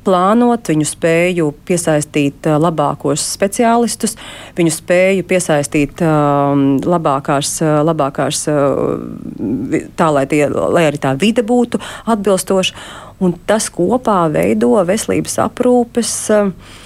plānot, 0.04 0.74
viņu 0.74 0.90
spēju 0.90 1.50
piesaistīt 1.68 2.50
uh, 2.50 2.60
labākos 2.62 3.24
speciālistus, 3.38 4.18
viņu 4.58 4.76
spēju 4.76 5.28
piesaistīt 5.30 6.04
uh, 6.04 6.54
labākās, 6.84 7.56
uh, 7.64 7.80
labākās 7.88 8.46
uh, 8.52 9.88
tā, 10.00 10.12
lai, 10.14 10.28
tie, 10.32 10.46
lai 10.50 10.88
arī 10.90 11.02
tā 11.02 11.16
vide 11.20 11.46
būtu 11.48 11.82
atbilstoša. 12.14 12.88
Un 13.24 13.36
tas 13.48 13.70
kopā 13.72 14.26
veido 14.34 14.74
veselības 14.84 15.38
aprūpes. 15.46 16.16
Uh, 16.34 16.80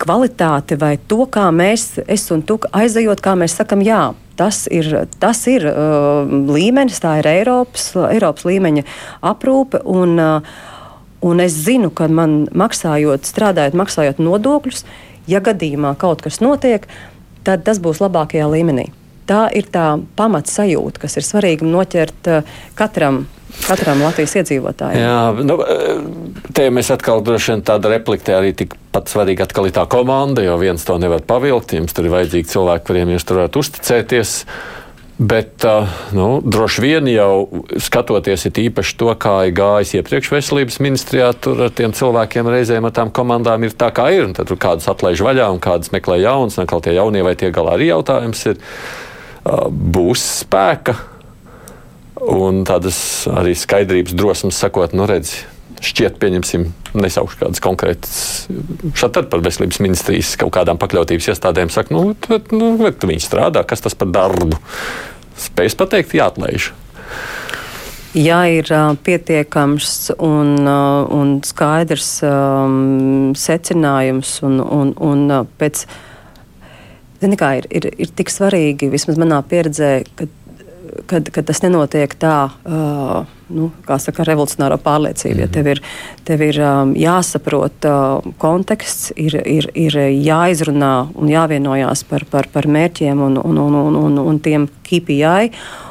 kvalitāti 0.00 0.78
vai 0.80 0.96
to, 1.08 1.24
kā 1.30 1.48
mēs, 1.54 1.98
es 2.10 2.26
un 2.34 2.42
tu 2.46 2.58
aizejot, 2.72 3.22
kā 3.24 3.34
mēs 3.38 3.56
sakam, 3.60 3.84
jā. 3.84 4.12
Tas 4.34 4.64
ir, 4.66 4.88
tas 5.22 5.44
ir 5.46 5.62
uh, 5.70 6.26
līmenis, 6.26 6.98
tā 6.98 7.20
ir 7.20 7.28
Eiropas, 7.30 7.92
Eiropas 8.08 8.46
līmeņa 8.48 8.82
aprūpe. 9.30 9.84
Un, 9.86 10.16
uh, 10.18 10.56
un 11.22 11.42
es 11.44 11.54
zinu, 11.68 11.92
ka 11.94 12.08
man 12.10 12.48
maksājot, 12.50 13.28
strādājot, 13.30 13.78
maksājot 13.78 14.18
nodokļus, 14.18 14.82
ja 15.30 15.38
gadījumā 15.44 15.94
kaut 16.02 16.24
kas 16.26 16.40
notiek, 16.42 16.88
tad 17.46 17.62
tas 17.68 17.78
būs 17.78 18.02
labākajā 18.02 18.50
līmenī. 18.50 18.88
Tā 19.30 19.46
ir 19.54 19.70
tā 19.72 19.94
pamatsajūta, 20.18 21.04
kas 21.06 21.14
ir 21.20 21.28
svarīga 21.30 21.70
noķert 21.70 22.32
uh, 22.32 22.58
katram 22.74 23.24
katram 23.62 24.02
Latvijas 24.04 24.36
iedzīvotājam. 24.40 25.00
Jā, 25.00 25.44
nu, 25.46 25.58
te 26.56 26.68
mēs 26.74 26.90
atkal 26.94 27.22
droši 27.24 27.54
vien 27.54 27.64
tāda 27.66 27.92
repliktē 27.94 28.38
arī 28.38 28.54
tikpat 28.56 29.10
svarīga 29.12 29.48
atkal 29.48 29.68
ir 29.68 29.76
tā 29.76 29.86
komanda, 29.90 30.44
jo 30.44 30.56
viens 30.60 30.84
to 30.86 30.98
nevar 31.00 31.24
pavilkt, 31.26 31.76
jums 31.78 31.96
tur 31.96 32.08
ir 32.08 32.16
vajadzīgi 32.16 32.50
cilvēki, 32.54 32.86
kuriem 32.88 33.14
jūs 33.14 33.28
tur 33.28 33.42
varat 33.42 33.60
uzticēties. 33.60 34.40
Bet 35.14 35.62
nu, 36.10 36.40
droši 36.42 36.82
vien 36.82 37.06
jau 37.06 37.62
skatoties 37.78 38.48
īpaši 38.50 38.96
to, 38.98 39.12
kā 39.14 39.34
ir 39.46 39.54
gājis 39.54 39.92
iepriekš 40.00 40.32
veselības 40.34 40.80
ministrijā, 40.82 41.28
tur 41.38 41.68
ar 41.68 41.70
tiem 41.70 41.94
cilvēkiem 41.94 42.50
reizēm 42.50 42.88
ar 42.88 42.96
tām 42.96 43.14
komandām 43.14 43.62
ir 43.62 43.76
tā, 43.78 43.92
kā 43.94 44.08
ir. 44.10 44.32
Tad 44.34 44.50
tur 44.50 44.58
kādas 44.58 44.90
atlaiž 44.90 45.22
vaļā 45.22 45.46
un 45.54 45.62
kādas 45.62 45.94
meklē 45.94 46.18
jaunas, 46.18 46.58
un 46.58 46.66
atkal 46.66 46.82
tie 46.82 46.96
jaunie 46.98 47.22
vai 47.22 47.36
tie 47.38 47.54
galā 47.54 47.76
arī 47.78 47.92
jautājums 47.92 48.42
ir. 48.50 48.58
Būs 49.70 50.26
spēka 50.42 50.98
un 52.20 52.62
tādas 52.68 52.98
arī 53.30 53.54
skaidrības, 53.58 54.14
drosmes 54.16 54.58
sakot, 54.60 54.94
nu 54.96 55.06
redzi, 55.10 55.42
šķiet, 55.84 56.18
pieņemsim, 56.22 56.68
nesaukšu 56.96 57.40
kādas 57.40 57.62
konkrētas, 57.64 58.14
šādi 58.96 59.26
par 59.30 59.42
veselības 59.44 59.80
ministrijas 59.84 60.34
kaut 60.40 60.54
kādām 60.56 60.80
pakļautības 60.80 61.32
iestādēm 61.34 61.72
saka, 61.74 61.94
nu, 61.96 62.14
bet, 62.28 62.54
nu, 62.54 62.74
bet 62.80 63.04
viņi 63.04 63.24
strādā, 63.26 63.64
kas 63.68 63.84
tas 63.84 63.98
par 63.98 64.12
darbu? 64.14 64.56
Spējas 65.40 65.76
pateikt, 65.78 66.14
jāatlaiž. 66.14 66.70
Ja 68.14 68.44
ir 68.46 68.68
uh, 68.70 68.92
pietiekams 68.94 70.12
un, 70.22 70.52
uh, 70.62 71.02
un 71.10 71.40
skaidrs 71.42 72.20
um, 72.22 73.32
secinājums, 73.34 74.36
un, 74.46 74.60
un, 74.62 74.92
un 75.02 75.24
uh, 75.34 75.48
pēc, 75.58 75.82
kā, 77.34 77.48
ir, 77.58 77.66
ir, 77.74 77.90
ir 78.06 78.14
tik 78.14 78.30
svarīgi, 78.30 78.92
vismaz 78.92 79.18
manā 79.18 79.40
pieredzē, 79.50 79.90
ka 80.14 80.30
kad, 81.06 81.28
kad 81.34 81.46
tas 81.48 81.60
nenotiek 81.64 82.14
tā, 82.20 82.36
uh, 82.48 83.26
nu, 83.54 83.68
kā 83.86 83.98
saka, 84.02 84.26
revolucionāro 84.26 84.78
pārliecību. 84.82 85.44
Ja 85.44 85.48
mhm. 85.48 85.54
tev 85.54 85.70
ir, 85.72 85.82
tev 86.28 86.44
ir 86.46 86.60
um, 86.64 86.94
jāsaprot 86.98 87.88
uh, 87.90 88.34
konteksts, 88.42 89.12
ir, 89.20 89.38
ir, 89.44 89.70
ir 89.74 89.98
jāizrunā 90.12 90.94
un 91.14 91.32
jāvienojās 91.32 92.04
par, 92.10 92.26
par, 92.30 92.50
par 92.52 92.68
mērķiem 92.70 93.22
un, 93.28 93.38
un, 93.40 93.62
un, 93.66 93.78
un, 93.84 94.00
un, 94.02 94.20
un 94.24 94.42
tiem 94.44 94.68
KPI 94.86 95.50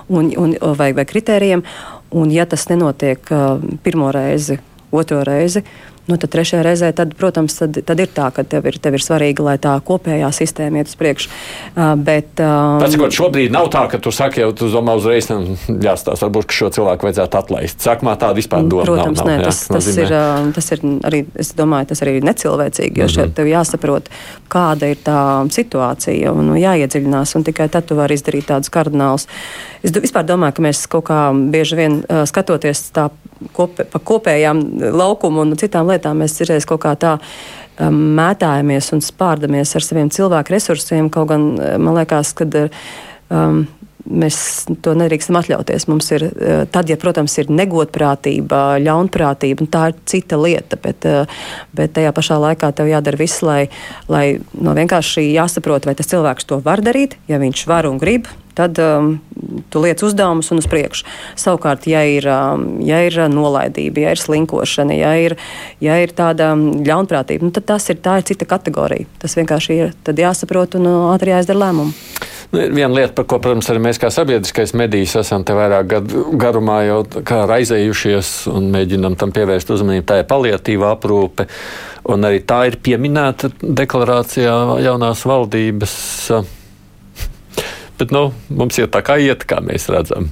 un, 0.09 0.29
un, 0.37 0.57
vai, 0.77 0.91
vai 0.97 1.07
kritērijiem. 1.09 1.65
Un, 2.13 2.29
ja 2.29 2.45
tas 2.49 2.67
nenotiek 2.69 3.33
uh, 3.33 3.57
pirmo 3.85 4.11
reizi, 4.13 4.59
otro 4.93 5.23
reizi, 5.25 5.63
uh, 5.63 5.92
Nu, 6.03 6.17
tad 6.19 6.33
trešajā 6.35 6.63
reizē, 6.65 6.89
tad, 6.91 7.13
protams, 7.15 7.53
tad, 7.55 7.77
tad 7.87 8.01
ir 8.03 8.09
tā, 8.11 8.25
ka 8.35 8.43
tev 8.43 8.65
ir, 8.67 8.75
tev 8.83 8.97
ir 8.97 9.03
svarīgi, 9.03 9.39
lai 9.45 9.55
tā 9.61 9.77
kopējā 9.87 10.27
sistēma 10.35 10.81
iet 10.81 10.89
uz 10.91 10.97
priekšu. 10.99 11.29
Uh, 11.77 11.93
bet, 11.95 12.33
Tas, 12.35 12.97
ko 12.99 13.07
šobrīd 13.07 13.53
nav 13.55 13.69
tā, 13.71 13.85
ka 13.87 14.01
tu 14.03 14.11
saki, 14.11 14.41
jau 14.43 14.49
tu 14.57 14.67
domā 14.73 14.97
uzreiz, 14.99 15.29
jāstāsta, 15.31 16.25
varbūt 16.25 16.51
šo 16.51 16.73
cilvēku 16.75 17.07
vajadzētu 17.07 17.39
atlaist. 17.39 17.79
Sākumā 17.87 18.17
tāda 18.19 18.35
vispār 18.35 18.67
doma 18.67 18.83
protams, 18.89 19.23
nav. 19.23 19.31
nav 19.31 19.39
nē, 19.39 19.47
tas, 19.47 19.63
jā, 19.63 19.77
tas, 19.77 19.89
ir, 19.95 20.11
uh, 20.11 20.51
tas 20.59 20.69
ir 20.75 20.85
arī, 21.07 21.23
es 21.39 21.53
domāju, 21.55 21.91
tas 21.93 22.03
arī 22.03 22.17
necilvēcīgi, 22.19 22.99
jo 22.99 23.07
mm 23.07 23.07
-hmm. 23.07 23.15
šeit 23.15 23.35
tev 23.39 23.51
jāsaprot, 23.53 24.11
kāda 24.51 24.91
ir 24.91 24.99
tā 25.07 25.19
situācija 25.55 26.35
un 26.35 26.51
nu, 26.51 26.59
jāiedziļinās, 26.59 27.35
un 27.39 27.47
tikai 27.47 27.69
tad 27.69 27.87
tu 27.87 27.95
vari 27.95 28.19
izdarīt 28.19 28.51
tādus 28.51 28.69
kardinālus. 28.69 29.27
Es 29.83 29.91
vispār 29.91 30.27
domāju, 30.27 30.59
ka 30.59 30.67
mēs 30.67 30.83
kaut 30.87 31.07
kā 31.07 31.31
bieži 31.31 31.79
vien 31.79 32.03
uh, 32.03 32.25
skatoties 32.27 32.91
tā 32.91 33.09
kopē, 33.55 33.85
pa 33.89 33.99
kopējām 33.99 34.63
laukumu 34.93 35.43
un 35.43 35.57
citām 35.59 35.91
lietām 35.91 36.23
mēs 36.23 36.37
citreiz 36.39 36.67
kaut 36.69 36.83
kā 36.85 36.95
tā 36.99 37.17
um, 37.17 38.01
mētājamies 38.17 38.91
un 38.95 39.03
spārdamies 39.03 39.75
ar 39.77 39.85
saviem 39.85 40.11
cilvēku 40.13 40.55
resursiem. 40.55 41.11
Kaut 41.13 41.31
gan 41.33 41.53
uh, 41.55 41.77
man 41.81 41.97
liekas, 41.99 42.33
ka 42.37 42.47
um, 42.47 43.63
mēs 44.03 44.37
to 44.83 44.93
nedrīkstam 44.99 45.37
atļauties. 45.39 45.87
Mums 45.91 46.11
ir, 46.15 46.27
uh, 46.29 46.63
tad, 46.71 46.91
ja, 46.91 46.99
protams, 46.99 47.35
ir 47.41 47.51
negodprātība, 47.53 48.63
ļaunprātība, 48.83 49.67
tā 49.73 49.89
ir 49.91 49.99
cita 50.09 50.39
lieta, 50.39 50.79
bet, 50.83 51.07
uh, 51.09 51.43
bet 51.75 51.95
tajā 51.97 52.13
pašā 52.15 52.39
laikā 52.47 52.73
tev 52.75 52.91
jādara 52.91 53.19
viss, 53.19 53.43
lai, 53.45 53.65
lai 54.11 54.25
no 54.53 54.75
vienkārši 54.77 55.29
jāsaprot, 55.31 55.89
vai 55.89 55.97
tas 55.99 56.11
cilvēks 56.11 56.49
to 56.49 56.61
var 56.63 56.83
darīt, 56.85 57.17
ja 57.31 57.41
viņš 57.41 57.67
var 57.69 57.89
un 57.89 58.01
grib, 58.01 58.29
tad 58.57 58.79
um, 58.79 59.15
tu 59.69 59.81
liec 59.83 60.03
uzdevumus 60.05 60.51
un 60.53 60.61
uz 60.61 60.67
priekšu. 60.69 61.07
Savukārt, 61.39 61.87
ja 61.89 62.03
ir, 62.07 62.27
um, 62.29 62.77
ja 62.85 63.01
ir 63.05 63.17
nolaidība, 63.31 64.05
ja 64.05 64.13
ir 64.13 64.21
slinkošana, 64.21 64.97
ja 64.97 65.13
ir, 65.19 65.37
ja 65.83 65.97
ir 66.03 66.13
tāda 66.15 66.53
um, 66.57 66.69
ļaunprātība, 66.85 67.47
nu, 67.47 67.53
tad 67.55 67.67
tas 67.73 67.89
ir, 67.93 67.99
ir 67.99 68.27
cita 68.29 68.47
kategorija. 68.49 69.09
Tas 69.23 69.37
vienkārši 69.39 69.79
ir 69.79 70.23
jāsaprot 70.25 70.77
un 70.79 70.89
uh, 70.89 71.09
ātri 71.13 71.33
jāizdara 71.33 71.65
lēmumu. 71.67 71.95
Nu, 72.53 72.61
viena 72.69 72.93
lieta, 72.93 73.15
par 73.17 73.25
ko, 73.25 73.39
protams, 73.41 73.65
arī 73.73 73.81
mēs 73.81 73.97
kā 73.97 74.11
sabiedriskais 74.13 74.75
medijs 74.77 75.15
esam 75.17 75.41
te 75.45 75.55
vairāk 75.57 75.87
gadu 75.89 76.25
garumā 76.37 76.83
jau 76.85 76.99
raizējušies 77.49 78.33
un 78.53 78.69
mēģinam 78.75 79.17
tam 79.17 79.33
pievērst 79.33 79.73
uzmanību, 79.73 80.05
tā 80.05 80.19
ir 80.21 80.29
paliatīva 80.29 80.93
aprūpe. 80.93 81.47
Un 82.13 82.27
arī 82.27 82.43
tā 82.45 82.65
ir 82.69 82.77
pieminēta 82.83 83.49
deklarācijā 83.63 84.57
jaunās 84.85 85.23
valdības. 85.25 85.95
Uh, 86.35 86.59
Bet 87.99 88.13
nu, 88.13 88.31
mums 88.49 88.77
ir 88.81 88.89
tā 88.93 89.03
kā 89.05 89.19
iet, 89.21 89.45
kā 89.49 89.59
mēs 89.61 89.85
redzam. 89.93 90.31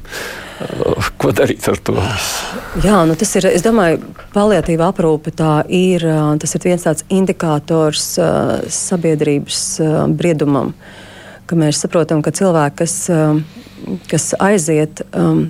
Uh, 0.62 1.10
ko 1.22 1.30
darīt 1.36 1.68
ar 1.70 1.78
to? 1.86 1.96
Jā, 2.82 3.04
nu 3.10 3.16
tas 3.20 3.36
ir. 3.38 3.48
Es 3.52 3.66
domāju, 3.66 4.02
paliatīva 4.34 4.90
aprūpe 4.92 5.34
ir. 5.70 6.06
Uh, 6.06 6.34
ir 6.58 6.66
viens 6.66 6.86
tāds 6.86 7.06
indikators 7.10 8.16
uh, 8.22 8.60
sabiedrības 8.66 9.62
briedumam, 10.18 10.74
mēs 11.60 11.82
saprotam, 11.84 12.22
ka 12.24 12.32
cilvēki, 12.32 12.78
kas, 12.80 12.96
kas 14.08 14.30
aiziet, 14.40 15.02
um, 15.12 15.50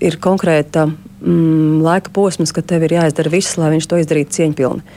ir 0.00 0.16
konkrēta 0.22 0.86
mm, 0.88 1.82
laika 1.84 2.12
posms, 2.16 2.52
kad 2.56 2.66
tev 2.66 2.86
ir 2.86 2.96
jāizdara 2.96 3.32
viss, 3.32 3.58
lai 3.60 3.74
viņš 3.74 3.88
to 3.90 4.00
izdarītu 4.00 4.38
cieņpilni. 4.38 4.96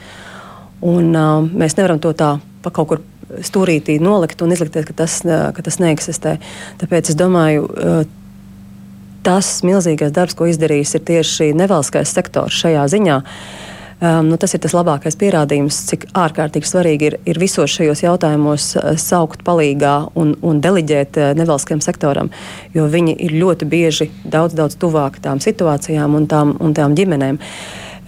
Un, 0.88 1.12
mēs 1.52 1.76
nevaram 1.76 2.00
to 2.00 2.14
tā 2.16 2.38
pa 2.64 2.72
kaut 2.72 2.88
kur 2.88 3.02
stūrītī 3.46 3.98
nolikt 4.02 4.42
un 4.42 4.54
izlikties, 4.54 4.88
ka 4.88 4.96
tas, 5.04 5.20
ka 5.26 5.66
tas 5.66 5.78
neeksistē. 5.82 6.38
Tāpēc 6.80 7.12
es 7.12 7.18
domāju, 7.18 7.68
tas 9.26 9.60
milzīgais 9.66 10.14
darbs, 10.14 10.36
ko 10.36 10.48
izdarījis, 10.50 10.94
ir 10.96 11.04
tieši 11.08 11.50
nevalstiskais 11.56 12.14
sektors 12.16 12.56
šajā 12.62 12.86
ziņā. 12.94 13.18
um, 14.00 14.30
nu, 14.30 14.38
tas 14.40 14.54
ir 14.56 14.62
tas 14.64 14.72
labākais 14.72 15.18
pierādījums, 15.20 15.76
cik 15.90 16.06
ārkārtīgi 16.16 16.68
svarīgi 16.68 17.10
ir, 17.10 17.18
ir 17.28 17.40
visos 17.40 17.70
šajos 17.74 18.02
jautājumos 18.06 18.70
saukt 18.96 19.44
palīgā 19.44 19.94
un, 20.16 20.34
un 20.40 20.62
deliģēt 20.64 21.20
uh, 21.20 21.34
nevalstiskajam 21.36 21.84
sektoram, 21.84 22.32
jo 22.74 22.88
viņi 22.88 23.18
ir 23.20 23.36
ļoti 23.42 23.68
bieži 23.68 24.10
daudz, 24.24 24.56
daudz 24.56 24.80
tuvāk 24.80 25.20
tām 25.20 25.42
situācijām 25.44 26.16
un 26.16 26.26
tām, 26.30 26.56
un 26.60 26.74
tām 26.76 26.96
ģimenēm. 26.96 27.40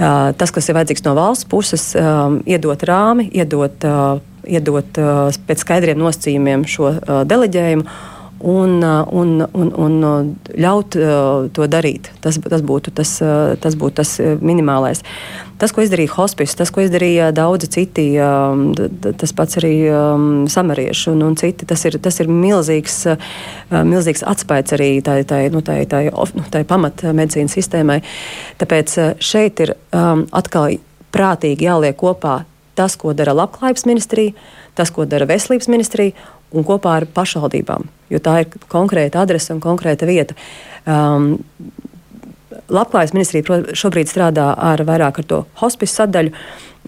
Uh, 0.03 0.33
tas, 0.39 0.51
kas 0.51 0.67
ir 0.67 0.79
vajadzīgs 0.79 1.05
no 1.05 1.13
valsts 1.15 1.47
puses, 1.47 1.91
um, 2.01 2.41
iedot 2.49 2.81
rāmi, 2.89 3.29
iedot, 3.37 3.85
uh, 3.85 4.32
iedot 4.49 4.99
uh, 5.01 5.29
pēc 5.47 5.63
skaidriem 5.65 6.01
nosacījumiem 6.01 6.67
šo 6.69 6.91
uh, 6.97 7.23
deleģējumu 7.29 7.87
un, 8.43 8.83
uh, 8.83 9.07
un, 9.11 9.47
un, 9.55 9.71
un 9.79 10.03
uh, 10.03 10.27
ļaut 10.59 10.97
to 11.55 11.67
darīt. 11.71 12.11
Tas, 12.25 12.39
tas, 12.43 12.65
būtu 12.67 12.91
tas, 12.95 13.15
tas 13.63 13.77
būtu 13.79 14.01
tas 14.01 14.17
minimālais. 14.43 15.05
Tas, 15.63 15.71
ko 15.71 15.85
izdarīja 15.85 16.11
hospice, 16.17 16.57
tas, 16.59 16.73
ko 16.75 16.83
izdarīja 16.83 17.31
daudzi 17.37 17.71
citi, 17.71 18.09
um, 18.19 18.73
tas 18.75 19.35
pats 19.39 19.61
arī 19.63 19.75
um, 19.95 20.29
samarieši 20.51 21.13
un, 21.15 21.23
un 21.29 21.39
citi, 21.39 21.69
tas 21.71 21.87
ir, 21.87 22.01
tas 22.03 22.19
ir 22.19 22.31
milzīgs, 22.31 22.99
milzīgs 23.71 24.27
atspējas 24.27 24.75
arī 24.75 24.93
tai, 25.07 25.21
tai, 25.29 25.45
nu, 25.55 25.63
tai, 25.63 25.85
tai, 25.87 26.09
nu, 26.11 26.47
tai 26.51 26.65
pamatmedicīnas 26.67 27.55
sistēmai. 27.61 28.01
Tāpēc 28.59 28.99
šeit 29.23 29.63
ir 29.63 29.77
um, 29.95 30.27
atkal 30.35 30.81
prātīgi 31.15 31.69
jāliek 31.69 31.95
kopā 32.01 32.41
tas, 32.79 32.97
ko 32.99 33.15
dara 33.17 33.35
Labklājības 33.37 33.87
ministrija, 33.89 34.35
tas, 34.79 34.93
ko 34.95 35.07
dara 35.09 35.29
Veselības 35.29 35.69
ministrija 35.73 36.17
un 36.53 36.67
kopā 36.69 36.99
ar 37.01 37.07
pašvaldībām, 37.09 37.87
jo 38.13 38.21
tā 38.23 38.43
ir 38.43 38.59
konkrēta 38.73 39.23
adrese 39.23 39.55
un 39.55 39.63
konkrēta 39.65 40.09
vieta. 40.09 40.37
Um, 40.87 41.35
Labklājības 42.73 43.15
ministrija 43.17 43.63
šobrīd 43.77 44.09
strādā 44.09 44.53
ar 44.57 44.81
vairāk 44.89 45.21
ar 45.21 45.29
to 45.29 45.41
hospice 45.61 45.97
sadaļu. 45.99 46.33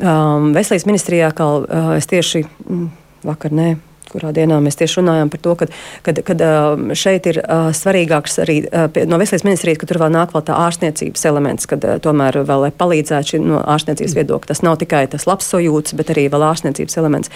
Um, 0.00 0.52
Veselības 0.56 0.86
ministrijā, 0.88 1.32
kā 1.36 1.48
uh, 1.60 1.90
es 1.98 2.08
tieši 2.10 2.44
mm, 2.44 2.86
vakar, 3.28 3.52
ne, 3.54 3.74
kurā 4.14 4.32
dienā 4.34 4.60
mēs 4.62 4.78
tieši 4.80 5.00
runājām 5.02 5.34
par 5.34 5.42
to, 5.44 5.56
ka 5.58 5.68
kad, 6.02 6.20
kad, 6.26 6.42
šeit 6.96 7.26
ir 7.30 7.40
svarīgāks 7.76 8.38
arī 8.44 8.56
no 9.08 9.18
veselības 9.20 9.46
ministrijas, 9.46 9.80
ka 9.80 9.88
tur 9.90 10.00
vēl 10.02 10.12
nāk 10.14 10.34
vēl 10.34 10.44
tā 10.46 10.56
ārstniecības 10.66 11.26
elements, 11.30 11.68
kad 11.70 11.84
tomēr 12.04 12.40
vēl 12.46 12.68
palīdzētu 12.78 13.34
šī 13.34 13.42
no 13.44 13.60
ārstniecības 13.74 14.16
viedokļa. 14.18 14.50
Tas 14.52 14.64
nav 14.66 14.78
tikai 14.82 15.04
tas 15.12 15.26
labs 15.28 15.48
sajūts, 15.52 15.96
bet 15.98 16.12
arī 16.14 16.26
vēl 16.32 16.46
ārstniecības 16.50 16.98
elements. 17.00 17.32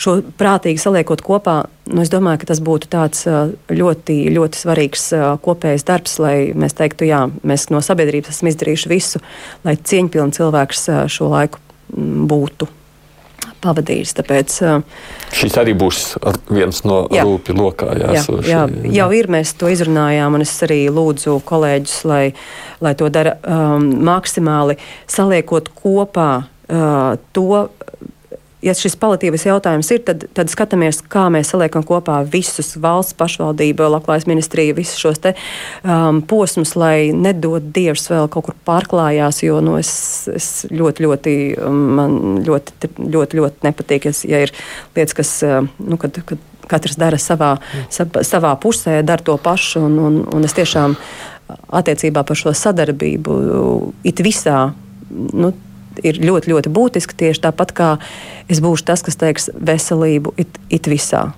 Šo 0.00 0.18
prātīgi 0.40 0.82
saliekot 0.82 1.22
kopā, 1.26 1.58
nu, 1.90 2.02
es 2.04 2.12
domāju, 2.12 2.42
ka 2.42 2.50
tas 2.52 2.62
būtu 2.64 2.90
tāds 2.92 3.24
ļoti, 3.28 4.18
ļoti 4.34 4.62
svarīgs 4.64 5.10
kopējs 5.44 5.86
darbs, 5.88 6.18
lai 6.22 6.36
mēs 6.58 6.76
teiktu, 6.78 7.08
jā, 7.08 7.24
mēs 7.46 7.68
no 7.74 7.82
sabiedrības 7.84 8.34
esam 8.34 8.52
izdarījuši 8.52 8.92
visu, 8.92 9.22
lai 9.66 9.78
cieņpilni 9.78 10.38
cilvēks 10.38 10.90
šo 11.12 11.32
laiku 11.32 11.62
būtu 12.28 12.77
pavadījis. 13.62 14.14
Tāpēc, 14.18 14.58
Šis 15.38 15.56
arī 15.60 15.74
būs 15.78 16.02
viens 16.50 16.82
no 16.88 17.00
jā, 17.12 17.24
rūpju 17.26 17.56
lokā. 17.58 17.92
Jā, 18.00 18.22
jā, 18.46 18.62
jau 18.98 19.08
ir, 19.16 19.30
mēs 19.32 19.54
to 19.58 19.70
izrunājām, 19.72 20.38
un 20.38 20.44
es 20.46 20.54
arī 20.66 20.84
lūdzu 20.92 21.38
kolēģus, 21.48 21.96
lai, 22.08 22.22
lai 22.84 22.94
to 22.98 23.10
dara 23.12 23.36
um, 23.42 23.90
maksimāli 24.08 24.78
saliekot 25.10 25.72
kopā 25.82 26.30
uh, 26.44 27.18
to 27.36 27.66
ja 28.64 28.74
šis 28.74 28.96
paliatīvais 28.98 29.46
jautājums 29.46 29.90
ir, 29.94 30.02
tad, 30.06 30.26
tad 30.36 30.50
skatāmies, 30.52 31.00
kā 31.10 31.26
mēs 31.32 31.52
saliekam 31.52 31.84
kopā 31.86 32.20
visus 32.30 32.74
valsts 32.80 33.16
pašvaldību, 33.18 33.86
labklājības 33.94 34.28
ministriju, 34.30 34.76
visus 34.78 34.98
šos 35.00 35.22
te, 35.22 35.34
um, 35.84 36.20
posmus, 36.28 36.74
lai 36.78 37.10
nedod 37.14 37.70
dievs 37.74 38.08
vēl 38.10 38.28
kaut 38.32 38.48
kur 38.48 38.58
pārklājās, 38.68 39.42
jo 39.46 39.62
nu, 39.64 39.78
es, 39.80 39.92
es 40.34 40.50
ļoti, 40.72 41.06
ļoti, 41.06 41.38
um, 41.62 41.80
man 42.00 42.18
ļoti, 42.46 42.92
ļoti, 42.98 43.42
ļoti 43.42 43.68
nepatīk, 43.68 44.10
ja 44.28 44.44
ir 44.46 44.54
lietas, 44.96 45.16
kas, 45.18 45.34
uh, 45.46 45.60
nu, 45.84 46.00
kad, 46.00 46.22
kad 46.28 46.46
katrs 46.68 46.98
dara 47.00 47.18
savā, 47.20 47.54
savā 47.88 48.52
pusē, 48.60 49.00
dara 49.06 49.24
to 49.24 49.38
pašu, 49.40 49.86
un, 49.86 49.98
un, 50.04 50.20
un 50.36 50.44
es 50.44 50.56
tiešām 50.56 50.96
attiecībā 51.48 52.24
par 52.28 52.36
šo 52.36 52.52
sadarbību 52.52 53.38
it 54.08 54.20
visā, 54.24 54.66
nu, 55.08 55.54
ir 56.06 56.20
ļoti, 56.22 56.52
ļoti 56.52 56.72
būtiski. 56.74 57.16
Tieši 57.18 57.44
tāpat 57.48 57.74
kā 57.76 57.90
es 58.50 58.62
būšu 58.64 58.88
tas, 58.90 59.04
kas 59.06 59.18
teiks 59.20 59.50
veselību 59.54 60.34
it, 60.40 60.60
it 60.70 60.90
visā. 60.90 61.28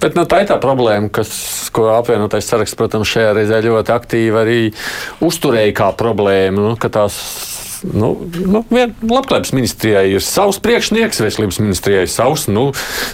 Bet 0.00 0.16
nu, 0.16 0.24
tā 0.28 0.40
ir 0.42 0.48
tā 0.48 0.56
problēma, 0.60 1.10
kas, 1.12 1.30
ko 1.74 1.90
apvienotais 1.92 2.48
saraksts, 2.48 2.76
protams, 2.78 3.10
šajā 3.12 3.34
reizē 3.36 3.60
ļoti 3.66 3.92
aktīvi 3.92 4.40
arī 4.40 4.60
uzturēja 5.24 5.74
kā 5.76 5.90
problēmu. 5.98 6.70
Nu, 6.70 6.76
tās 6.80 7.18
nu, 7.84 8.14
nu, 8.46 8.62
labklājības 8.70 9.52
ministrijai 9.56 10.06
ir 10.14 10.24
savs 10.24 10.58
priekšnieks, 10.64 11.20
veselības 11.24 11.60
ministrijai 11.62 12.06
savs. 12.10 12.46
Nu, 12.52 12.70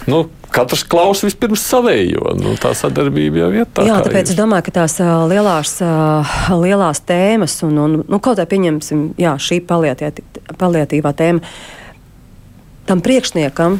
nu, 0.09 0.23
katrs 0.53 0.83
klausa 0.87 1.27
vispirms 1.27 1.63
savējo. 1.65 2.33
Nu, 2.39 2.55
tā 2.61 2.73
sadarbība 2.77 3.43
jau 3.43 3.51
ir 3.55 3.69
tā. 3.73 3.85
Jā, 3.87 3.99
tāpēc 4.05 4.27
ir. 4.27 4.33
es 4.33 4.39
domāju, 4.39 4.67
ka 4.67 4.75
tās 4.81 4.97
uh, 5.01 5.13
lielās, 5.29 5.75
uh, 5.85 6.35
lielās 6.59 7.03
tēmas, 7.07 7.57
un, 7.67 7.79
un 7.85 7.95
nu, 8.03 8.19
kaut 8.19 8.41
kā 8.41 8.45
pieņemsim, 8.49 9.07
jā, 9.21 9.35
šī 9.41 9.63
paliatīvā 9.69 11.15
tēma, 11.19 11.55
tam 12.89 13.01
priekšniekam 13.03 13.79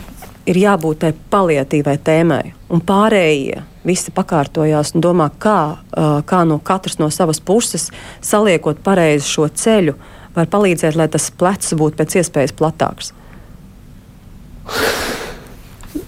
ir 0.50 0.60
jābūt 0.60 1.04
tai 1.04 1.14
paliatīvai 1.34 1.96
tēmai, 2.04 2.44
un 2.74 2.84
pārējie 2.84 3.64
visi 3.88 4.14
pakārtojās 4.16 4.94
un 4.96 5.04
domā, 5.04 5.30
kā, 5.40 5.60
uh, 5.76 6.18
kā 6.28 6.44
no 6.48 6.60
katras 6.64 7.00
no 7.00 7.10
savas 7.14 7.42
puses 7.44 7.90
saliekot 8.24 8.82
pareizi 8.84 9.28
šo 9.30 9.50
ceļu, 9.52 9.96
var 10.36 10.50
palīdzēt, 10.54 10.98
lai 11.00 11.10
tas 11.12 11.30
plecs 11.38 11.76
būtu 11.80 12.00
pēc 12.00 12.20
iespējas 12.22 12.56
platāks. 12.58 13.14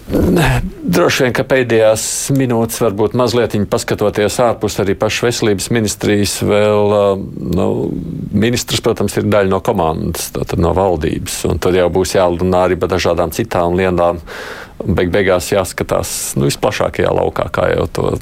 Droši 0.06 1.24
vien, 1.24 1.32
ka 1.34 1.42
pēdējās 1.46 2.02
minūtes, 2.36 2.78
varbūt 2.84 3.16
mazliet 3.18 3.56
paskatoties 3.70 4.38
ārpus 4.42 4.78
arī 4.82 4.94
pašas 4.98 5.24
veselības 5.26 5.66
ministrijas, 5.74 6.36
vēl 6.46 6.94
nu, 7.58 7.66
ministrs, 8.30 8.82
protams, 8.84 9.16
ir 9.18 9.26
daļa 9.26 9.50
no 9.50 9.60
komandas, 9.66 10.30
no 10.62 10.72
valdības. 10.76 11.40
Tad 11.62 11.78
jau 11.78 11.88
būs 11.92 12.14
jārunā 12.16 12.62
arī 12.68 12.78
par 12.78 12.92
dažādām 12.94 13.34
citām 13.34 13.74
lietām. 13.78 14.22
Beig 14.86 15.10
beigās 15.10 15.50
jāskatās 15.50 16.36
nu, 16.38 16.46
visplašākajā 16.46 17.10
laukā, 17.16 17.48
kā 17.50 17.70
jau 17.72 17.86
to 17.90 18.14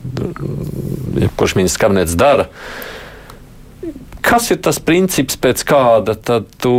jebkurš 1.20 1.58
ministrs 1.60 1.82
kabinets 1.82 2.16
dara. 2.16 2.48
Kas 4.24 4.48
ir 4.54 4.62
tas 4.64 4.80
princips, 4.80 5.36
pēc 5.36 5.62
kāda 5.68 6.16
tu 6.60 6.74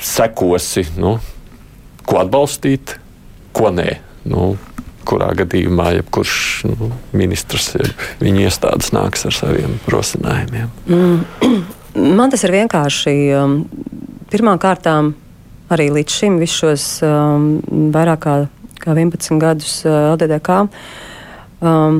sekosi, 0.00 0.86
nu, 0.96 1.18
ko 2.08 2.20
atbalstīt? 2.22 2.96
ko 3.52 3.70
nē. 3.74 3.88
Nu, 4.30 4.54
kurā 5.08 5.30
gadījumā 5.38 5.94
jebkurš 5.96 6.36
nu, 6.68 6.90
ministrs, 7.16 7.72
jeb 7.74 8.04
viņa 8.20 8.46
iestādes 8.46 8.92
nāks 8.94 9.26
ar 9.26 9.34
saviem 9.34 9.78
rosinājumiem. 9.90 10.70
Mm. 10.86 11.60
Man 12.20 12.30
tas 12.30 12.44
ir 12.46 12.54
vienkārši. 12.54 13.14
Um, 13.34 13.56
Pirmkārt, 14.30 14.86
arī 15.74 15.88
līdz 15.90 16.14
šim, 16.20 16.36
visus 16.38 16.60
šos 16.60 16.84
um, 17.02 17.48
vairāk 17.90 18.20
kā, 18.22 18.34
kā 18.78 18.94
11 18.94 19.40
gadus 19.42 19.80
uh, 19.82 20.12
LDDK, 20.12 20.60
um, 21.66 21.98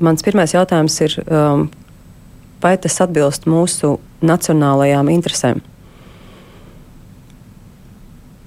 mans 0.00 0.24
pirmais 0.24 0.54
jautājums 0.56 0.96
ir, 1.04 1.18
um, 1.26 1.66
vai 2.62 2.76
tas 2.80 3.00
atbilst 3.02 3.48
mūsu 3.50 3.98
nacionālajām 4.24 5.10
interesēm? 5.12 5.62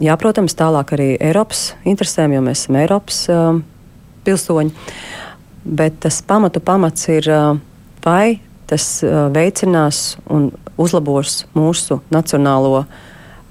Jā, 0.03 0.15
protams, 0.19 0.55
tālāk 0.57 0.95
arī 0.95 1.11
Eiropas 1.21 1.73
interesēm, 1.87 2.33
jo 2.35 2.41
mēs 2.43 2.65
esam 2.65 2.79
Eiropas 2.81 3.19
uh, 3.31 3.59
pilsoņi. 4.25 4.73
Bet 5.63 6.01
tas 6.03 6.17
pamatu 6.27 6.59
pamats 6.65 7.07
ir, 7.13 7.29
uh, 7.31 7.61
vai 8.03 8.41
tas 8.67 8.87
uh, 9.05 9.29
veicinās 9.31 10.17
un 10.33 10.49
uzlabos 10.81 11.43
mūsu 11.55 12.01
nacionālo 12.11 12.81
uh, 12.81 12.87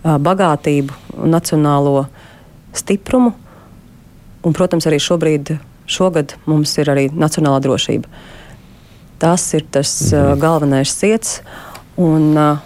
bagātību, 0.02 0.98
nacionālo 1.24 2.08
stiprumu. 2.76 3.32
Un, 4.42 4.52
protams, 4.52 4.90
arī 4.90 4.98
šobrīd, 5.00 5.54
šogad 5.86 6.34
mums 6.50 6.74
ir 6.82 6.90
arī 6.90 7.06
nacionālā 7.14 7.62
drošība. 7.62 8.10
Tas 9.22 9.46
ir 9.54 9.64
tas 9.70 9.94
mhm. 10.10 10.18
uh, 10.18 10.36
galvenais 10.42 10.92
ciets. 10.98 11.40
Un 12.02 12.32
uh, 12.34 12.62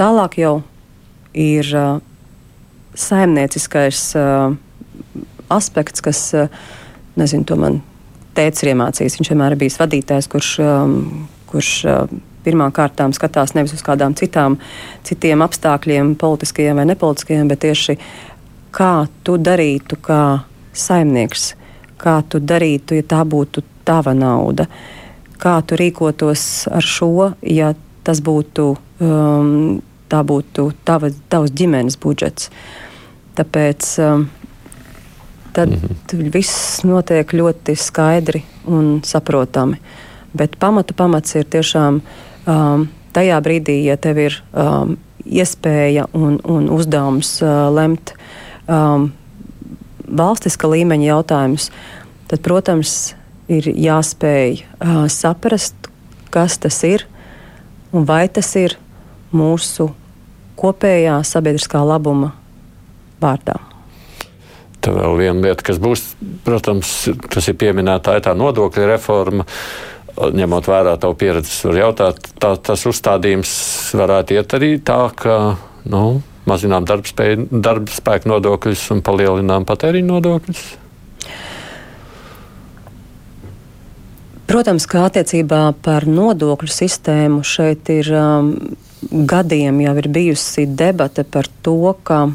tālāk 0.00 0.40
jau 0.40 0.58
ir. 1.36 1.72
Uh, 1.76 2.04
saimnieciskais 2.96 4.14
uh, 4.16 4.54
aspekts, 5.48 6.00
kas, 6.00 6.34
uh, 6.34 6.48
nezinu, 7.16 7.44
to 7.44 7.58
man 7.60 7.80
tēvs 8.36 8.64
ir 8.64 8.72
iemācījis. 8.72 9.18
Viņš 9.20 9.32
vienmēr 9.32 9.54
ir 9.54 9.60
bijis 9.60 9.78
vadītājs, 9.80 10.28
kurš, 10.32 10.50
kurš 11.50 11.70
uh, 11.88 12.16
pirmām 12.44 12.72
kārtām 12.74 13.14
skatās 13.16 13.54
nevis 13.56 13.76
uz 13.76 13.84
kādām 13.84 14.16
citām, 14.18 14.58
citiem 15.06 15.44
apstākļiem, 15.44 16.14
politiskajiem 16.20 16.80
vai 16.80 16.88
nepolitiskajiem, 16.92 17.48
bet 17.52 17.64
tieši 17.64 17.96
kā 18.76 19.06
tu 19.24 19.38
darītu 19.40 19.98
kā 20.04 20.20
saimnieks, 20.76 21.54
kā 22.00 22.20
tu 22.28 22.40
darītu, 22.44 22.98
ja 22.98 23.06
tā 23.08 23.22
būtu 23.24 23.64
tava 23.88 24.12
nauda, 24.16 24.66
kā 25.38 25.58
tu 25.66 25.76
rīkotos 25.78 26.66
ar 26.72 26.84
šo, 26.84 27.32
ja 27.42 27.74
tas 28.06 28.22
būtu 28.22 28.76
um, 29.02 29.82
tā 30.08 30.22
būtu 30.22 30.70
tava, 30.86 31.10
tavs 31.28 31.54
ģimenes 31.56 31.98
budžets. 32.02 32.50
Tāpēc 33.36 33.88
um, 34.04 34.28
tad 35.52 35.70
mm 35.70 35.76
-hmm. 35.76 36.30
viss 36.32 36.84
notiek 36.84 37.32
ļoti 37.32 37.76
skaidri 37.76 38.44
un 38.66 39.00
saprotami. 39.04 39.76
Bet 40.32 40.58
pamatu 40.58 40.94
pamats 40.94 41.34
ir 41.34 41.44
tiešām 41.44 42.00
um, 42.46 42.88
tajā 43.12 43.40
brīdī, 43.40 43.84
ja 43.84 43.96
tev 43.96 44.18
ir 44.18 44.42
um, 44.52 44.96
iespēja 45.24 46.06
un, 46.12 46.40
un 46.44 46.68
uzdevums 46.70 47.42
uh, 47.42 47.48
lemt 47.74 48.12
um, 48.68 49.12
valstiska 50.06 50.68
līmeņa 50.68 51.06
jautājumus, 51.06 51.70
tad, 52.28 52.40
protams, 52.40 53.14
ir 53.52 53.68
jāspēj 53.70 54.58
uh, 54.62 55.04
saprast, 55.12 55.90
kas 56.34 56.58
tas 56.62 56.80
ir 56.86 57.06
un 57.92 58.04
vai 58.08 58.26
tas 58.28 58.48
ir 58.58 58.76
mūsu 59.36 59.90
kopējā 60.56 61.18
sabiedriskā 61.26 61.82
labuma 61.84 62.32
vārdā. 63.22 63.58
Tā 64.80 64.92
vēl 64.94 65.18
viena 65.18 65.48
lieta, 65.48 65.64
kas 65.66 65.80
būs, 65.82 66.04
protams, 66.46 66.92
tas 67.32 67.48
ir 67.50 67.56
pieminēta, 67.58 68.16
ir 68.16 68.24
tā 68.26 68.36
nodokļa 68.38 68.88
reforma. 68.92 69.46
Ņemot 70.16 70.68
vērā 70.70 70.94
tavu 71.00 71.16
pieredzi, 71.20 71.58
var 71.68 71.80
jautāt, 71.82 72.30
tā, 72.40 72.54
tas 72.56 72.86
uzstādījums 72.88 73.50
varētu 73.98 74.38
iet 74.38 74.54
arī 74.56 74.70
tā, 74.80 75.00
ka 75.12 75.34
nu, 75.92 76.22
mazinām 76.48 76.86
darba 76.88 77.92
spēku 77.92 78.30
nodokļus 78.32 78.86
un 78.94 79.04
palielinām 79.04 79.66
patēriņu 79.68 80.08
nodokļus. 80.14 80.64
Protams, 84.46 84.86
ka 84.86 85.08
attiecībā 85.08 85.60
par 85.82 86.06
nodokļu 86.06 86.70
sistēmu 86.70 87.42
šeit 87.46 87.88
ir 87.90 88.12
um, 88.14 88.52
gadiem 89.10 89.80
jau 89.82 89.94
ir 89.98 90.08
bijusi 90.12 90.68
debate 90.70 91.24
par 91.26 91.48
to, 91.66 91.94
ka, 92.06 92.28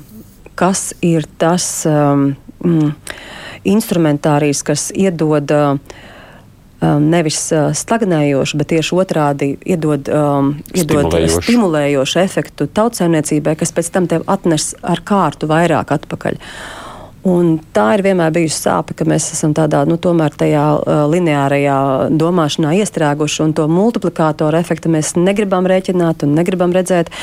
kas 0.59 0.91
ir 0.99 1.23
tas 1.39 1.85
um, 1.87 2.33
mm, 2.59 2.91
instrumentārijs, 3.71 4.63
kas 4.67 4.89
iedod 4.91 5.55
uh, 5.55 5.79
um, 6.81 7.07
nevis 7.13 7.39
uh, 7.55 7.71
stagnējošu, 7.77 8.59
bet 8.59 8.71
tieši 8.73 8.99
otrādi 9.05 9.51
iedod, 9.63 10.11
um, 10.11 10.53
iedod 10.75 11.07
stimulējošu. 11.07 11.41
stimulējošu 11.47 12.21
efektu 12.25 12.67
tautsēmniecībai, 12.75 13.55
kas 13.63 13.71
pēc 13.75 13.91
tam 13.95 14.11
tev 14.11 14.27
atnes 14.31 14.73
ar 14.83 15.03
kārtu 15.07 15.49
vairāk 15.51 15.95
atpakaļ. 15.95 16.41
Un 17.27 17.59
tā 17.69 17.83
ir 17.93 18.01
vienmēr 18.01 18.31
bijusi 18.33 18.63
sāpe, 18.63 18.95
ka 18.97 19.05
mēs 19.05 19.27
esam 19.35 19.51
tādā 19.53 19.83
nu, 19.85 19.99
tajā 20.41 20.63
uh, 20.73 21.03
lineārajā 21.11 21.77
domāšanā 22.17 22.73
iestrēguši, 22.81 23.43
un 23.45 23.53
to 23.53 23.67
multiplikātoru 23.69 24.57
efektu 24.57 24.89
mēs 24.89 25.13
negribam 25.19 25.69
rēķināt 25.69 26.25
un 26.25 26.33
negribam 26.39 26.73
redzēt. 26.73 27.13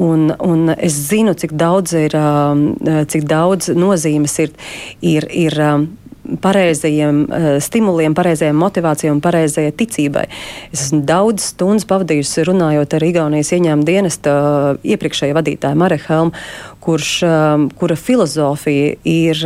Un, 0.00 0.30
un 0.38 0.70
es 0.76 0.94
zinu, 1.10 1.34
cik 1.34 1.56
daudz, 1.58 1.96
ir, 1.98 2.14
uh, 2.14 3.02
cik 3.10 3.26
daudz 3.26 3.72
nozīmes 3.74 4.38
ir, 4.46 4.54
ir, 5.02 5.26
ir 5.34 5.58
um, 5.66 5.88
pareizajiem 6.42 7.22
uh, 7.24 7.48
stimuliem, 7.62 8.14
pareizajai 8.16 8.54
motivācijai 8.56 9.12
un 9.14 9.22
pareizajai 9.24 9.72
ticībai. 9.76 10.26
Es 10.70 10.86
esmu 10.86 11.02
daudz 11.08 11.50
stundas 11.52 11.88
pavadījusi 11.90 12.44
runājot 12.48 12.96
ar 12.96 13.06
Igaunijas 13.06 13.52
ieņēmuma 13.56 13.88
dienesta 13.88 14.36
uh, 14.36 14.84
iepriekšējo 14.86 15.38
vadītāju 15.38 15.80
Mareku 15.80 16.08
Helmu, 16.10 16.44
kurš, 16.84 17.10
uh, 17.26 17.66
kura 17.80 17.96
filozofija 17.98 18.94
ir, 19.04 19.42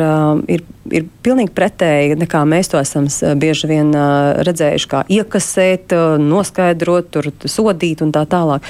ir, 0.50 0.66
ir 0.92 1.08
pilnīgi 1.24 1.54
pretēja 1.56 2.18
nekā 2.20 2.44
mēs 2.48 2.70
to 2.72 2.80
esam 2.80 3.08
bieži 3.40 3.70
vien 3.70 3.90
redzējuši, 4.46 4.90
kā 4.90 5.02
iekasēt, 5.16 5.94
noskaidrot, 6.20 7.10
tur, 7.14 7.32
sodīt 7.48 8.04
un 8.04 8.12
tā 8.14 8.24
tālāk. 8.30 8.64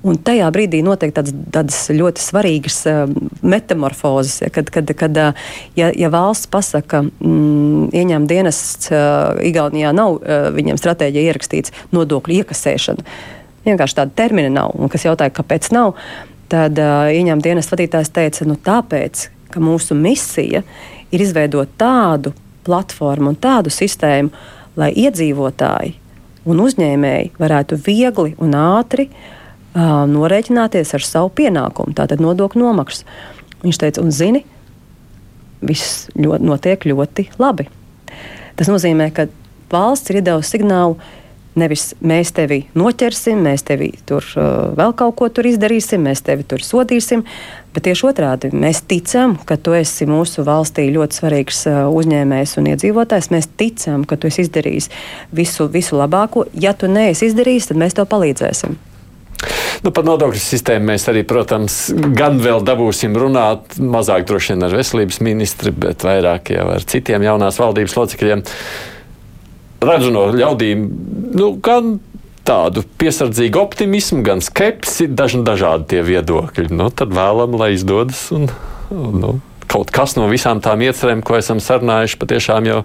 Un 0.00 0.16
tajā 0.24 0.46
brīdī 0.48 0.78
notiek 0.80 1.10
tādas, 1.12 1.34
tādas 1.52 1.78
ļoti 1.92 2.22
svarīgas 2.24 2.78
uh, 2.88 3.02
metamorfozes, 3.44 4.38
ja, 4.40 4.48
kad, 4.52 4.70
kad, 4.72 4.88
kad 4.96 5.18
uh, 5.20 5.48
ja, 5.76 5.90
ja 5.92 6.08
valsts 6.12 6.48
pasaka, 6.48 7.02
mm, 7.04 7.90
ieņēmuma 7.92 8.30
dienests 8.30 8.88
uh, 8.94 9.36
Igaunijā 9.44 9.90
nav 9.96 10.22
viņiem 10.56 10.78
stratēģija 10.80 11.28
ierakstīts 11.28 11.74
nodokļu 11.92 12.38
iekasēšana. 12.40 13.04
Vienkārši 13.66 13.98
tāda 13.98 14.16
termina 14.16 14.48
nav, 14.54 14.72
un 14.80 14.88
kas 14.88 15.04
jautāja, 15.04 15.34
kāpēc 15.36 15.68
nav, 15.76 15.92
tad 16.48 16.80
uh, 16.80 17.10
ieņēmuma 17.12 17.44
dienests 17.44 17.74
vadītājs 17.74 18.12
teica, 18.16 18.46
nu 18.48 18.56
tāpēc, 18.56 19.26
ka 19.52 19.60
mūsu 19.60 19.98
misija 19.98 20.62
ir 21.12 21.24
izveidot 21.26 21.74
tādu 21.76 22.32
platformu 22.64 23.34
un 23.34 23.36
tādu 23.36 23.68
sistēmu, 23.74 24.32
lai 24.80 24.94
iedzīvotāji 24.96 25.92
un 26.48 26.64
uzņēmēji 26.64 27.34
varētu 27.36 27.76
viegli 27.84 28.32
un 28.40 28.56
ātri 28.56 29.10
uh, 29.10 29.36
uh, 29.74 30.04
norēķināties 30.10 30.94
ar 30.96 31.06
savu 31.06 31.32
pienākumu, 31.40 31.94
tātad 31.96 32.22
nodokļu 32.22 32.64
nomaksu. 32.64 33.06
Viņš 33.64 33.80
teica, 33.82 34.02
un 34.04 34.12
zini, 34.14 34.44
viss 35.60 36.08
ļoti, 36.16 36.44
notiek 36.46 36.88
ļoti 36.88 37.28
labi. 37.40 37.68
Tas 38.56 38.70
nozīmē, 38.70 39.10
ka 39.14 39.28
valsts 39.72 40.12
ir 40.12 40.22
devusi 40.24 40.56
signālu, 40.56 40.98
nevis 41.58 41.90
mēs 42.00 42.30
tevi 42.34 42.62
noķersim, 42.78 43.40
mēs 43.42 43.64
tevi 43.66 43.90
tur 44.08 44.24
uh, 44.38 44.70
vēl 44.78 44.94
kaut 44.96 45.16
ko 45.18 45.28
izdarīsim, 45.50 46.02
mēs 46.06 46.22
tevi 46.26 46.46
tur 46.48 46.62
sodīsim, 46.64 47.24
bet 47.74 47.86
tieši 47.86 48.06
otrādi 48.10 48.52
mēs 48.54 48.82
ticam, 48.88 49.36
ka 49.46 49.58
tu 49.58 49.74
esi 49.76 50.06
mūsu 50.08 50.44
valstī 50.46 50.88
ļoti 50.94 51.20
svarīgs 51.20 51.64
uh, 51.70 51.80
uzņēmējs 51.90 52.56
un 52.60 52.70
iedzīvotājs. 52.74 53.32
Mēs 53.34 53.50
ticam, 53.60 54.06
ka 54.08 54.16
tu 54.16 54.30
esi 54.30 54.46
izdarījis 54.46 54.90
visu, 55.34 55.68
visu 55.72 55.98
labāko. 56.00 56.46
Ja 56.54 56.74
tu 56.74 56.90
neesi 56.90 57.28
izdarījis, 57.30 57.70
tad 57.72 57.82
mēs 57.82 57.98
tev 57.98 58.08
palīdzēsim. 58.10 58.78
Nu, 59.80 59.92
par 59.96 60.04
nodokļu 60.04 60.40
sistēmu 60.42 60.90
mēs 60.90 61.06
arī, 61.08 61.22
protams, 61.28 61.78
gan 62.16 62.40
vēl 62.42 62.60
dabūsim 62.66 63.16
runāt, 63.16 63.78
mazāk 63.80 64.26
droši 64.28 64.54
vien 64.54 64.66
ar 64.68 64.76
veselības 64.76 65.20
ministri, 65.24 65.72
bet 65.72 66.04
vairāk 66.04 66.52
jau 66.52 66.68
ar 66.74 66.84
citiem 66.84 67.24
jaunās 67.24 67.60
valdības 67.60 67.96
locekļiem. 67.96 68.44
Redzu 69.80 70.12
no 70.12 70.26
ļaudīm, 70.36 70.84
nu, 71.40 71.54
gan 71.64 71.96
tādu 72.44 72.84
piesardzīgu 73.00 73.60
optimismu, 73.60 74.20
gan 74.26 74.42
skepsi, 74.44 75.08
dažni 75.08 75.44
dažādi 75.46 75.94
tie 75.94 76.04
viedokļi. 76.04 76.68
Nu, 76.74 76.90
tad 76.92 77.14
vēlam, 77.16 77.56
lai 77.60 77.72
izdodas 77.76 78.26
un, 78.36 78.50
nu, 78.90 79.38
kaut 79.70 79.92
kas 79.94 80.16
no 80.18 80.26
visām 80.30 80.60
tām 80.64 80.82
iecerēm, 80.84 81.22
ko 81.26 81.38
esam 81.38 81.62
sarunājuši, 81.62 82.18
patiešām 82.20 82.68
jau 82.70 82.82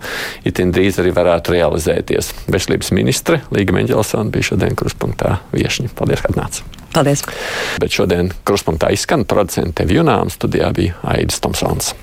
itin 0.48 0.74
drīz 0.76 1.02
arī 1.02 1.14
varētu 1.16 1.56
realizēties. 1.58 2.32
Veselības 2.52 2.94
ministre 2.96 3.42
Līga 3.56 3.76
Meņģelsona 3.76 4.34
bija 4.34 4.52
šodien 4.52 4.78
kruspunktā 4.78 5.40
viešņa. 5.56 5.94
Paldies, 5.98 6.24
ka 6.26 6.34
atnācāt! 6.34 6.82
Paldies! 6.96 7.26
Bet 7.82 7.96
šodien 7.96 8.32
kruspunktā 8.48 8.94
izskan 8.96 9.26
producente 9.28 9.88
Vjunām 9.90 10.32
studijā 10.34 10.72
bija 10.76 11.00
Aidis 11.16 11.42
Tomsons. 11.44 11.96